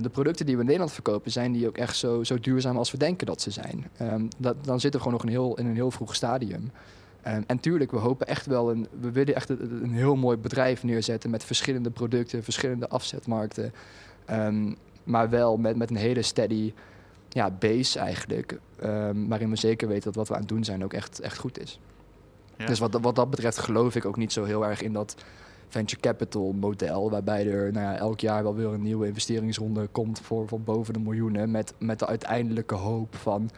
de 0.00 0.08
producten 0.08 0.46
die 0.46 0.54
we 0.54 0.60
in 0.60 0.66
Nederland 0.66 0.92
verkopen, 0.92 1.30
zijn 1.30 1.52
die 1.52 1.66
ook 1.66 1.76
echt 1.76 1.96
zo, 1.96 2.24
zo 2.24 2.38
duurzaam 2.38 2.76
als 2.76 2.90
we 2.90 2.98
denken 2.98 3.26
dat 3.26 3.40
ze 3.40 3.50
zijn. 3.50 3.90
Um, 4.02 4.28
dat, 4.38 4.64
dan 4.64 4.80
zitten 4.80 5.00
we 5.00 5.06
gewoon 5.06 5.12
nog 5.12 5.22
een 5.22 5.28
heel, 5.28 5.58
in 5.58 5.66
een 5.66 5.74
heel 5.74 5.90
vroeg 5.90 6.14
stadium. 6.14 6.70
Um, 7.26 7.44
en 7.46 7.60
tuurlijk, 7.60 7.90
we 7.90 7.96
hopen 7.96 8.26
echt 8.26 8.46
wel, 8.46 8.70
een, 8.70 8.86
we 9.00 9.10
willen 9.10 9.34
echt 9.34 9.48
een, 9.48 9.82
een, 9.82 9.92
heel 9.92 10.16
mooi 10.16 10.36
bedrijf 10.36 10.82
neerzetten 10.82 11.30
met 11.30 11.44
verschillende 11.44 11.90
producten, 11.90 12.44
verschillende 12.44 12.88
afzetmarkten. 12.88 13.72
Um, 14.30 14.76
maar 15.04 15.30
wel 15.30 15.56
met, 15.56 15.76
met 15.76 15.90
een 15.90 15.96
hele 15.96 16.22
steady 16.22 16.72
ja, 17.28 17.50
base 17.50 17.98
eigenlijk. 17.98 18.58
waarin 19.28 19.50
we 19.50 19.56
zeker 19.56 19.88
weten 19.88 20.04
dat 20.04 20.14
wat 20.14 20.28
we 20.28 20.34
aan 20.34 20.40
het 20.40 20.48
doen 20.48 20.64
zijn 20.64 20.84
ook 20.84 20.92
echt, 20.92 21.20
echt 21.20 21.38
goed 21.38 21.58
is. 21.60 21.80
Ja. 22.56 22.66
Dus 22.66 22.78
wat, 22.78 22.98
wat 23.00 23.16
dat 23.16 23.30
betreft 23.30 23.58
geloof 23.58 23.96
ik 23.96 24.04
ook 24.04 24.16
niet 24.16 24.32
zo 24.32 24.44
heel 24.44 24.66
erg 24.66 24.82
in 24.82 24.92
dat 24.92 25.14
venture 25.72 26.00
capital 26.00 26.52
model, 26.52 27.10
waarbij 27.10 27.46
er 27.46 27.72
nou 27.72 27.92
ja, 27.92 27.96
elk 27.96 28.20
jaar 28.20 28.42
wel 28.42 28.54
weer 28.54 28.66
een 28.66 28.82
nieuwe 28.82 29.06
investeringsronde 29.06 29.86
komt 29.86 30.20
voor, 30.20 30.48
voor 30.48 30.60
boven 30.60 30.92
de 30.92 31.00
miljoenen, 31.00 31.50
met, 31.50 31.74
met 31.78 31.98
de 31.98 32.06
uiteindelijke 32.06 32.74
hoop 32.74 33.16
van 33.16 33.50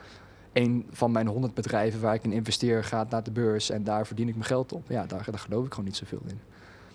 een 0.53 0.87
van 0.91 1.13
mijn 1.13 1.27
honderd 1.27 1.55
bedrijven 1.55 2.01
waar 2.01 2.15
ik 2.15 2.25
in 2.25 2.33
investeer 2.33 2.85
gaat 2.85 3.11
naar 3.11 3.23
de 3.23 3.31
beurs 3.31 3.71
en 3.71 3.85
daar 3.85 4.07
verdien 4.07 4.29
ik 4.29 4.35
mijn 4.35 4.47
geld 4.47 4.73
op. 4.73 4.89
Ja, 4.89 5.07
daar, 5.07 5.25
daar 5.31 5.39
geloof 5.39 5.65
ik 5.65 5.71
gewoon 5.71 5.85
niet 5.85 5.97
zoveel 5.97 6.23
in. 6.27 6.41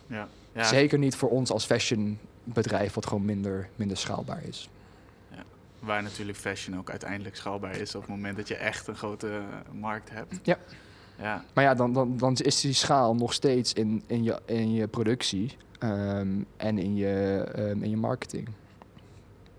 Ja, 0.07 0.27
ja. 0.51 0.63
Zeker 0.63 0.97
niet 0.97 1.15
voor 1.15 1.29
ons 1.29 1.51
als 1.51 1.65
fashionbedrijf, 1.65 2.93
wat 2.93 3.05
gewoon 3.05 3.25
minder, 3.25 3.69
minder 3.75 3.97
schaalbaar 3.97 4.43
is. 4.43 4.69
Ja, 5.31 5.43
waar 5.79 6.03
natuurlijk 6.03 6.37
fashion 6.37 6.77
ook 6.77 6.89
uiteindelijk 6.89 7.35
schaalbaar 7.35 7.75
is 7.75 7.95
op 7.95 8.01
het 8.01 8.09
moment 8.09 8.37
dat 8.37 8.47
je 8.47 8.55
echt 8.55 8.87
een 8.87 8.95
grote 8.95 9.41
markt 9.71 10.09
hebt. 10.09 10.39
Ja. 10.43 10.57
Ja. 11.21 11.43
Maar 11.53 11.63
ja, 11.63 11.73
dan, 11.73 11.93
dan, 11.93 12.17
dan 12.17 12.33
is 12.33 12.61
die 12.61 12.73
schaal 12.73 13.15
nog 13.15 13.33
steeds 13.33 13.73
in, 13.73 14.03
in, 14.07 14.23
je, 14.23 14.39
in 14.45 14.73
je 14.73 14.87
productie. 14.87 15.57
ehm, 15.79 16.41
en 16.57 16.77
in 16.77 16.95
je, 16.95 17.43
ehm, 17.53 17.83
in 17.83 17.89
je 17.89 17.97
marketing. 17.97 18.47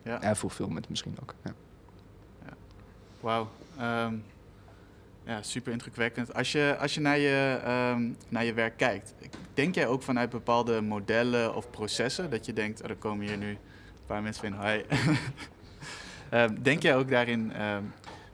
Ja. 0.03 0.23
En 0.23 0.37
fulfillment 0.37 0.89
misschien 0.89 1.17
ook. 1.23 1.35
Ja. 1.45 1.53
Wauw. 3.21 3.49
Ehm, 3.79 4.15
ja, 5.25 5.43
super 5.43 5.73
indrukwekkend. 5.73 6.35
Als 6.35 6.53
je, 6.53 6.77
als 6.81 6.95
je 6.95 7.01
naar, 7.01 7.19
je, 7.19 7.61
naar 8.29 8.45
je 8.45 8.53
werk 8.53 8.77
kijkt, 8.77 9.15
denk 9.55 9.75
jij 9.75 9.87
ook 9.87 10.03
vanuit 10.03 10.31
bepaalde 10.31 10.81
modellen 10.81 11.55
of 11.55 11.71
processen 11.71 12.31
dat 12.31 12.47
je 12.47 12.53
denkt, 12.53 12.83
oh, 12.83 12.91
er 12.91 12.97
komen 12.97 13.27
hier 13.27 13.37
nu 13.37 13.49
een 13.49 13.59
paar 14.07 14.23
mensen 14.23 14.45
in, 14.45 14.55
hi. 14.61 14.83
Denk 16.63 16.83
jij 16.83 16.97
ook 16.97 17.11
daarin 17.11 17.53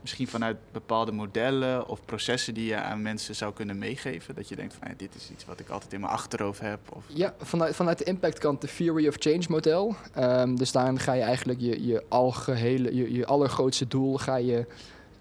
misschien 0.07 0.29
vanuit 0.29 0.57
bepaalde 0.73 1.13
modellen 1.13 1.89
of 1.89 2.05
processen 2.05 2.55
die 2.55 2.67
je 2.67 2.77
aan 2.77 3.03
mensen 3.03 3.35
zou 3.35 3.53
kunnen 3.53 3.79
meegeven? 3.79 4.35
Dat 4.35 4.49
je 4.49 4.57
denkt 4.57 4.75
van, 4.75 4.89
dit 4.97 5.15
is 5.15 5.31
iets 5.31 5.45
wat 5.45 5.61
ik 5.61 5.69
altijd 5.69 5.93
in 5.93 6.01
mijn 6.01 6.13
achterhoofd 6.13 6.61
heb? 6.61 6.79
Of... 6.89 7.05
Ja, 7.07 7.35
vanuit, 7.39 7.77
vanuit 7.77 7.99
de 7.99 8.05
impactkant 8.05 8.61
de 8.61 8.69
Theory 8.77 9.09
of 9.09 9.15
Change 9.19 9.45
model. 9.49 9.95
Ehm, 10.15 10.55
dus 10.55 10.73
daarin 10.73 10.99
ga 10.99 11.13
je 11.13 11.23
eigenlijk 11.23 11.61
je, 11.61 11.87
je, 11.87 12.05
algehele, 12.09 12.95
je, 12.95 13.13
je 13.13 13.27
allergrootste 13.27 13.89
doel 13.89 14.17
ga 14.17 14.37
je 14.37 14.67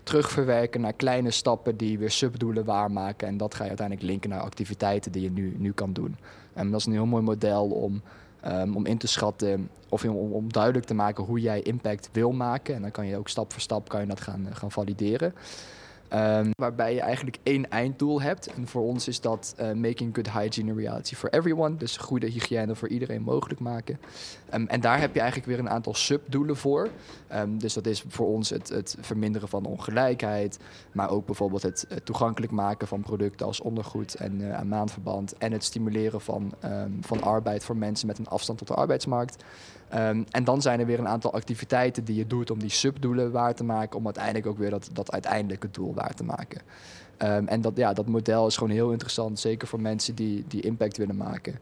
terugverwerken 0.04 0.82
naar 0.82 0.94
kleine 0.94 1.32
stappen 1.32 1.78
die 1.78 1.98
weer 1.98 2.12
subdoelen 2.12 2.66
waarmaken. 2.66 3.28
En 3.28 3.38
dat 3.38 3.54
ga 3.56 3.62
je 3.64 3.70
uiteindelijk 3.70 4.08
linken 4.08 4.30
naar 4.30 4.42
activiteiten 4.42 5.12
die 5.12 5.22
je 5.22 5.32
nu, 5.32 5.56
nu 5.58 5.72
kan 5.72 5.94
doen. 5.94 6.18
En 6.54 6.72
dat 6.72 6.80
is 6.80 6.86
een 6.86 6.92
heel 6.92 7.06
mooi 7.06 7.24
model 7.24 7.66
om, 7.66 8.02
ehm, 8.46 8.76
om 8.76 8.86
in 8.86 8.98
te 8.98 9.08
schatten 9.08 9.70
of 9.90 10.04
om, 10.04 10.34
om 10.34 10.52
duidelijk 10.52 10.86
te 10.86 10.94
maken 10.94 11.24
hoe 11.24 11.40
jij 11.40 11.62
impact 11.62 12.10
wil 12.12 12.32
maken. 12.32 12.76
En 12.76 12.82
dan 12.82 12.92
kan 12.92 13.08
je 13.08 13.18
ook 13.18 13.30
stap 13.30 13.52
voor 13.52 13.62
stap 13.62 13.90
kan 13.90 14.02
je 14.02 14.08
dat 14.08 14.22
gaan, 14.22 14.48
gaan 14.52 14.72
valideren. 14.72 15.34
Ehm, 16.16 16.52
waarbij 16.56 16.94
je 16.94 17.02
eigenlijk 17.02 17.38
één 17.44 17.70
einddoel 17.70 18.22
hebt. 18.22 18.54
En 18.54 18.68
voor 18.68 18.82
ons 18.82 19.08
is 19.08 19.22
dat 19.22 19.54
eh, 19.58 19.72
making 19.72 20.16
good 20.16 20.32
hygiene 20.32 20.72
a 20.72 20.76
reality 20.76 21.16
for 21.16 21.30
everyone. 21.30 21.76
Dus 21.76 21.98
goede 21.98 22.28
hygiëne 22.28 22.76
voor 22.76 22.88
iedereen 22.88 23.22
mogelijk 23.22 23.60
maken. 23.60 24.00
Ehm, 24.50 24.66
en 24.66 24.82
daar 24.82 25.00
heb 25.00 25.14
je 25.14 25.20
eigenlijk 25.20 25.50
weer 25.50 25.60
een 25.60 25.70
aantal 25.70 25.94
subdoelen 25.94 26.58
voor. 26.58 26.90
Ehm, 27.28 27.58
dus 27.58 27.74
dat 27.74 27.86
is 27.86 28.04
voor 28.08 28.28
ons 28.28 28.50
het, 28.50 28.70
het 28.70 28.98
verminderen 29.00 29.48
van 29.48 29.66
ongelijkheid. 29.66 30.60
Maar 30.92 31.10
ook 31.10 31.26
bijvoorbeeld 31.26 31.62
het, 31.62 31.86
het 31.90 32.06
toegankelijk 32.06 32.52
maken 32.52 32.88
van 32.88 33.02
producten 33.02 33.46
als 33.46 33.62
ondergoed 33.62 34.16
en 34.16 34.42
uh, 34.42 34.54
aan 34.54 34.68
maandverband. 34.68 35.38
En 35.38 35.52
het 35.52 35.64
stimuleren 35.64 36.22
van, 36.22 36.54
van 37.02 37.22
arbeid 37.22 37.64
voor 37.64 37.78
mensen 37.78 38.08
met 38.08 38.18
een 38.18 38.28
afstand 38.28 38.58
tot 38.58 38.68
de 38.68 38.74
arbeidsmarkt. 38.74 39.44
Um, 39.94 40.26
en 40.32 40.44
dan 40.44 40.62
zijn 40.62 40.80
er 40.80 40.86
weer 40.86 41.00
een 41.00 41.08
aantal 41.08 41.34
activiteiten 41.34 42.04
die 42.04 42.16
je 42.16 42.28
doet 42.28 42.52
om 42.52 42.60
die 42.60 42.70
subdoelen 42.70 43.32
waar 43.32 43.56
te 43.56 43.64
maken, 43.64 43.98
om 43.98 44.06
uiteindelijk 44.06 44.46
ook 44.46 44.58
weer 44.58 44.70
dat, 44.70 44.90
dat 44.94 45.12
uiteindelijke 45.12 45.72
doel 45.72 45.94
waar 45.94 46.14
te 46.14 46.24
maken. 46.24 46.62
Um, 47.18 47.48
en 47.48 47.62
dat, 47.62 47.78
ja, 47.78 47.94
dat 47.94 48.08
model 48.08 48.48
is 48.48 48.58
gewoon 48.58 48.74
heel 48.74 48.92
interessant, 48.92 49.40
zeker 49.40 49.68
voor 49.68 49.82
mensen 49.82 50.16
die, 50.16 50.46
die 50.48 50.62
impact 50.62 50.98
willen 50.98 51.16
maken. 51.16 51.60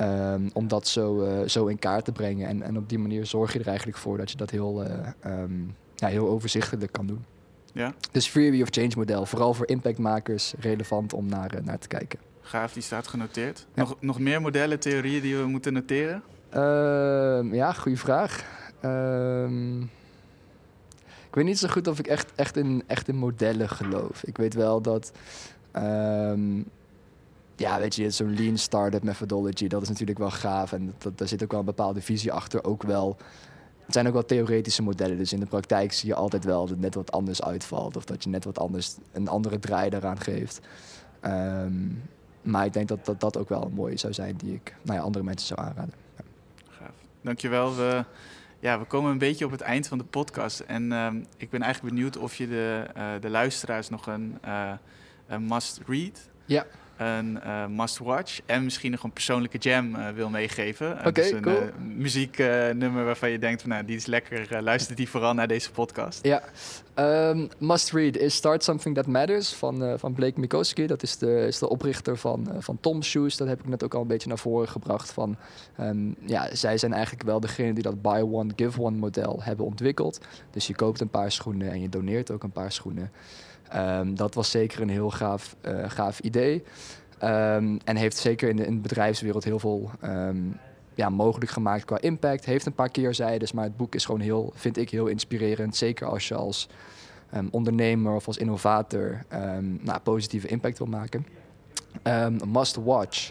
Um, 0.00 0.50
om 0.52 0.68
dat 0.68 0.86
zo, 0.86 1.24
uh, 1.24 1.48
zo 1.48 1.66
in 1.66 1.78
kaart 1.78 2.04
te 2.04 2.12
brengen. 2.12 2.48
En, 2.48 2.62
en 2.62 2.76
op 2.76 2.88
die 2.88 2.98
manier 2.98 3.26
zorg 3.26 3.52
je 3.52 3.58
er 3.58 3.66
eigenlijk 3.66 3.98
voor 3.98 4.16
dat 4.16 4.30
je 4.30 4.36
dat 4.36 4.50
heel, 4.50 4.84
uh, 4.84 4.90
ja, 5.94 6.08
heel 6.08 6.28
overzichtelijk 6.28 6.92
kan 6.92 7.06
doen. 7.06 7.24
Ja. 7.72 7.94
Dus 8.10 8.32
Theory 8.32 8.62
of 8.62 8.68
Change 8.70 8.92
model, 8.96 9.26
vooral 9.26 9.54
voor 9.54 9.68
impactmakers, 9.68 10.54
relevant 10.58 11.12
om 11.12 11.26
naar, 11.26 11.54
uh, 11.54 11.60
naar 11.64 11.78
te 11.78 11.88
kijken. 11.88 12.18
Gaaf, 12.40 12.72
die 12.72 12.82
staat 12.82 13.06
genoteerd. 13.06 13.66
Ja. 13.74 13.82
Nog, 13.82 13.96
nog 14.00 14.18
meer 14.18 14.40
modellen, 14.40 14.80
theorieën 14.80 15.22
die 15.22 15.36
we 15.36 15.46
moeten 15.46 15.72
noteren? 15.72 16.22
Uh, 16.54 17.52
ja, 17.52 17.72
goede 17.72 17.98
vraag. 17.98 18.44
Uh, 18.84 19.80
ik 21.28 21.34
weet 21.34 21.44
niet 21.44 21.58
zo 21.58 21.68
goed 21.68 21.88
of 21.88 21.98
ik 21.98 22.06
echt, 22.06 22.32
echt, 22.34 22.56
in, 22.56 22.82
echt 22.86 23.08
in 23.08 23.16
modellen 23.16 23.68
geloof. 23.68 24.22
Ik 24.24 24.36
weet 24.36 24.54
wel 24.54 24.80
dat. 24.80 25.12
Um, 25.76 26.64
ja, 27.56 27.78
weet 27.78 27.94
je, 27.94 28.10
zo'n 28.10 28.34
lean 28.34 28.58
startup 28.58 29.02
methodology, 29.02 29.66
dat 29.66 29.82
is 29.82 29.88
natuurlijk 29.88 30.18
wel 30.18 30.30
gaaf. 30.30 30.72
En 30.72 30.94
dat, 30.98 31.18
daar 31.18 31.28
zit 31.28 31.42
ook 31.42 31.50
wel 31.50 31.60
een 31.60 31.66
bepaalde 31.66 32.02
visie 32.02 32.32
achter. 32.32 32.64
Ook 32.64 32.82
wel. 32.82 33.16
Het 33.84 33.94
zijn 33.94 34.06
ook 34.06 34.12
wel 34.12 34.24
theoretische 34.24 34.82
modellen. 34.82 35.16
Dus 35.18 35.32
in 35.32 35.40
de 35.40 35.46
praktijk 35.46 35.92
zie 35.92 36.08
je 36.08 36.14
altijd 36.14 36.44
wel 36.44 36.60
dat 36.60 36.68
het 36.68 36.80
net 36.80 36.94
wat 36.94 37.12
anders 37.12 37.42
uitvalt. 37.42 37.96
Of 37.96 38.04
dat 38.04 38.24
je 38.24 38.30
net 38.30 38.44
wat 38.44 38.58
anders, 38.58 38.96
een 39.12 39.28
andere 39.28 39.58
draai 39.58 39.90
daaraan 39.90 40.20
geeft. 40.20 40.60
Maar 42.42 42.64
ik 42.64 42.72
denk 42.72 42.88
dat, 42.88 43.04
dat 43.04 43.20
dat 43.20 43.38
ook 43.38 43.48
wel 43.48 43.62
een 43.62 43.72
mooie 43.72 43.96
zou 43.96 44.12
zijn 44.12 44.36
die 44.36 44.54
ik 44.54 44.74
nou 44.82 44.98
ja, 44.98 45.04
andere 45.04 45.24
mensen 45.24 45.46
zou 45.46 45.60
aanraden. 45.60 46.01
Dankjewel. 47.22 47.76
We, 47.76 48.04
ja, 48.60 48.78
we 48.78 48.84
komen 48.84 49.10
een 49.10 49.18
beetje 49.18 49.44
op 49.44 49.50
het 49.50 49.60
eind 49.60 49.88
van 49.88 49.98
de 49.98 50.04
podcast. 50.04 50.60
En 50.60 50.90
uh, 50.90 51.08
ik 51.36 51.50
ben 51.50 51.62
eigenlijk 51.62 51.94
benieuwd 51.94 52.16
of 52.16 52.34
je 52.34 52.48
de, 52.48 52.86
uh, 52.96 53.12
de 53.20 53.30
luisteraars 53.30 53.88
nog 53.88 54.06
een, 54.06 54.38
uh, 54.44 54.72
een 55.26 55.46
must-read, 55.46 56.30
ja. 56.44 56.66
Een 56.96 57.38
must-watch 57.76 58.40
en 58.46 58.64
misschien 58.64 58.90
nog 58.90 59.02
een 59.02 59.12
persoonlijke 59.12 59.58
jam 59.58 59.96
wil 60.14 60.28
meegeven. 60.28 60.98
Oké, 60.98 61.12
dus 61.12 61.30
een 61.30 61.42
cool. 61.42 61.60
muzieknummer 61.78 63.04
waarvan 63.04 63.30
je 63.30 63.38
denkt 63.38 63.60
van 63.60 63.70
nou, 63.70 63.84
die 63.84 63.96
is 63.96 64.06
lekker, 64.06 64.62
luister 64.62 64.96
die 64.96 65.08
vooral 65.08 65.34
naar 65.34 65.48
deze 65.48 65.70
podcast. 65.70 66.26
Ja, 66.26 66.42
um, 67.30 67.48
must-read 67.58 68.16
is 68.16 68.34
Start 68.34 68.64
Something 68.64 68.94
That 68.94 69.06
Matters 69.06 69.52
van, 69.52 69.98
van 69.98 70.12
Blake 70.12 70.40
Mikoski. 70.40 70.86
Dat 70.86 71.02
is 71.02 71.16
de, 71.16 71.46
is 71.46 71.58
de 71.58 71.68
oprichter 71.68 72.16
van, 72.16 72.48
van 72.58 72.78
Tom 72.80 73.02
Shoes. 73.02 73.36
Dat 73.36 73.48
heb 73.48 73.60
ik 73.60 73.68
net 73.68 73.84
ook 73.84 73.94
al 73.94 74.00
een 74.00 74.06
beetje 74.06 74.28
naar 74.28 74.38
voren 74.38 74.68
gebracht. 74.68 75.12
Van, 75.12 75.36
um, 75.80 76.14
ja, 76.20 76.54
zij 76.54 76.78
zijn 76.78 76.92
eigenlijk 76.92 77.24
wel 77.24 77.40
degene 77.40 77.72
die 77.72 77.82
dat 77.82 78.02
buy 78.02 78.20
one, 78.20 78.52
give 78.56 78.80
one 78.80 78.96
model 78.96 79.42
hebben 79.42 79.66
ontwikkeld. 79.66 80.20
Dus 80.50 80.66
je 80.66 80.74
koopt 80.74 81.00
een 81.00 81.10
paar 81.10 81.32
schoenen 81.32 81.70
en 81.70 81.80
je 81.80 81.88
doneert 81.88 82.30
ook 82.30 82.42
een 82.42 82.50
paar 82.50 82.72
schoenen. 82.72 83.10
Um, 83.76 84.14
dat 84.14 84.34
was 84.34 84.50
zeker 84.50 84.80
een 84.80 84.88
heel 84.88 85.10
gaaf, 85.10 85.56
uh, 85.66 85.90
gaaf 85.90 86.18
idee. 86.18 86.64
Um, 87.22 87.78
en 87.84 87.96
heeft 87.96 88.16
zeker 88.16 88.48
in 88.48 88.56
de, 88.56 88.66
in 88.66 88.74
de 88.74 88.80
bedrijfswereld 88.80 89.44
heel 89.44 89.58
veel 89.58 89.90
um, 90.04 90.58
ja, 90.94 91.08
mogelijk 91.08 91.50
gemaakt 91.50 91.84
qua 91.84 92.00
impact. 92.00 92.44
Heeft 92.44 92.66
een 92.66 92.74
paar 92.74 92.90
keerzijdes, 92.90 93.52
maar 93.52 93.64
het 93.64 93.76
boek 93.76 93.94
is 93.94 94.04
gewoon 94.04 94.20
heel, 94.20 94.52
vind 94.54 94.76
ik, 94.76 94.90
heel 94.90 95.06
inspirerend. 95.06 95.76
Zeker 95.76 96.06
als 96.06 96.28
je 96.28 96.34
als 96.34 96.68
ondernemer 97.50 98.14
of 98.14 98.26
als 98.26 98.36
innovator 98.36 99.24
nou, 99.80 99.98
positieve 100.02 100.46
impact 100.48 100.78
wil 100.78 100.86
maken. 100.86 101.26
must 102.44 102.76
watch 102.76 103.30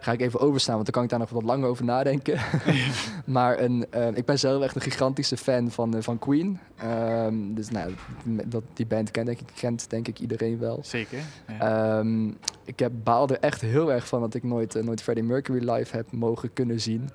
ga 0.00 0.12
ik 0.12 0.20
even 0.20 0.40
overstaan, 0.40 0.74
want 0.74 0.84
dan 0.84 0.94
kan 0.94 1.04
ik 1.04 1.10
daar 1.10 1.18
nog 1.18 1.30
wat 1.30 1.42
langer 1.42 1.68
over 1.68 1.84
nadenken. 1.84 2.40
maar 3.24 3.60
een, 3.60 3.86
uh, 3.94 4.06
ik 4.14 4.24
ben 4.24 4.38
zelf 4.38 4.62
echt 4.62 4.74
een 4.74 4.80
gigantische 4.80 5.36
fan 5.36 5.70
van, 5.70 5.96
uh, 5.96 6.02
van 6.02 6.18
Queen. 6.18 6.58
Um, 6.84 7.54
dus 7.54 7.70
nou, 7.70 7.92
dat, 8.24 8.62
die 8.74 8.86
band 8.86 9.10
kent 9.10 9.26
denk, 9.26 9.40
ik, 9.40 9.46
kent 9.54 9.90
denk 9.90 10.08
ik 10.08 10.18
iedereen 10.18 10.58
wel. 10.58 10.78
Zeker. 10.82 11.18
Ja. 11.58 11.98
Um, 11.98 12.36
ik 12.64 12.78
heb, 12.78 12.92
baal 13.02 13.28
er 13.28 13.38
echt 13.38 13.60
heel 13.60 13.92
erg 13.92 14.08
van 14.08 14.20
dat 14.20 14.34
ik 14.34 14.42
nooit, 14.42 14.76
uh, 14.76 14.82
nooit 14.82 15.02
Freddie 15.02 15.24
Mercury 15.24 15.70
live 15.70 15.96
heb 15.96 16.12
mogen 16.12 16.52
kunnen 16.52 16.80
zien. 16.80 17.10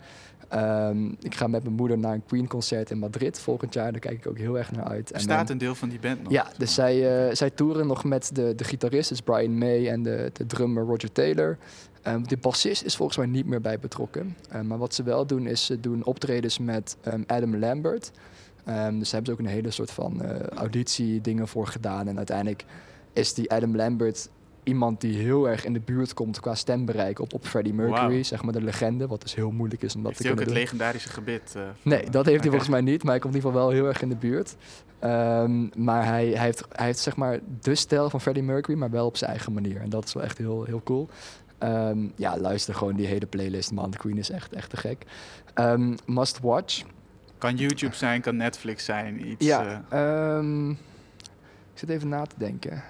Um, 0.53 1.15
ik 1.19 1.35
ga 1.35 1.47
met 1.47 1.63
mijn 1.63 1.75
moeder 1.75 1.97
naar 1.97 2.13
een 2.13 2.25
Queen-concert 2.25 2.91
in 2.91 2.99
Madrid 2.99 3.39
volgend 3.39 3.73
jaar. 3.73 3.91
Daar 3.91 4.01
kijk 4.01 4.17
ik 4.17 4.27
ook 4.27 4.37
heel 4.37 4.57
erg 4.57 4.71
naar 4.71 4.85
uit. 4.85 5.13
Er 5.13 5.19
staat 5.19 5.49
een 5.49 5.57
deel 5.57 5.75
van 5.75 5.89
die 5.89 5.99
band 5.99 6.23
nog. 6.23 6.31
Ja, 6.31 6.47
dus 6.57 6.73
zij, 6.73 7.35
zij 7.35 7.49
toeren 7.49 7.87
nog 7.87 8.03
met 8.03 8.29
de, 8.33 8.55
de 8.55 8.63
gitarist, 8.63 9.09
dus 9.09 9.21
Brian 9.21 9.57
May, 9.57 9.89
en 9.89 10.03
de, 10.03 10.29
de 10.33 10.45
drummer 10.45 10.83
Roger 10.83 11.11
Taylor. 11.11 11.57
Um, 12.07 12.27
de 12.27 12.37
bassist 12.37 12.83
is 12.83 12.95
volgens 12.95 13.17
mij 13.17 13.27
niet 13.27 13.45
meer 13.45 13.61
bij 13.61 13.79
betrokken. 13.79 14.35
Um, 14.55 14.67
maar 14.67 14.77
wat 14.77 14.93
ze 14.93 15.03
wel 15.03 15.25
doen, 15.25 15.47
is 15.47 15.65
ze 15.65 15.79
doen 15.79 16.03
optredens 16.03 16.59
met 16.59 16.97
um, 17.07 17.23
Adam 17.27 17.57
Lambert. 17.57 18.11
Dus 18.65 18.73
daar 18.73 18.89
hebben 18.89 19.25
ze 19.25 19.31
ook 19.31 19.39
een 19.39 19.45
hele 19.45 19.71
soort 19.71 19.91
van 19.91 20.21
uh, 20.21 20.39
auditie 20.39 21.21
dingen 21.21 21.47
voor 21.47 21.67
gedaan. 21.67 22.07
En 22.07 22.17
uiteindelijk 22.17 22.65
is 23.13 23.33
die 23.33 23.51
Adam 23.51 23.75
Lambert 23.75 24.29
iemand 24.63 25.01
die 25.01 25.17
heel 25.17 25.49
erg 25.49 25.65
in 25.65 25.73
de 25.73 25.79
buurt 25.79 26.13
komt 26.13 26.39
qua 26.39 26.55
stembereik 26.55 27.19
op, 27.19 27.33
op 27.33 27.45
Freddie 27.45 27.73
Mercury, 27.73 28.15
wow. 28.15 28.23
zeg 28.23 28.43
maar 28.43 28.53
de 28.53 28.61
legende, 28.61 29.07
wat 29.07 29.21
dus 29.21 29.35
heel 29.35 29.51
moeilijk 29.51 29.81
is 29.81 29.95
om 29.95 30.03
dat 30.03 30.11
heeft 30.11 30.21
te 30.21 30.27
kunnen 30.27 30.43
ook 30.43 30.49
doen. 30.49 30.57
het 30.57 30.63
legendarische 30.63 31.09
gebit? 31.09 31.53
Uh, 31.57 31.63
nee, 31.81 31.99
dat 31.99 32.13
heeft 32.13 32.17
okay. 32.19 32.33
hij 32.39 32.49
volgens 32.49 32.69
mij 32.69 32.81
niet, 32.81 33.03
maar 33.03 33.11
hij 33.11 33.19
komt 33.19 33.33
in 33.33 33.39
ieder 33.39 33.51
geval 33.51 33.67
wel 33.67 33.77
heel 33.77 33.87
erg 33.87 34.01
in 34.01 34.09
de 34.09 34.15
buurt. 34.15 34.55
Um, 35.03 35.69
maar 35.75 36.05
hij, 36.05 36.27
hij, 36.27 36.45
heeft, 36.45 36.65
hij 36.71 36.85
heeft 36.85 36.99
zeg 36.99 37.15
maar 37.15 37.39
de 37.61 37.75
stijl 37.75 38.09
van 38.09 38.21
Freddie 38.21 38.43
Mercury, 38.43 38.77
maar 38.77 38.89
wel 38.89 39.05
op 39.05 39.17
zijn 39.17 39.31
eigen 39.31 39.53
manier. 39.53 39.81
En 39.81 39.89
dat 39.89 40.05
is 40.05 40.13
wel 40.13 40.23
echt 40.23 40.37
heel, 40.37 40.63
heel 40.63 40.81
cool. 40.83 41.09
Um, 41.59 42.11
ja, 42.15 42.37
luister 42.37 42.75
gewoon 42.75 42.95
die 42.95 43.07
hele 43.07 43.25
playlist, 43.25 43.71
man. 43.71 43.89
The 43.89 43.97
Queen 43.97 44.17
is 44.17 44.29
echt, 44.29 44.53
echt 44.53 44.69
te 44.69 44.77
gek. 44.77 45.05
Um, 45.55 45.95
must 46.05 46.39
watch. 46.39 46.83
Kan 47.37 47.55
YouTube 47.55 47.95
zijn, 47.95 48.21
kan 48.21 48.35
Netflix 48.35 48.85
zijn, 48.85 49.27
iets... 49.27 49.45
Ja, 49.45 49.85
uh... 49.93 50.37
um, 50.37 50.69
ik 50.71 51.81
zit 51.81 51.89
even 51.89 52.07
na 52.07 52.25
te 52.25 52.35
denken. 52.37 52.83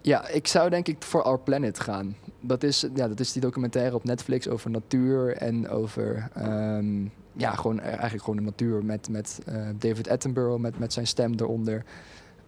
ja, 0.00 0.28
ik 0.28 0.46
zou 0.46 0.70
denk 0.70 0.88
ik 0.88 1.02
voor 1.02 1.22
Our 1.22 1.38
Planet 1.38 1.80
gaan. 1.80 2.16
Dat 2.40 2.62
is, 2.62 2.86
ja, 2.94 3.08
dat 3.08 3.20
is 3.20 3.32
die 3.32 3.42
documentaire 3.42 3.94
op 3.94 4.04
Netflix 4.04 4.48
over 4.48 4.70
natuur 4.70 5.36
en 5.36 5.68
over... 5.68 6.28
ja, 7.36 7.54
gewoon 7.54 7.80
eigenlijk 7.80 8.24
gewoon 8.24 8.36
de 8.36 8.42
natuur 8.42 8.84
met, 8.84 9.08
met 9.08 9.38
uh, 9.48 9.68
David 9.78 10.08
Attenborough, 10.08 10.60
met, 10.60 10.78
met 10.78 10.92
zijn 10.92 11.06
stem 11.06 11.34
eronder. 11.34 11.84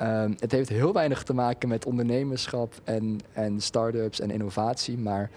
Um, 0.00 0.34
het 0.38 0.52
heeft 0.52 0.68
heel 0.68 0.92
weinig 0.92 1.22
te 1.22 1.34
maken 1.34 1.68
met 1.68 1.86
ondernemerschap 1.86 2.74
en, 2.84 3.20
en 3.32 3.60
start-ups 3.60 4.20
en 4.20 4.30
innovatie. 4.30 4.98
Maar 4.98 5.30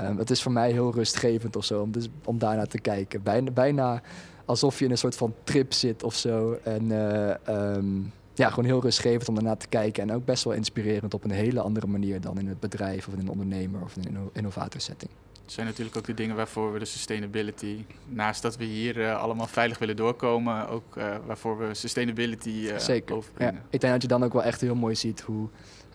um, 0.00 0.18
het 0.18 0.30
is 0.30 0.42
voor 0.42 0.52
mij 0.52 0.72
heel 0.72 0.92
rustgevend 0.92 1.56
of 1.56 1.64
zo 1.64 1.80
om, 1.80 1.92
dus, 1.92 2.08
om 2.24 2.38
daarnaar 2.38 2.66
te 2.66 2.78
kijken. 2.78 3.22
Bijna, 3.22 3.50
bijna 3.50 4.02
alsof 4.44 4.78
je 4.78 4.84
in 4.84 4.90
een 4.90 4.98
soort 4.98 5.16
van 5.16 5.34
trip 5.44 5.72
zit 5.72 6.02
of 6.02 6.14
zo. 6.14 6.58
En 6.62 6.84
uh, 6.84 7.34
um, 7.48 8.12
ja, 8.34 8.48
gewoon 8.48 8.64
heel 8.64 8.80
rustgevend 8.80 9.28
om 9.28 9.34
daarna 9.34 9.56
te 9.56 9.68
kijken. 9.68 10.02
En 10.02 10.14
ook 10.14 10.24
best 10.24 10.44
wel 10.44 10.52
inspirerend 10.52 11.14
op 11.14 11.24
een 11.24 11.30
hele 11.30 11.60
andere 11.60 11.86
manier 11.86 12.20
dan 12.20 12.38
in 12.38 12.48
het 12.48 12.60
bedrijf 12.60 13.06
of 13.06 13.12
in 13.12 13.20
een 13.20 13.30
ondernemer 13.30 13.82
of 13.82 13.96
in 13.96 14.16
een 14.16 14.30
innovatorsetting. 14.32 15.10
Het 15.44 15.52
zijn 15.52 15.66
natuurlijk 15.66 15.96
ook 15.96 16.04
de 16.04 16.14
dingen 16.14 16.36
waarvoor 16.36 16.72
we 16.72 16.78
de 16.78 16.84
sustainability, 16.84 17.84
naast 18.08 18.42
dat 18.42 18.56
we 18.56 18.64
hier 18.64 18.96
uh, 18.96 19.20
allemaal 19.20 19.46
veilig 19.46 19.78
willen 19.78 19.96
doorkomen, 19.96 20.68
ook 20.68 20.96
uh, 20.96 21.16
waarvoor 21.26 21.58
we 21.58 21.74
sustainability 21.74 22.48
uh, 22.48 22.78
Zeker. 22.78 23.16
Ja. 23.38 23.52
Ik 23.70 23.80
denk 23.80 23.92
dat 23.92 24.02
je 24.02 24.08
dan 24.08 24.24
ook 24.24 24.32
wel 24.32 24.42
echt 24.42 24.60
heel 24.60 24.74
mooi 24.74 24.94
ziet 24.94 25.20
hoe, 25.20 25.48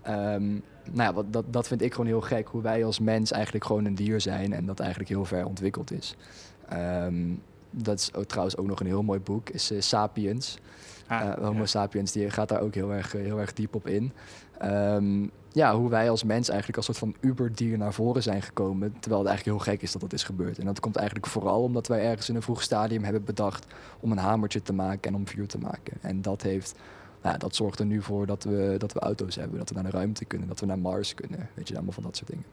um, 0.07 0.63
nou 0.91 1.09
ja, 1.09 1.13
wat, 1.13 1.33
dat, 1.33 1.53
dat 1.53 1.67
vind 1.67 1.81
ik 1.81 1.91
gewoon 1.91 2.07
heel 2.07 2.21
gek, 2.21 2.47
hoe 2.47 2.61
wij 2.61 2.85
als 2.85 2.99
mens 2.99 3.31
eigenlijk 3.31 3.65
gewoon 3.65 3.85
een 3.85 3.95
dier 3.95 4.21
zijn 4.21 4.53
en 4.53 4.65
dat 4.65 4.79
eigenlijk 4.79 5.09
heel 5.09 5.25
ver 5.25 5.45
ontwikkeld 5.45 5.91
is. 5.91 6.15
Um, 6.73 7.41
dat 7.71 7.99
is 7.99 8.13
ook, 8.13 8.25
trouwens 8.25 8.57
ook 8.57 8.67
nog 8.67 8.79
een 8.79 8.85
heel 8.85 9.03
mooi 9.03 9.19
boek, 9.19 9.49
is 9.49 9.71
Sapiens. 9.77 10.57
Ah, 11.07 11.33
Homo 11.37 11.59
ja. 11.59 11.65
sapiens, 11.65 12.11
die 12.11 12.29
gaat 12.29 12.49
daar 12.49 12.61
ook 12.61 12.73
heel 12.73 12.93
erg, 12.93 13.11
heel 13.11 13.39
erg 13.39 13.53
diep 13.53 13.75
op 13.75 13.87
in. 13.87 14.11
Um, 14.63 15.31
ja, 15.51 15.75
hoe 15.75 15.89
wij 15.89 16.09
als 16.09 16.23
mens 16.23 16.47
eigenlijk 16.47 16.77
als 16.77 16.85
soort 16.85 16.97
van 16.97 17.15
uberdier 17.19 17.77
naar 17.77 17.93
voren 17.93 18.23
zijn 18.23 18.41
gekomen. 18.41 18.95
Terwijl 18.99 19.21
het 19.21 19.29
eigenlijk 19.29 19.57
heel 19.57 19.73
gek 19.73 19.81
is 19.81 19.91
dat 19.91 20.01
dat 20.01 20.13
is 20.13 20.23
gebeurd. 20.23 20.59
En 20.59 20.65
dat 20.65 20.79
komt 20.79 20.95
eigenlijk 20.95 21.27
vooral 21.27 21.61
omdat 21.63 21.87
wij 21.87 22.03
ergens 22.03 22.29
in 22.29 22.35
een 22.35 22.41
vroeg 22.41 22.61
stadium 22.61 23.03
hebben 23.03 23.23
bedacht 23.23 23.65
om 23.99 24.11
een 24.11 24.17
hamertje 24.17 24.61
te 24.61 24.73
maken 24.73 25.11
en 25.11 25.15
om 25.15 25.27
vuur 25.27 25.47
te 25.47 25.57
maken. 25.57 25.97
En 26.01 26.21
dat 26.21 26.41
heeft. 26.41 26.75
Nou, 27.21 27.37
dat 27.37 27.55
zorgt 27.55 27.79
er 27.79 27.85
nu 27.85 28.01
voor 28.01 28.25
dat 28.25 28.43
we, 28.43 28.75
dat 28.77 28.93
we 28.93 28.99
auto's 28.99 29.35
hebben, 29.35 29.57
dat 29.57 29.69
we 29.69 29.75
naar 29.75 29.83
de 29.83 29.89
ruimte 29.89 30.25
kunnen, 30.25 30.47
dat 30.47 30.59
we 30.59 30.65
naar 30.65 30.79
Mars 30.79 31.13
kunnen. 31.13 31.49
Weet 31.53 31.67
je, 31.67 31.73
allemaal 31.73 31.93
van 31.93 32.03
dat 32.03 32.17
soort 32.17 32.29
dingen. 32.29 32.45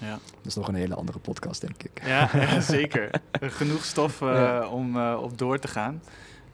Ja. 0.00 0.10
Dat 0.10 0.46
is 0.46 0.54
nog 0.54 0.68
een 0.68 0.74
hele 0.74 0.94
andere 0.94 1.18
podcast, 1.18 1.60
denk 1.60 1.82
ik. 1.82 2.02
Ja, 2.06 2.30
zeker. 2.60 3.10
Genoeg 3.40 3.84
stof 3.84 4.20
uh, 4.20 4.34
ja. 4.34 4.68
om 4.68 4.96
uh, 4.96 5.18
op 5.22 5.38
door 5.38 5.58
te 5.58 5.68
gaan. 5.68 6.02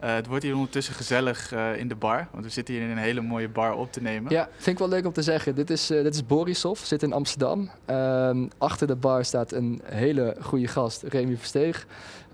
Uh, 0.04 0.14
het 0.14 0.26
wordt 0.26 0.42
hier 0.42 0.54
ondertussen 0.54 0.94
gezellig 0.94 1.52
uh, 1.52 1.76
in 1.78 1.88
de 1.88 1.94
bar, 1.94 2.28
want 2.32 2.44
we 2.44 2.50
zitten 2.50 2.74
hier 2.74 2.82
in 2.82 2.90
een 2.90 2.96
hele 2.96 3.20
mooie 3.20 3.48
bar 3.48 3.74
op 3.74 3.92
te 3.92 4.02
nemen. 4.02 4.32
Ja, 4.32 4.48
vind 4.52 4.66
ik 4.66 4.78
wel 4.78 4.88
leuk 4.88 5.06
om 5.06 5.12
te 5.12 5.22
zeggen. 5.22 5.54
Dit 5.54 5.70
is, 5.70 5.90
uh, 5.90 6.02
dit 6.02 6.14
is 6.14 6.26
Borisov, 6.26 6.80
zit 6.80 7.02
in 7.02 7.12
Amsterdam. 7.12 7.70
Um, 7.90 8.50
achter 8.58 8.86
de 8.86 8.96
bar 8.96 9.24
staat 9.24 9.52
een 9.52 9.80
hele 9.84 10.36
goede 10.40 10.68
gast, 10.68 11.02
Remy 11.02 11.36
Versteeg. 11.36 11.86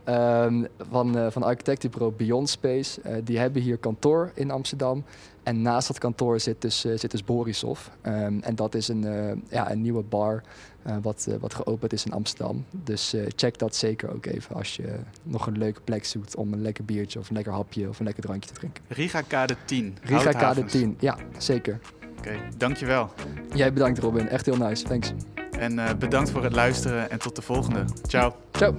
Um, 0.08 0.66
van, 0.90 1.32
van 1.32 1.42
architectenbureau 1.42 2.12
Beyond 2.16 2.48
Space. 2.48 3.00
die 3.24 3.38
hebben 3.38 3.62
hier 3.62 3.76
kantoor 3.76 4.30
in 4.34 4.50
Amsterdam. 4.50 5.04
En 5.42 5.62
naast 5.62 5.88
dat 5.88 5.98
kantoor 5.98 6.40
zit 6.40 6.60
dus, 6.60 6.80
zit 6.80 7.10
dus 7.10 7.24
Borisov. 7.24 7.86
Um, 8.02 8.40
en 8.42 8.54
dat 8.54 8.74
is 8.74 8.88
een, 8.88 9.02
ja, 9.48 9.70
een 9.70 9.80
nieuwe 9.80 10.02
bar 10.02 10.42
uh, 10.86 10.96
wat, 11.02 11.26
uh, 11.28 11.34
wat 11.40 11.54
geopend 11.54 11.92
is 11.92 12.04
in 12.04 12.12
Amsterdam. 12.12 12.64
Dus 12.70 13.14
uh, 13.14 13.26
check 13.36 13.58
dat 13.58 13.76
zeker 13.76 14.14
ook 14.14 14.26
even 14.26 14.56
als 14.56 14.76
je 14.76 14.94
nog 15.22 15.46
een 15.46 15.58
leuke 15.58 15.80
plek 15.80 16.04
zoekt 16.04 16.36
om 16.36 16.52
een 16.52 16.62
lekker 16.62 16.84
biertje 16.84 17.18
of 17.18 17.28
een 17.28 17.34
lekker 17.34 17.52
hapje 17.52 17.88
of 17.88 17.98
een 17.98 18.04
lekker 18.04 18.22
drankje 18.22 18.50
te 18.50 18.54
drinken. 18.54 18.84
Riga 18.88 19.20
Kade 19.20 19.56
10. 19.64 19.96
Riga 20.02 20.30
Kade 20.30 20.64
10, 20.64 20.96
ja, 20.98 21.16
zeker. 21.38 21.80
Oké, 22.18 22.28
okay, 22.28 22.48
dankjewel. 22.56 23.10
Jij 23.54 23.72
bedankt 23.72 23.98
Robin, 23.98 24.28
echt 24.28 24.46
heel 24.46 24.56
nice, 24.56 24.84
thanks. 24.84 25.12
En 25.58 25.98
bedankt 25.98 26.30
voor 26.30 26.44
het 26.44 26.54
luisteren 26.54 27.10
en 27.10 27.18
tot 27.18 27.36
de 27.36 27.42
volgende. 27.42 27.84
Ciao. 28.06 28.34
Ciao. 28.52 28.74